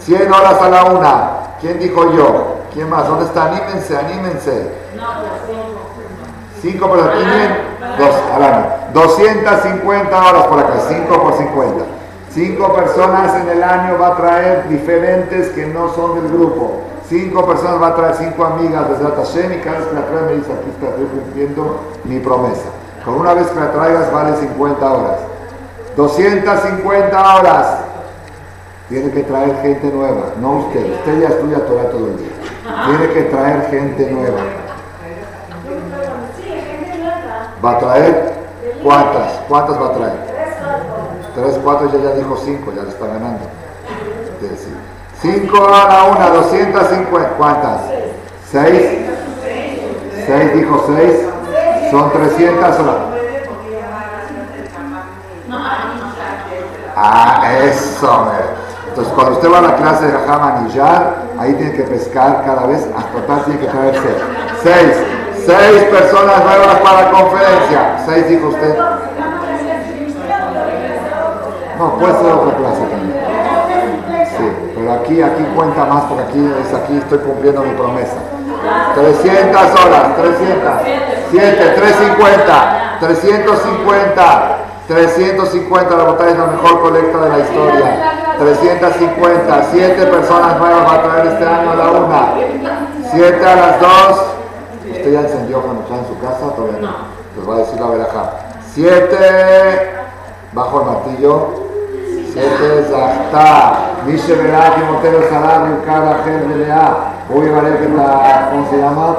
100 0.00 0.32
horas 0.32 0.62
a 0.62 0.68
la 0.68 0.84
una. 0.84 1.30
¿Quién 1.60 1.78
dijo 1.78 2.10
yo? 2.12 2.56
¿Quién 2.72 2.88
más? 2.88 3.06
¿Dónde 3.06 3.26
está? 3.26 3.44
Anímense, 3.44 3.96
anímense. 3.96 4.72
Cinco 6.62 6.88
por 6.88 7.00
aquí, 7.00 7.24
dos 7.98 8.14
al 8.34 8.42
año. 8.42 8.66
250 8.94 10.24
horas 10.24 10.46
por 10.46 10.58
acá, 10.58 10.74
5 10.88 11.22
por 11.22 11.36
50. 11.36 12.01
Cinco 12.34 12.72
personas 12.72 13.34
en 13.42 13.48
el 13.50 13.62
año 13.62 13.98
va 14.00 14.08
a 14.08 14.16
traer 14.16 14.68
diferentes 14.68 15.50
que 15.50 15.66
no 15.66 15.92
son 15.94 16.14
del 16.14 16.32
grupo. 16.32 16.80
Cinco 17.06 17.46
personas 17.46 17.82
va 17.82 17.88
a 17.88 17.94
traer 17.94 18.14
cinco 18.14 18.46
amigas 18.46 18.88
desde 18.88 19.04
la 19.04 19.14
Tashem 19.16 19.52
y 19.52 19.56
cada 19.58 19.80
vez 19.80 19.88
que 19.88 19.94
la 19.94 20.06
trae 20.06 20.22
me 20.22 20.32
dice 20.36 20.50
aquí 20.50 20.70
estoy 20.70 21.06
cumpliendo 21.08 21.80
mi 22.04 22.20
promesa. 22.20 22.70
Con 23.04 23.14
una 23.16 23.34
vez 23.34 23.48
que 23.48 23.60
la 23.60 23.70
traigas 23.72 24.10
vale 24.10 24.34
50 24.36 24.92
horas. 24.92 25.18
250 25.94 27.36
horas. 27.36 27.78
Tiene 28.88 29.10
que 29.10 29.22
traer 29.24 29.56
gente 29.60 29.88
nueva, 29.88 30.22
no 30.40 30.52
usted. 30.52 30.90
Usted 30.90 31.20
ya 31.20 31.28
estudia 31.28 31.66
Torah 31.66 31.90
todo 31.90 32.06
el 32.06 32.16
día. 32.16 32.32
Tiene 32.86 33.12
que 33.12 33.22
traer 33.24 33.66
gente 33.70 34.10
nueva. 34.10 34.40
¿Va 37.62 37.70
a 37.72 37.78
traer? 37.78 38.32
¿Cuántas? 38.82 39.32
¿Cuántas 39.48 39.80
va 39.80 39.86
a 39.86 39.92
traer? 39.92 40.31
Tres, 41.34 41.58
cuatro, 41.62 41.90
ya, 41.92 42.10
ya 42.10 42.14
dijo 42.16 42.36
cinco, 42.44 42.72
ya 42.74 42.82
le 42.82 42.90
está 42.90 43.06
ganando. 43.06 43.40
Cinco 45.20 45.66
a 45.66 45.88
la 45.88 46.04
una, 46.04 46.28
250. 46.30 47.30
¿Cuántas? 47.36 47.80
¿Seis? 48.50 48.82
¿Seis 50.26 50.54
dijo 50.54 50.84
seis? 50.86 51.20
Son 51.90 52.10
300 52.12 52.80
horas. 52.80 52.96
Ah, 56.94 57.52
eso, 57.64 58.30
entonces, 58.92 59.14
cuando 59.14 59.32
usted 59.32 59.50
va 59.50 59.58
a 59.58 59.62
la 59.62 59.76
clase 59.76 60.06
de 60.06 60.12
Hamanillar, 60.12 61.14
ahí 61.38 61.54
tiene 61.54 61.72
que 61.72 61.84
pescar 61.84 62.44
cada 62.44 62.66
vez, 62.66 62.86
hasta 62.94 63.26
tal 63.26 63.44
tiene 63.46 63.60
que 63.60 63.66
traer 63.66 63.94
seis. 63.94 64.16
Seis. 64.62 64.96
Seis 65.46 65.82
personas 65.84 66.44
nuevas 66.44 66.76
para 66.84 67.02
la 67.02 67.10
conferencia. 67.10 67.96
Seis, 68.04 68.28
dijo 68.28 68.48
usted. 68.48 68.76
No, 71.82 71.98
puede 71.98 72.12
ser 72.14 72.32
otra 72.32 72.56
clase 72.56 72.82
también. 72.86 73.18
Sí, 74.38 74.44
pero 74.76 74.92
aquí, 74.92 75.20
aquí 75.20 75.42
cuenta 75.56 75.84
más 75.84 76.04
porque 76.04 76.22
aquí 76.22 76.52
es 76.62 76.72
aquí 76.72 76.96
estoy 76.96 77.18
cumpliendo 77.18 77.62
mi 77.62 77.74
promesa. 77.74 78.18
300 78.94 79.60
horas, 79.60 80.16
300. 80.16 80.72
7, 81.32 81.74
350. 81.74 82.98
350. 83.00 84.58
350, 84.86 85.96
la 85.96 86.04
botella 86.04 86.30
es 86.30 86.38
la 86.38 86.46
mejor 86.46 86.80
colecta 86.82 87.18
de 87.18 87.28
la 87.30 87.38
historia. 87.40 88.12
350, 88.38 89.66
7 89.72 90.06
personas 90.06 90.58
nuevas 90.58 90.86
va 90.86 90.94
a 90.94 91.02
traer 91.02 91.26
este 91.26 91.46
año 91.46 91.70
a 91.70 91.74
la 91.76 91.90
una, 91.90 92.34
7 93.10 93.46
a 93.46 93.56
las 93.56 93.80
2. 93.80 93.90
¿Usted 94.92 95.12
ya 95.12 95.20
encendió 95.20 95.58
Hanukkah 95.58 95.98
en 95.98 96.06
su 96.06 96.18
casa? 96.20 96.54
Todavía 96.54 96.78
no. 96.80 96.92
Les 97.36 97.46
voy 97.46 97.56
a 97.56 97.58
decir 97.64 97.80
la 97.80 97.86
veraja. 97.88 98.32
Siete, 98.72 99.90
bajo 100.52 100.80
el 100.80 100.86
martillo. 100.86 101.71
Timoteo 104.74 105.28
Salar, 105.28 105.68
Yukara, 105.68 106.22
Gen, 106.24 106.58
Lea. 106.58 107.24
Voy 107.28 107.48
a 107.48 107.60
ver 107.60 107.78
que 107.78 107.84
está, 107.84 108.50
¿cómo 108.50 108.70
se 108.70 108.78
llama? 108.78 109.16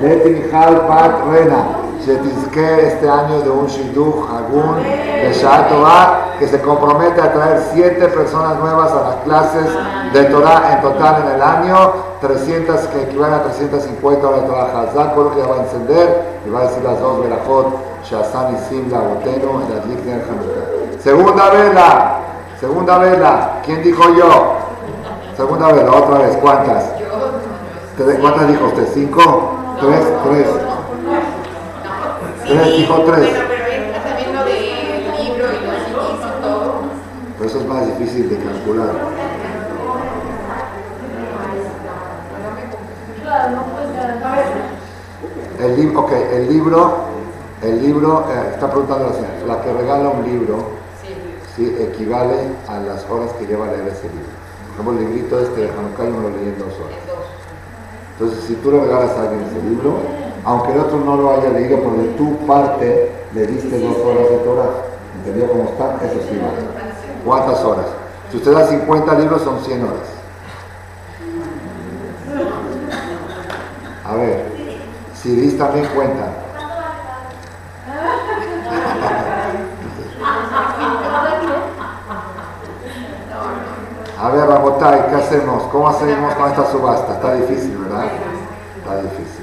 Leti 0.00 0.30
Mijal 0.30 0.86
Pat 0.86 1.24
Rena. 1.30 1.64
Shetizke 2.04 2.86
este 2.86 3.10
año 3.10 3.40
de 3.40 3.50
un 3.50 3.66
Shidduch 3.66 4.30
Hagun 4.30 4.82
de 4.82 5.32
Shah 5.32 5.68
que 6.38 6.46
se 6.46 6.60
compromete 6.60 7.20
a 7.20 7.32
traer 7.32 7.60
siete 7.72 8.06
personas 8.08 8.58
nuevas 8.60 8.92
a 8.92 9.10
las 9.10 9.16
clases 9.24 9.66
de 10.12 10.24
Torah 10.24 10.74
en 10.74 10.80
total 10.80 11.24
en 11.24 11.34
el 11.34 11.42
año, 11.42 11.92
300 12.20 12.80
que 12.86 13.02
equivalen 13.02 13.34
a 13.34 13.42
350 13.42 14.26
horas 14.26 14.42
de 14.42 14.46
Torah 14.46 14.82
Hazak, 14.82 15.14
que 15.34 15.42
va 15.42 15.56
a 15.56 15.62
encender 15.64 16.40
y 16.46 16.50
va 16.50 16.60
a 16.60 16.62
decir 16.62 16.84
las 16.84 17.00
dos 17.00 17.20
Berajot, 17.20 17.66
Shazan 18.04 18.54
y 18.54 18.58
Simla, 18.68 19.00
Boteno, 19.00 19.62
y 19.66 19.74
las 19.74 20.04
de 20.04 20.12
Hanukkah. 20.12 20.77
Segunda 21.08 21.48
vela, 21.48 22.20
segunda 22.60 22.98
vela, 22.98 23.62
¿quién 23.64 23.82
dijo 23.82 24.14
yo? 24.14 24.58
Segunda 25.38 25.72
vela, 25.72 25.90
otra 25.90 26.18
vez, 26.18 26.36
¿cuántas? 26.36 26.84
¿Cuántas 28.20 28.48
dijo 28.48 28.66
usted? 28.66 28.86
¿Cinco? 28.92 29.56
¿Tres? 29.80 30.02
¿Tres? 30.22 30.46
Tres, 32.44 32.76
dijo 32.76 32.94
tres. 33.06 33.20
Bueno, 33.20 33.40
pero 33.48 34.02
también 34.02 34.36
lo 34.36 34.44
del 34.44 34.62
libro 35.16 35.46
y 35.50 35.56
CDs 35.56 36.26
y 36.26 36.42
todo. 36.42 36.74
Pero 37.38 37.48
eso 37.48 37.58
es 37.58 37.66
más 37.66 37.86
difícil 37.86 38.28
de 38.28 38.36
calcular. 38.44 38.90
El, 45.58 45.74
li 45.74 45.96
ok, 45.96 46.12
el 46.34 46.48
libro, 46.50 46.96
el 47.62 47.80
libro, 47.80 48.26
eh, 48.30 48.50
está 48.52 48.68
preguntando 48.68 49.06
la 49.06 49.12
señora, 49.14 49.56
la 49.56 49.62
que 49.62 49.72
regala 49.72 50.10
un 50.10 50.22
libro, 50.22 50.77
equivale 51.66 52.36
a 52.66 52.78
las 52.80 53.08
horas 53.10 53.32
que 53.38 53.46
lleva 53.46 53.66
a 53.66 53.72
leer 53.72 53.88
ese 53.88 54.08
libro. 54.08 54.32
Por 54.76 54.84
ejemplo, 54.84 54.92
el 54.92 55.14
librito 55.14 55.40
este 55.40 55.60
de 55.62 55.68
Hanukkah 55.70 56.04
yo 56.04 56.20
lo 56.20 56.30
leí 56.30 56.48
en 56.48 56.58
dos 56.58 56.72
horas. 56.78 56.98
Entonces, 58.12 58.44
si 58.44 58.54
tú 58.54 58.70
le 58.70 58.80
regalas 58.80 59.10
a 59.10 59.22
alguien 59.22 59.42
ese 59.42 59.62
libro, 59.68 59.98
aunque 60.44 60.72
el 60.72 60.80
otro 60.80 61.00
no 61.00 61.16
lo 61.16 61.32
haya 61.32 61.50
leído, 61.50 61.78
por 61.80 61.96
de 61.96 62.08
tu 62.14 62.36
parte 62.46 63.12
le 63.34 63.46
diste 63.46 63.78
dos 63.80 63.96
horas 63.98 64.30
de 64.30 64.36
Torah. 64.38 64.70
¿Entendió 65.18 65.48
cómo 65.48 65.64
está? 65.64 65.96
Eso 66.04 66.20
sí 66.28 66.38
vale. 66.38 66.88
¿Cuántas 67.24 67.64
horas? 67.64 67.86
Si 68.30 68.36
usted 68.36 68.52
da 68.52 68.66
50 68.66 69.14
libros, 69.18 69.42
son 69.42 69.58
100 69.64 69.82
horas. 69.82 70.18
A 74.04 74.14
ver, 74.14 74.44
si 75.14 75.34
dis 75.34 75.58
también 75.58 75.86
cuenta. 75.94 76.47
A 84.28 84.30
ver, 84.30 84.46
Rabotay, 84.46 85.06
¿qué 85.08 85.14
hacemos? 85.14 85.62
¿Cómo 85.72 85.88
hacemos 85.88 86.34
con 86.34 86.50
esta 86.50 86.70
subasta? 86.70 87.14
Está 87.14 87.32
difícil, 87.32 87.78
¿verdad? 87.78 88.04
Está 88.76 88.96
difícil. 89.00 89.42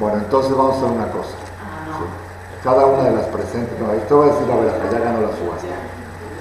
Bueno, 0.00 0.16
entonces 0.18 0.50
vamos 0.50 0.74
a 0.74 0.78
hacer 0.78 0.90
una 0.90 1.06
cosa. 1.12 1.30
Sí. 1.30 2.04
Cada 2.64 2.86
una 2.86 3.04
de 3.04 3.12
las 3.12 3.26
presentes, 3.26 3.78
no, 3.78 3.92
esto 3.92 4.18
va 4.18 4.24
a 4.24 4.28
decir 4.30 4.48
la 4.48 4.56
verdad, 4.56 4.90
ya 4.90 4.98
ganó 4.98 5.20
la 5.20 5.28
subasta. 5.28 5.68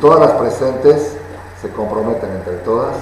Todas 0.01 0.19
las 0.19 0.31
presentes 0.31 1.15
se 1.61 1.69
comprometen 1.73 2.31
entre 2.31 2.55
todas, 2.65 2.95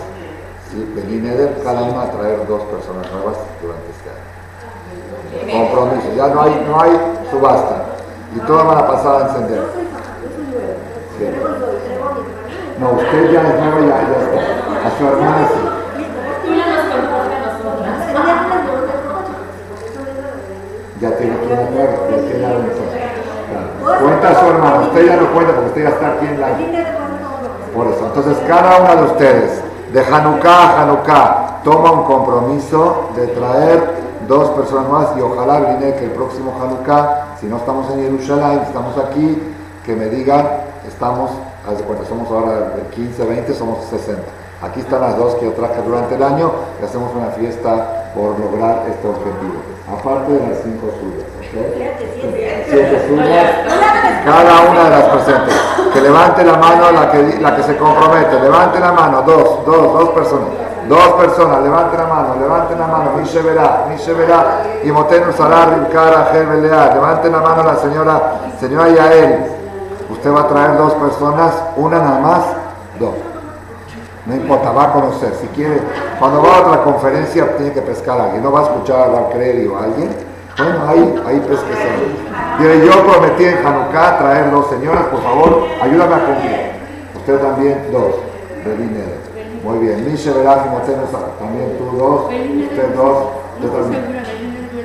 ¿sí? 0.69 0.93
Neder, 1.21 1.61
cada 1.63 1.81
una 1.83 2.01
a 2.01 2.11
traer 2.11 2.45
dos 2.45 2.63
personas 2.63 3.09
nuevas 3.13 3.37
durante 3.61 3.87
este 3.87 4.09
año. 4.11 5.63
Compromiso, 5.63 6.13
ya 6.13 6.27
no 6.27 6.41
hay, 6.41 6.65
no 6.67 6.81
hay 6.81 6.91
subasta. 7.31 7.85
Y 8.35 8.39
todas 8.39 8.67
van 8.67 8.79
a 8.79 8.87
pasar 8.87 9.15
a 9.15 9.27
encender. 9.29 9.63
Sí. 11.17 11.25
No, 12.79 12.91
usted 12.93 13.31
ya 13.31 13.41
es 13.47 13.59
nueva, 13.59 13.79
ya, 13.79 14.09
ya 14.09 14.17
está. 14.17 14.32
A 14.83 14.97
su 14.97 15.07
hermana 15.07 15.47
sí. 15.47 15.83
Ya 20.99 21.17
tiene 21.17 21.37
que 21.37 21.47
meter, 21.47 21.99
ya 22.11 22.17
tiene 22.27 22.45
algo 22.45 22.63
claro. 23.79 24.03
Cuenta 24.03 24.29
a 24.29 24.39
su 24.39 24.45
hermano, 24.45 24.81
usted 24.87 25.05
ya 25.05 25.15
no 25.15 25.31
cuenta 25.31 25.53
porque 25.53 25.67
usted 25.67 25.83
ya 25.83 25.89
está 25.89 26.07
aquí 26.07 26.25
en 26.25 26.41
la... 26.41 26.47
Por 27.73 27.87
eso, 27.87 28.05
entonces 28.07 28.37
cada 28.45 28.81
una 28.81 28.95
de 28.95 29.03
ustedes, 29.03 29.63
de 29.93 30.01
Hanukkah 30.01 30.51
a 30.51 30.81
Hanukkah, 30.81 31.61
toma 31.63 31.91
un 31.91 32.03
compromiso 32.03 33.09
de 33.15 33.27
traer 33.27 33.89
dos 34.27 34.49
personas 34.49 34.89
más 34.89 35.07
y 35.17 35.21
ojalá 35.21 35.59
viene 35.61 35.95
que 35.95 36.05
el 36.05 36.11
próximo 36.11 36.53
Hanukkah, 36.61 37.37
si 37.39 37.45
no 37.45 37.55
estamos 37.55 37.89
en 37.91 38.01
Jerusalén, 38.01 38.59
estamos 38.63 38.97
aquí, 38.97 39.41
que 39.85 39.95
me 39.95 40.07
digan, 40.07 40.45
estamos, 40.85 41.31
haz 41.65 41.77
de 41.77 42.05
somos 42.05 42.29
ahora 42.29 42.75
del 42.75 42.87
15, 42.91 43.25
20, 43.25 43.53
somos 43.53 43.85
60. 43.85 44.42
Aquí 44.63 44.79
están 44.79 45.01
las 45.01 45.17
dos 45.17 45.35
que 45.35 45.45
yo 45.45 45.51
traje 45.51 45.81
durante 45.85 46.15
el 46.15 46.23
año 46.23 46.49
y 46.81 46.85
hacemos 46.85 47.11
una 47.13 47.27
fiesta 47.31 48.11
por 48.15 48.39
lograr 48.39 48.83
este 48.87 49.05
objetivo. 49.05 49.59
Aparte 49.91 50.31
de 50.31 50.39
las 50.39 50.57
cinco 50.63 50.87
suyas. 51.03 51.27
¿okay? 51.35 52.63
Siete 52.69 53.07
suyas. 53.09 53.51
Cada 54.23 54.71
una 54.71 54.83
de 54.85 54.89
las 54.89 55.03
presentes. 55.09 55.55
Que 55.93 55.99
levante 55.99 56.45
la 56.45 56.57
mano 56.57 56.91
la 56.93 57.11
que, 57.11 57.39
la 57.41 57.55
que 57.57 57.63
se 57.63 57.75
compromete. 57.75 58.39
Levante 58.39 58.79
la 58.79 58.93
mano. 58.93 59.21
Dos, 59.23 59.65
dos, 59.65 59.99
dos 59.99 60.09
personas. 60.11 60.47
Dos 60.87 61.11
personas. 61.19 61.61
Levante 61.61 61.97
la 61.97 62.07
mano. 62.07 62.35
Levante 62.39 62.75
la 62.77 62.87
mano. 62.87 63.11
Mishe 63.17 63.41
verá. 63.41 63.85
Mishe 63.89 64.13
verá. 64.13 64.61
Y 64.81 64.91
Motenu 64.93 65.33
Salar 65.33 65.71
Rimkara 65.71 66.29
Gelbelea. 66.31 66.93
Levante 66.93 67.29
la 67.29 67.39
mano 67.39 67.63
la 67.63 67.75
señora, 67.75 68.21
señora 68.61 68.87
Yael. 68.87 69.39
Usted 70.09 70.33
va 70.33 70.41
a 70.41 70.47
traer 70.47 70.77
dos 70.77 70.93
personas. 70.93 71.53
Una 71.75 71.99
nada 71.99 72.19
más. 72.19 72.62
No 74.25 74.35
importa, 74.35 74.71
va 74.71 74.83
a 74.85 74.93
conocer. 74.93 75.33
Si 75.41 75.47
quiere, 75.47 75.81
cuando 76.17 76.41
va 76.41 76.55
a 76.55 76.61
otra 76.61 76.83
conferencia, 76.83 77.57
tiene 77.57 77.73
que 77.73 77.81
pescar 77.81 78.19
a 78.19 78.23
alguien. 78.25 78.43
No 78.43 78.51
va 78.51 78.61
a 78.61 78.63
escuchar 78.63 79.01
a 79.01 79.07
dar 79.09 79.29
crédito 79.29 79.77
a 79.77 79.83
alguien. 79.83 80.09
Bueno, 80.57 80.87
ahí, 80.87 81.23
ahí 81.27 81.39
pesquese. 81.39 82.85
Yo 82.85 83.05
prometí 83.05 83.45
en 83.45 83.65
Hanukkah 83.65 84.19
traer 84.19 84.51
dos 84.51 84.69
señoras, 84.69 85.05
por 85.05 85.21
favor, 85.21 85.67
ayúdame 85.81 86.15
a 86.15 86.25
cumplir. 86.25 86.71
Usted 87.15 87.39
también, 87.39 87.87
dos, 87.91 88.15
de 88.63 88.77
dinero. 88.77 89.23
Muy 89.63 89.79
bien. 89.79 89.99
Y 89.99 90.11
Moteno, 90.11 91.03
también 91.39 91.77
tú 91.77 91.97
dos, 91.97 92.21
usted 92.25 92.95
dos, 92.95 93.23
yo 93.61 93.69
también. 93.69 94.23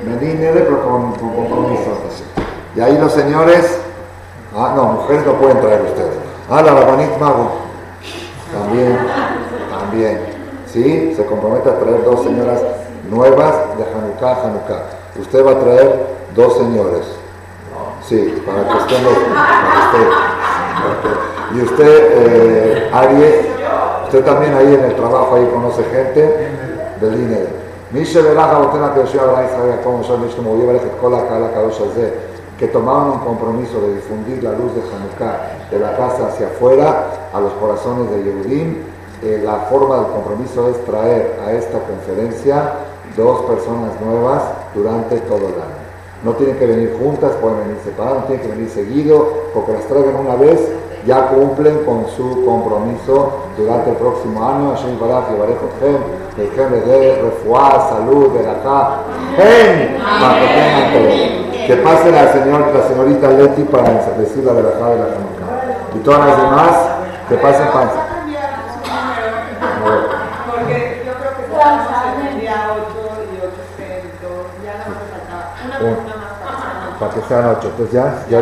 Medinere, 0.05 0.61
pero 0.61 0.83
con, 0.83 1.11
con 1.13 1.35
compromiso. 1.35 1.91
Y 2.75 2.79
ahí 2.79 2.97
los 2.97 3.11
señores, 3.11 3.79
ah, 4.55 4.73
no, 4.75 4.83
mujeres 4.85 5.25
no 5.25 5.33
pueden 5.33 5.59
traer 5.59 5.81
ustedes. 5.81 6.15
Ah, 6.49 6.61
la 6.61 6.73
Rabanit 6.73 7.17
Mago. 7.19 7.68
También, 8.51 8.97
también. 9.69 10.19
¿Sí? 10.65 11.13
Se 11.15 11.25
compromete 11.25 11.69
a 11.69 11.79
traer 11.79 12.03
dos 12.03 12.23
señoras 12.23 12.61
nuevas 13.09 13.55
de 13.77 13.83
Hanukkah 13.83 14.31
a 14.31 14.47
Hanukkah. 14.47 14.83
Usted 15.19 15.45
va 15.45 15.51
a 15.51 15.59
traer 15.59 16.05
dos 16.35 16.57
señores. 16.57 17.05
Sí, 18.07 18.41
para 18.45 18.63
que 18.67 18.77
estemos. 18.77 19.13
Para 19.13 19.71
que 19.71 19.97
esté. 19.97 21.29
Y 21.55 21.61
usted, 21.61 22.11
eh, 22.11 22.89
usted 24.03 24.23
también 24.23 24.53
ahí 24.53 24.75
en 24.75 24.83
el 24.83 24.95
trabajo, 24.95 25.35
ahí 25.35 25.49
conoce 25.51 25.83
gente 25.83 26.49
del 27.01 27.15
cola 31.01 31.23
la 31.39 31.51
cabeza 31.51 31.83
de 31.95 32.13
que 32.59 32.67
tomaron 32.67 33.11
un 33.11 33.19
compromiso 33.19 33.79
de 33.79 33.95
difundir 33.95 34.43
la 34.43 34.51
luz 34.51 34.75
de 34.75 34.81
Hanukkah 34.81 35.69
de 35.71 35.79
la 35.79 35.95
casa 35.95 36.27
hacia 36.27 36.47
afuera 36.47 37.29
a 37.33 37.39
los 37.39 37.53
corazones 37.53 38.11
de 38.11 38.23
Yehudim. 38.23 38.75
Eh, 39.23 39.41
la 39.43 39.67
forma 39.69 39.95
del 39.95 40.07
compromiso 40.07 40.69
es 40.69 40.83
traer 40.85 41.39
a 41.45 41.53
esta 41.53 41.79
conferencia 41.79 42.73
dos 43.15 43.41
personas 43.43 43.99
nuevas 44.01 44.43
durante 44.75 45.19
todo 45.21 45.37
el 45.37 45.55
año. 45.55 45.79
No 46.23 46.33
tienen 46.33 46.57
que 46.57 46.65
venir 46.65 46.97
juntas, 47.01 47.31
pueden 47.41 47.59
venir 47.59 47.77
separadas, 47.83 48.21
no 48.21 48.25
tienen 48.25 48.45
que 48.45 48.51
venir 48.51 48.69
seguido, 48.69 49.25
porque 49.53 49.71
las 49.71 49.85
traigan 49.85 50.17
una 50.17 50.35
vez, 50.35 50.59
ya 51.05 51.29
cumplen 51.29 51.85
con 51.85 52.07
su 52.09 52.43
compromiso 52.43 53.31
durante 53.57 53.91
el 53.91 53.95
próximo 53.95 54.45
año. 54.45 54.71
Hashem 54.71 54.99
Baraj 54.99 55.23
y 55.31 55.41
Otchem, 55.41 56.73
el 56.73 56.85
dé 56.85 57.21
refuá, 57.21 57.89
salud, 57.89 58.33
verajá, 58.33 58.99
gen, 59.37 59.97
para 59.97 60.39
que 60.39 60.47
tengan 60.47 60.93
todo. 60.93 61.48
Que 61.69 61.75
pase 61.75 62.11
la, 62.11 62.33
señor, 62.33 62.73
la 62.73 62.81
señorita 62.81 63.29
Leti 63.29 63.61
para 63.61 63.93
decir 64.17 64.43
la 64.43 64.53
verajá 64.53 64.89
de 64.89 64.97
la 64.97 65.05
Hanukkah. 65.05 65.93
Y 65.93 65.99
todas 65.99 66.25
las 66.25 66.37
demás, 66.41 66.71
que 67.29 67.35
pasen 67.35 67.67
panza. 67.67 68.01
Porque 70.49 71.03
yo 71.05 71.13
creo 71.13 71.35
que 71.37 71.43
estamos 71.45 71.87
en 72.09 72.25
el 72.25 72.39
día 72.41 72.73
8 72.73 72.81
y 73.21 73.37
8 73.37 73.53
es 73.69 73.85
el 73.85 74.09
2, 74.17 74.33
ya 74.65 74.73
no 74.81 74.97
nos 74.97 75.05
falta 75.13 75.37
una 75.61 75.77
persona 75.77 76.25
más 76.41 76.97
para 76.97 77.13
que 77.13 77.21
sean 77.29 77.45
ocho. 77.53 77.67
Entonces 77.69 77.93
ya, 77.93 78.17
ya. 78.31 78.41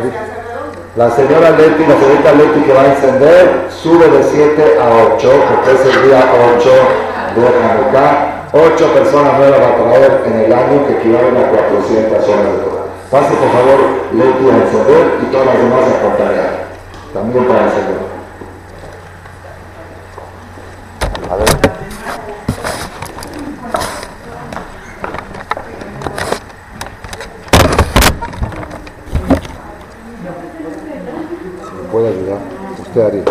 La 0.96 1.12
señora 1.12 1.50
Leti, 1.50 1.84
la 1.84 2.00
señorita 2.00 2.32
Leti 2.32 2.62
que 2.62 2.74
va 2.74 2.82
a 2.82 2.94
encender, 2.96 3.68
sube 3.68 4.08
de 4.08 4.24
7 4.24 4.80
a 4.80 5.16
8, 5.16 5.30
porque 5.52 5.72
es 5.76 5.84
el 5.84 6.08
día 6.08 6.24
8 6.56 6.70
de 7.36 7.44
Hanukkah. 7.44 8.48
8 8.54 8.94
personas 8.94 9.34
nuevas 9.38 9.60
va 9.60 9.68
a 9.68 9.76
traer 9.76 10.24
en 10.28 10.34
el 10.46 10.54
año 10.54 10.88
que 10.88 10.94
equivalen 10.94 11.36
a 11.36 11.50
400 11.50 12.30
horas 12.30 12.44
de. 12.46 12.77
Pase 13.10 13.36
por 13.38 13.50
favor 13.52 13.80
Leti 14.12 14.50
al 14.50 14.70
Señor 14.70 15.22
y 15.22 15.26
todas 15.32 15.46
las 15.46 15.58
demás 15.58 15.82
a 15.82 17.14
También 17.14 17.48
para 17.48 17.64
el 17.64 17.72
Señor. 17.72 18.18
A 21.32 21.36
ver. 21.38 21.48
Si 31.64 31.76
me 31.76 31.84
puede 31.90 32.08
ayudar, 32.10 32.40
usted 32.82 33.02
Ari, 33.02 33.24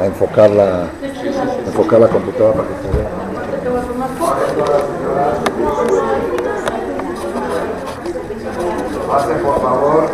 a 0.00 0.06
enfocar 0.06 0.50
la, 0.50 0.88
enfocar 1.66 2.00
la 2.00 2.08
computadora 2.08 2.54
para 2.54 2.68
que 2.68 2.74
se 2.74 2.88
vea. 2.96 3.22
Pase 9.12 9.34
por 9.34 9.60
favor. 9.60 10.08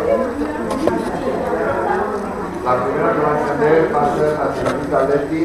La 2.65 2.83
primera 2.83 3.13
que 3.13 3.19
va 3.21 3.31
a 3.31 3.39
encender 3.39 3.95
va 3.95 4.01
a 4.03 4.15
ser 4.15 4.89
la 4.91 4.98
Leti 5.09 5.43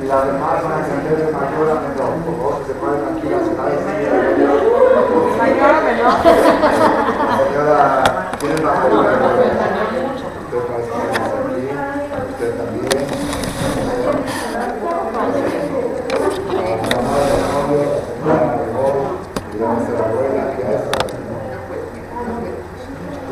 y 0.00 0.06
las 0.06 0.26
demás 0.26 0.62
van 0.62 0.72
a 0.72 0.76
de 0.86 1.32
mayor 1.32 1.68
a 1.70 1.74
menor. 1.84 2.12
Por 2.24 2.64
se 2.66 2.72
ponen 2.74 3.02
aquí 3.12 3.26
las 3.28 3.44
edades. 3.46 3.80
Señora, 7.44 7.80
¿tiene 8.38 8.56
la 8.62 8.72
mayor? 8.72 9.04
Usted 10.42 10.60
parece 10.66 10.90
que 10.90 10.96
aquí. 11.42 11.64
Usted 12.30 12.50
también. 12.56 13.04
A. 18.24 18.66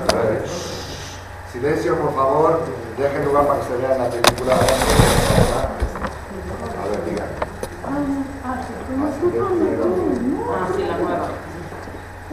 A 0.01 0.25
Silencio, 1.53 1.93
por 1.97 2.15
favor. 2.15 2.61
Dejen 2.97 3.25
lugar 3.25 3.47
para 3.47 3.61
que 3.61 3.67
se 3.67 3.77
vea 3.77 3.97
la 3.97 4.09
película. 4.11 4.55
A 4.55 4.57
ver, 6.89 7.05
diga. 7.07 7.25
Así 8.45 8.73
que 9.21 9.41
primero. 9.41 9.85
Ah, 10.53 10.69
sí, 10.77 10.83
la 10.85 10.97
nueva. 10.97 11.29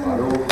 Baruch. 0.06 0.46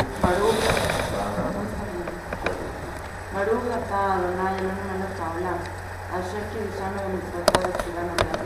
Baruch 3.34 3.85
está 3.96 4.12
adornada 4.12 4.52
de 4.56 4.62
los 4.62 4.72
números 4.76 5.08
blancos. 5.40 5.72
Ayer 6.12 6.44
que 6.52 6.58
usamos 6.68 7.00
de 7.00 7.08
nuestro 7.16 7.40
Padre 7.48 7.72
Ciudadano 7.80 8.12
de 8.12 8.28
la 8.28 8.44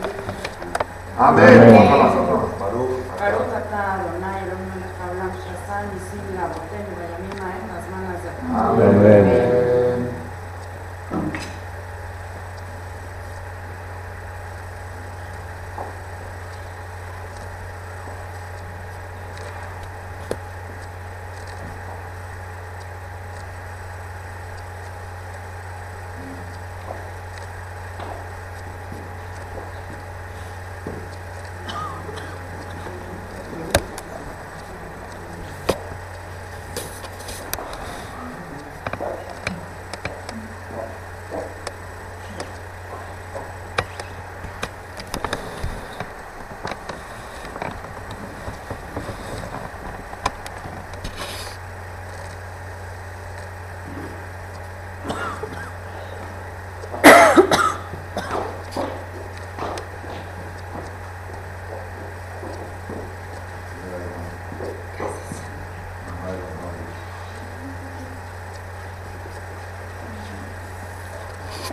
Amén. 1.19 1.59
Baruch 3.19 3.51
está 3.59 3.79
adornada 3.99 4.37
de 4.39 4.47
los 4.47 4.57
números 4.63 4.91
Amén. 8.55 9.20
A 71.61 71.65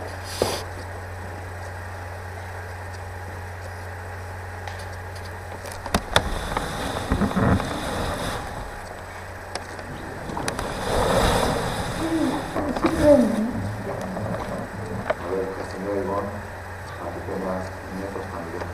ver, 15.31 15.45
que 15.55 15.63
se 15.69 15.77
me 15.79 15.91
Ivonne, 16.01 16.29
para 16.99 17.09
que 17.13 17.19
tengas 17.25 17.65
nietos 17.95 18.25
también. 18.29 18.65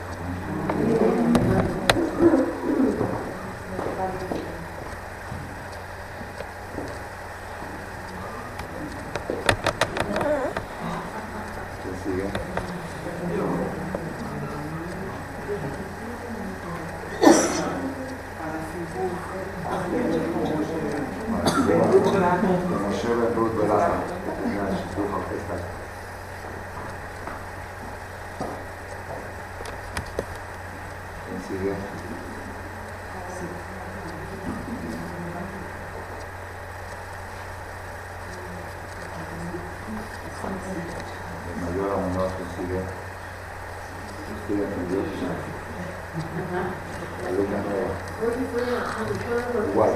¿Quién 11.82 11.96
sigue? 12.04 12.26
Como 22.36 22.90
Sheva 22.92 23.26
Ruth 23.34 23.54
Velasco, 23.56 23.94
una 24.44 24.64
shidduch 24.70 25.12
orquesta. 25.14 25.54
¿Quién 31.24 31.40
sigue? 31.48 31.74
De 41.46 41.52
mayor 41.62 41.90
a 41.90 41.94
menor, 41.96 42.30
¿quién 42.36 42.48
sigue? 42.56 42.80
Sigue 44.46 44.64
en 44.64 44.70
Dios. 44.88 45.08
La 47.22 47.30
luna 47.30 47.58
nueva. 47.62 47.90
Igual. 49.72 49.90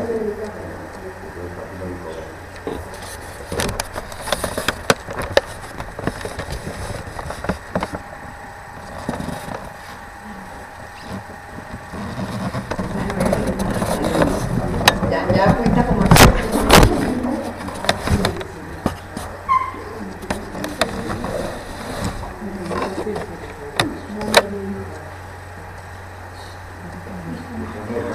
Ya, 15.10 15.20
ya 15.32 15.44
cuenta 15.56 15.82
como 15.86 16.00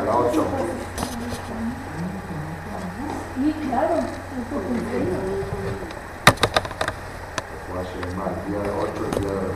La 0.05 0.13
8. 0.15 0.45
Día 8.47 8.59
8, 8.79 9.01
día 9.19 9.33
de 9.33 9.47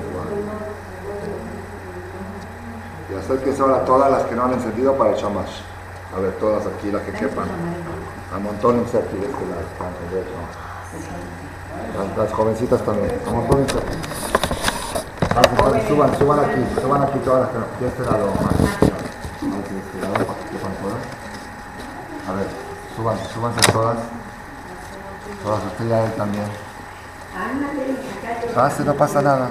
Ahora 3.59 3.83
todas 3.85 4.11
las 4.11 4.23
que 4.23 4.35
no 4.35 4.45
han 4.45 4.53
encendido 4.53 4.95
para 4.97 5.11
el 5.11 5.15
shamash. 5.15 5.61
A 6.15 6.19
ver, 6.19 6.33
todas 6.39 6.65
aquí, 6.65 6.91
las 6.91 7.01
que 7.03 7.11
quepan. 7.11 7.47
Amontónense 8.33 8.97
aquí 8.97 9.17
de 9.17 9.25
este 9.25 9.45
lado. 9.45 9.61
Las, 11.97 12.17
las 12.17 12.33
jovencitas 12.33 12.81
también. 12.83 13.19
Amontónense 13.27 13.77
aquí. 13.77 13.97
Pasen, 15.35 15.57
pasen, 15.57 15.87
Suban, 15.87 16.17
suban 16.17 16.39
aquí, 16.39 16.81
suban 16.81 17.01
aquí 17.03 17.19
todas 17.19 17.41
las 17.41 17.49
que 17.49 17.57
no. 17.59 17.65
De 17.79 17.87
este 17.87 18.03
lado 18.03 18.33
más. 18.41 18.53
A 22.27 22.31
ver 22.33 22.69
suban, 22.99 23.17
súbanse 23.33 23.71
todas. 23.71 23.97
Todas, 25.41 25.63
usted 25.63 25.87
ya 25.87 26.05
él 26.05 26.11
también. 26.13 26.45
Pase, 28.53 28.83
no 28.83 28.93
pasa 28.93 29.21
nada. 29.21 29.49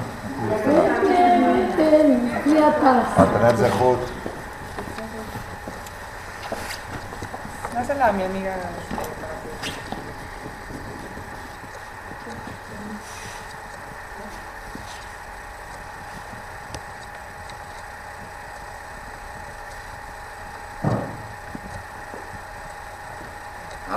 פס. 2.73 3.19
מתנת 3.19 3.57
זכות. 3.57 3.99
No 7.75 7.81
es 7.81 7.91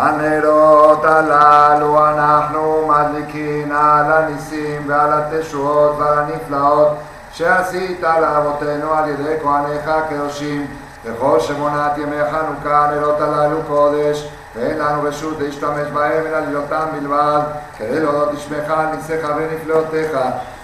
הנרות 0.01 1.05
הללו 1.05 2.07
אנחנו 2.07 2.87
מדליקים 2.87 3.71
על 3.71 4.11
הניסים 4.11 4.83
ועל 4.87 5.09
התשועות 5.13 5.95
ועל 5.99 6.17
הנפלאות 6.17 6.97
שעשית 7.33 8.01
לאבותינו 8.01 8.93
על 8.93 9.09
ידי 9.09 9.33
כהניך 9.43 9.87
הקדושים 9.87 10.67
וכל 11.05 11.39
שמונת 11.39 11.97
ימי 11.97 12.25
חנוכה 12.31 12.85
הנרות 12.85 13.21
הללו 13.21 13.57
קודש 13.67 14.27
ואין 14.55 14.77
לנו 14.77 15.03
רשות 15.03 15.39
להשתמש 15.39 15.87
בהם 15.93 16.25
אלא 16.27 16.39
להיותם 16.39 16.85
בלבד 16.99 17.41
כדי 17.77 17.99
להודות 17.99 18.33
לשמך 18.33 18.69
על 18.69 18.85
ניסיך 18.95 19.27
ונפלאותיך 19.37 20.17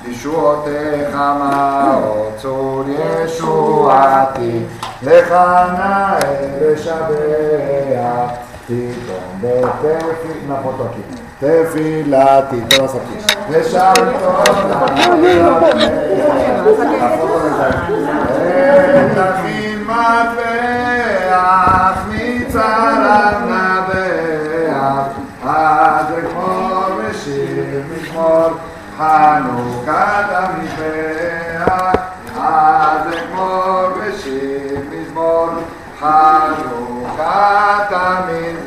לישועותיך 0.05 1.15
מאור 1.15 2.31
צור 2.37 2.83
ישועתי 2.89 4.63
לך 5.03 5.31
נאה 5.31 6.17
לשבח 6.61 8.31
תיתן 8.67 9.16
בתפילה, 9.41 10.59
נכון, 10.59 10.75
תרקי. 10.77 11.01
תפילתי, 11.39 12.61
טוב 12.69 12.85
עסקים. 12.85 13.21
ושם 13.49 13.93
טוב 14.19 14.41
את 18.95 19.17
אחים 19.17 19.87
מטבח, 19.87 21.35
מצרת 22.09 23.37
נבח, 23.45 25.07
עד 25.45 26.05
אכמור 26.19 26.85
ושיר 26.97 27.83
משמור, 27.91 28.49
חנוכת 28.97 30.27
המזבח, 30.31 31.93
עד 32.41 33.07
אכמור 33.13 33.87
ושיר 33.99 34.79
מזמור, 34.91 35.49
חנוכת 35.99 37.91
המזבח. 37.91 38.66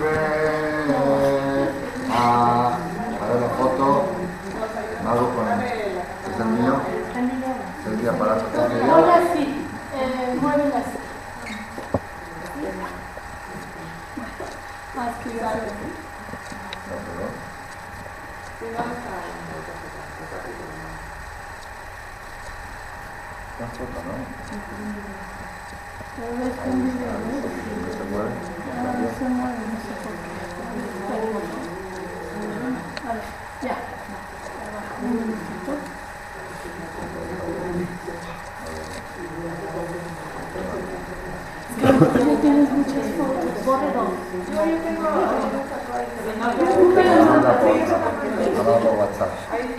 Tienes 42.41 42.71
muchas 42.71 43.07
fotos. 43.17 43.65
Borre 43.65 43.93
dos. 43.93 44.20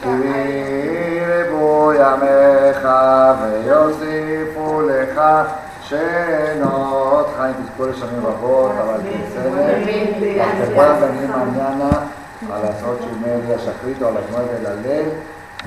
כי 0.02 1.20
רבו 1.26 1.92
ימיך 1.94 2.88
ויוסיפו 3.42 4.82
לך 4.82 5.22
שנות 5.82 7.28
חיים. 7.38 7.54
תזכו 7.54 7.86
לשנים 7.88 8.26
רבות, 8.26 8.72
אבל 8.72 9.00
בסדר, 9.28 9.80
תחתפו 10.60 10.82
את 10.82 11.04
המילים 11.04 11.32
עניינה 11.32 11.90
על 12.52 12.62
לעשות 12.64 13.00
שומר 13.00 13.56
לשחרית 13.56 14.02
או 14.02 14.08
על 14.08 14.18
הגמר 14.18 14.46
וללל, 14.54 15.06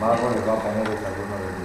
מה 0.01 0.16
פה 0.16 0.28
לבא 0.28 0.55
פנה 0.57 0.82
ותגון 0.82 1.31
על 1.32 1.43
ידי 1.49 1.65